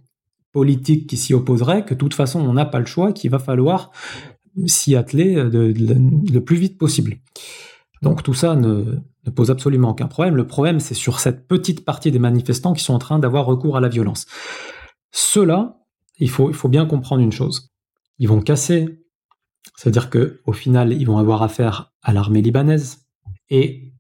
politique 0.60 1.08
qui 1.08 1.16
s'y 1.16 1.34
opposerait, 1.34 1.86
que 1.86 1.94
de 1.94 2.00
toute 2.00 2.14
façon 2.14 2.42
on 2.42 2.52
n'a 2.52 2.66
pas 2.66 2.80
le 2.80 2.86
choix, 2.86 3.14
qu'il 3.14 3.32
va 3.32 3.40
falloir 3.40 3.92
s'y 4.66 4.98
atteler 4.98 5.36
le 5.36 6.40
plus 6.40 6.58
vite 6.58 6.78
possible. 6.78 7.16
Donc 8.02 8.24
tout 8.24 8.34
ça 8.34 8.56
ne, 8.56 9.00
pose 9.34 9.52
absolument 9.52 9.92
aucun 9.92 10.08
problème. 10.08 10.36
Le 10.36 10.46
problème, 10.46 10.82
c'est 10.82 10.96
sur 10.96 11.22
cette 11.22 11.48
petite 11.48 11.86
partie 11.86 12.12
des 12.12 12.20
manifestants 12.20 12.74
qui 12.74 12.84
sont 12.84 12.94
en 12.94 13.00
train 13.00 13.20
d'avoir 13.20 13.46
recours 13.46 13.78
à 13.78 13.80
la 13.80 13.88
violence. 13.88 14.26
Ceux-là, 15.12 15.78
il 16.18 16.30
faut, 16.30 16.50
il 16.50 16.56
faut 16.56 16.68
bien 16.68 16.86
comprendre 16.86 17.22
une 17.22 17.32
chose. 17.32 17.72
Ils 18.18 18.28
vont 18.28 18.42
casser, 18.42 19.00
c'est-à-dire 19.78 20.10
que 20.10 20.42
au 20.46 20.52
final, 20.52 20.92
ils 20.92 21.06
vont 21.06 21.20
avoir 21.20 21.42
affaire 21.42 21.94
à 22.02 22.12
l'armée 22.12 22.42
libanaise, 22.42 23.06
Et 23.50 23.94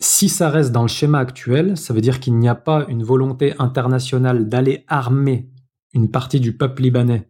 si 0.00 0.30
ça 0.30 0.48
reste 0.48 0.72
dans 0.72 0.86
le 0.88 0.88
schéma 0.88 1.18
actuel, 1.18 1.76
ça 1.76 1.92
veut 1.92 2.00
dire 2.00 2.20
qu'il 2.20 2.38
n'y 2.38 2.48
a 2.48 2.54
pas 2.54 2.86
une 2.88 3.02
volonté 3.02 3.52
internationale 3.58 4.48
d'aller 4.48 4.84
armer 4.88 5.50
une 5.96 6.10
partie 6.10 6.40
du 6.40 6.56
peuple 6.56 6.82
libanais 6.82 7.28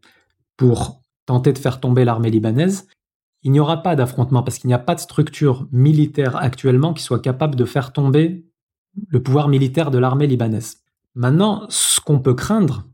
pour 0.56 1.00
tenter 1.24 1.52
de 1.52 1.58
faire 1.58 1.80
tomber 1.80 2.04
l'armée 2.04 2.30
libanaise. 2.30 2.86
Il 3.42 3.52
n'y 3.52 3.60
aura 3.60 3.82
pas 3.82 3.94
d'affrontement 3.94 4.42
parce 4.42 4.58
qu'il 4.58 4.68
n'y 4.68 4.74
a 4.74 4.78
pas 4.78 4.94
de 4.94 5.00
structure 5.00 5.68
militaire 5.70 6.36
actuellement 6.36 6.92
qui 6.92 7.02
soit 7.02 7.20
capable 7.20 7.54
de 7.54 7.64
faire 7.64 7.92
tomber 7.92 8.44
le 9.08 9.22
pouvoir 9.22 9.48
militaire 9.48 9.90
de 9.90 9.98
l'armée 9.98 10.26
libanaise. 10.26 10.78
Maintenant, 11.14 11.66
ce 11.68 12.00
qu'on 12.00 12.18
peut 12.18 12.34
craindre, 12.34 12.84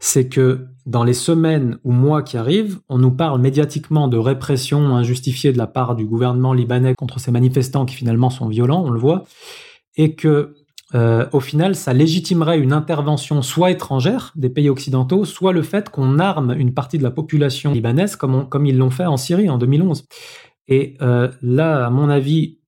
c'est 0.00 0.28
que 0.28 0.66
dans 0.86 1.04
les 1.04 1.14
semaines 1.14 1.78
ou 1.84 1.92
mois 1.92 2.22
qui 2.22 2.36
arrivent, 2.36 2.80
on 2.88 2.98
nous 2.98 3.10
parle 3.10 3.40
médiatiquement 3.40 4.08
de 4.08 4.16
répression 4.16 4.96
injustifiée 4.96 5.52
de 5.52 5.58
la 5.58 5.66
part 5.66 5.94
du 5.94 6.06
gouvernement 6.06 6.52
libanais 6.52 6.94
contre 6.94 7.20
ces 7.20 7.30
manifestants 7.30 7.86
qui 7.86 7.94
finalement 7.94 8.30
sont 8.30 8.48
violents, 8.48 8.84
on 8.84 8.90
le 8.90 8.98
voit, 8.98 9.24
et 9.96 10.14
que 10.14 10.54
euh, 10.94 11.26
au 11.32 11.40
final, 11.40 11.76
ça 11.76 11.92
légitimerait 11.92 12.58
une 12.58 12.72
intervention 12.72 13.42
soit 13.42 13.70
étrangère 13.70 14.32
des 14.36 14.48
pays 14.48 14.70
occidentaux, 14.70 15.24
soit 15.24 15.52
le 15.52 15.62
fait 15.62 15.90
qu'on 15.90 16.18
arme 16.18 16.54
une 16.56 16.72
partie 16.72 16.96
de 16.96 17.02
la 17.02 17.10
population 17.10 17.72
libanaise 17.72 18.16
comme, 18.16 18.66
ils 18.66 18.76
l'ont 18.76 18.90
fait 18.90 19.06
en 19.06 19.18
Syrie 19.18 19.50
en 19.50 19.58
2011. 19.58 20.04
Et 20.66 20.96
euh, 21.02 21.30
là, 21.42 21.86
à 21.86 21.90
mon 21.90 22.08
avis, 22.08 22.58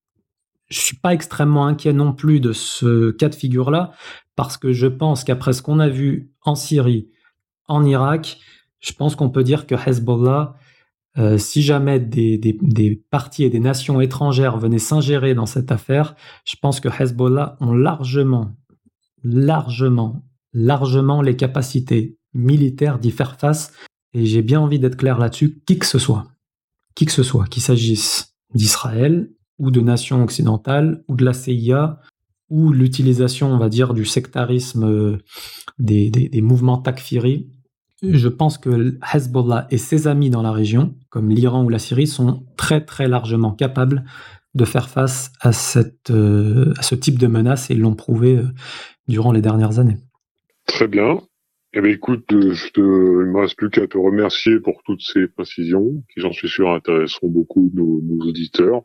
je 0.68 0.80
suis 0.80 0.96
pas 0.96 1.14
extrêmement 1.14 1.66
inquiet 1.66 1.92
non 1.92 2.12
plus 2.12 2.40
de 2.40 2.52
ce 2.52 3.10
cas 3.10 3.28
de 3.28 3.34
figure-là, 3.34 3.92
parce 4.36 4.56
que 4.56 4.72
je 4.72 4.86
pense 4.86 5.24
qu'après 5.24 5.52
ce 5.52 5.62
qu'on 5.62 5.80
a 5.80 5.88
vu 5.88 6.30
en 6.42 6.54
Syrie, 6.54 7.08
en 7.68 7.84
Irak, 7.84 8.38
je 8.80 8.92
pense 8.92 9.16
qu'on 9.16 9.30
peut 9.30 9.44
dire 9.44 9.66
que 9.66 9.74
Hezbollah, 9.74 10.56
euh, 11.18 11.38
si 11.38 11.62
jamais 11.62 11.98
des, 11.98 12.38
des, 12.38 13.04
partis 13.10 13.44
et 13.44 13.50
des 13.50 13.60
nations 13.60 14.00
étrangères 14.00 14.58
venaient 14.58 14.78
s'ingérer 14.78 15.34
dans 15.34 15.46
cette 15.46 15.72
affaire, 15.72 16.14
je 16.44 16.54
pense 16.60 16.80
que 16.80 16.88
Hezbollah 16.88 17.56
ont 17.60 17.72
largement, 17.72 18.52
largement, 19.24 20.22
largement 20.52 21.20
les 21.20 21.36
capacités 21.36 22.18
militaires 22.32 22.98
d'y 22.98 23.10
faire 23.10 23.38
face. 23.38 23.72
Et 24.12 24.24
j'ai 24.26 24.42
bien 24.42 24.60
envie 24.60 24.78
d'être 24.78 24.96
clair 24.96 25.18
là-dessus, 25.18 25.62
qui 25.66 25.78
que 25.78 25.86
ce 25.86 25.98
soit, 25.98 26.26
qui 26.94 27.06
que 27.06 27.12
ce 27.12 27.22
soit, 27.22 27.46
qu'il 27.46 27.62
s'agisse 27.62 28.34
d'Israël, 28.54 29.30
ou 29.58 29.70
de 29.70 29.80
nations 29.80 30.22
occidentales, 30.22 31.04
ou 31.06 31.16
de 31.16 31.24
la 31.24 31.32
CIA, 31.32 32.00
ou 32.48 32.72
l'utilisation, 32.72 33.52
on 33.52 33.58
va 33.58 33.68
dire, 33.68 33.94
du 33.94 34.04
sectarisme 34.04 34.84
euh, 34.84 35.18
des, 35.78 36.10
des, 36.10 36.40
mouvements 36.40 36.78
takfiri. 36.78 37.48
Je 38.02 38.28
pense 38.28 38.56
que 38.56 38.96
Hezbollah 39.14 39.66
et 39.70 39.78
ses 39.78 40.06
amis 40.06 40.30
dans 40.30 40.42
la 40.42 40.52
région, 40.52 40.94
comme 41.10 41.30
l'Iran 41.30 41.64
ou 41.64 41.68
la 41.68 41.78
Syrie, 41.78 42.06
sont 42.06 42.44
très 42.56 42.84
très 42.84 43.08
largement 43.08 43.52
capables 43.52 44.04
de 44.54 44.64
faire 44.64 44.88
face 44.88 45.32
à, 45.40 45.52
cette, 45.52 46.10
euh, 46.10 46.72
à 46.78 46.82
ce 46.82 46.94
type 46.94 47.18
de 47.18 47.26
menace 47.26 47.70
et 47.70 47.74
l'ont 47.74 47.94
prouvé 47.94 48.36
euh, 48.36 48.44
durant 49.06 49.32
les 49.32 49.42
dernières 49.42 49.78
années. 49.78 49.98
Très 50.66 50.88
bien. 50.88 51.20
Eh 51.72 51.80
bien, 51.80 51.92
écoute, 51.92 52.24
je 52.30 52.68
te, 52.70 52.80
il 52.80 53.28
ne 53.28 53.32
me 53.32 53.40
reste 53.40 53.56
plus 53.56 53.70
qu'à 53.70 53.86
te 53.86 53.96
remercier 53.96 54.58
pour 54.58 54.82
toutes 54.84 55.02
ces 55.02 55.28
précisions 55.28 56.02
qui, 56.12 56.20
j'en 56.20 56.32
suis 56.32 56.48
sûr, 56.48 56.70
intéresseront 56.70 57.28
beaucoup 57.28 57.70
nos, 57.74 58.00
auditeurs 58.26 58.82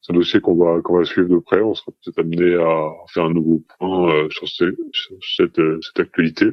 c'est 0.00 0.12
un 0.12 0.16
dossier 0.16 0.40
qu'on 0.40 0.56
va 0.56 0.80
va 0.80 1.04
suivre 1.04 1.28
de 1.28 1.38
près. 1.38 1.60
On 1.60 1.74
sera 1.74 1.92
peut-être 1.92 2.20
amené 2.20 2.54
à 2.54 2.90
faire 3.12 3.24
un 3.24 3.32
nouveau 3.34 3.62
point 3.78 4.10
euh, 4.10 4.28
sur, 4.30 4.48
cette, 4.48 5.58
euh, 5.58 5.80
cette 5.82 6.00
actualité. 6.00 6.46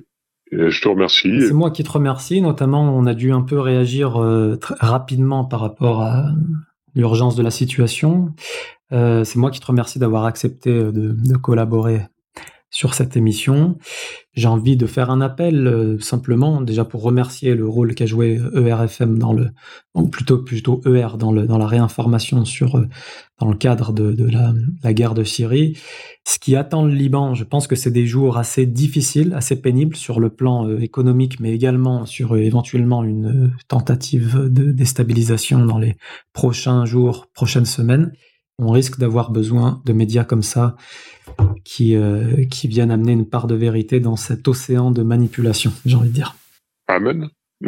Je 0.52 0.82
te 0.82 0.88
remercie. 0.88 1.42
C'est 1.42 1.54
moi 1.54 1.72
qui 1.72 1.84
te 1.84 1.92
remercie. 1.92 2.42
Notamment, 2.42 2.96
on 2.96 3.06
a 3.06 3.14
dû 3.14 3.32
un 3.32 3.42
peu 3.42 3.60
réagir 3.60 4.22
euh, 4.22 4.56
très 4.56 4.76
rapidement 4.80 5.44
par 5.46 5.60
rapport 5.60 6.02
à 6.02 6.32
l'urgence 6.94 7.36
de 7.36 7.44
la 7.44 7.52
situation. 7.52 8.34
c'est 8.92 9.36
moi 9.36 9.52
qui 9.52 9.60
te 9.60 9.66
remercie 9.66 10.00
d'avoir 10.00 10.26
accepté 10.26 10.72
de, 10.72 10.92
de 10.92 11.38
collaborer 11.38 12.02
sur 12.76 12.94
cette 12.94 13.16
émission. 13.16 13.78
J'ai 14.34 14.50
envie 14.50 14.76
de 14.76 14.86
faire 14.86 15.10
un 15.10 15.22
appel 15.22 15.66
euh, 15.66 15.98
simplement 16.00 16.60
déjà 16.60 16.84
pour 16.84 17.04
remercier 17.04 17.56
le 17.56 17.66
rôle 17.66 17.96
qu'a 17.96 18.06
joué 18.06 18.38
ERFM 18.54 19.18
dans 19.18 19.32
le, 19.32 19.52
ou 19.94 20.10
plutôt 20.10 20.40
plutôt 20.40 20.82
ER 20.86 21.18
dans 21.18 21.32
le 21.32 21.48
dans 21.48 21.58
la 21.58 21.68
réinformation 21.68 22.44
sur 22.44 22.76
euh, 22.76 22.90
dans 23.40 23.48
le 23.48 23.56
cadre 23.56 23.94
de, 23.94 24.12
de 24.12 24.30
la, 24.84 24.94
guerre 24.94 25.14
de 25.14 25.24
Syrie. 25.24 25.78
Ce 26.26 26.38
qui 26.38 26.58
attend 26.58 26.84
le 26.84 26.94
Liban, 26.94 27.34
je 27.34 27.46
pense 27.46 27.66
que 27.66 27.78
c'est 27.78 27.92
des 27.92 28.08
jours 28.08 28.38
assez 28.38 28.66
difficiles, 28.66 29.34
assez 29.34 29.62
pénibles 29.62 29.96
sur 29.96 30.20
le 30.20 30.30
plan 30.30 30.68
euh, 30.68 30.82
économique, 30.82 31.40
mais 31.40 31.54
également 31.54 32.06
sur 32.06 32.36
éventuellement 32.36 33.06
une 33.06 33.54
tentative 33.70 34.50
de 34.50 34.74
déstabilisation 34.74 35.64
dans 35.66 35.78
les 35.78 35.96
prochains 36.34 36.84
jours, 36.84 37.28
prochaines 37.34 37.66
semaines. 37.66 38.12
On 38.60 38.72
risque 38.72 39.00
d'avoir 39.00 39.32
besoin 39.32 39.82
de 39.86 39.94
médias 39.94 40.24
comme 40.24 40.44
ça 40.44 40.76
qui, 41.64 41.96
euh, 41.96 42.46
qui 42.46 42.68
viennent 42.68 42.92
amener 42.92 43.12
une 43.12 43.28
part 43.28 43.48
de 43.48 43.56
vérité 43.56 44.00
dans 44.00 44.16
cet 44.16 44.48
océan 44.48 44.92
de 44.92 45.04
manipulation, 45.04 45.72
j'ai 45.86 45.96
envie 45.96 46.10
de 46.10 46.14
dire. 46.14 46.36
Amen. 46.88 47.30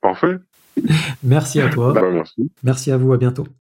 Parfait. 0.00 0.38
Merci 1.22 1.60
à 1.60 1.68
toi. 1.68 1.92
Bah, 1.92 2.02
merci. 2.10 2.50
Merci 2.62 2.90
à 2.90 2.96
vous, 2.96 3.12
à 3.12 3.18
bientôt. 3.18 3.46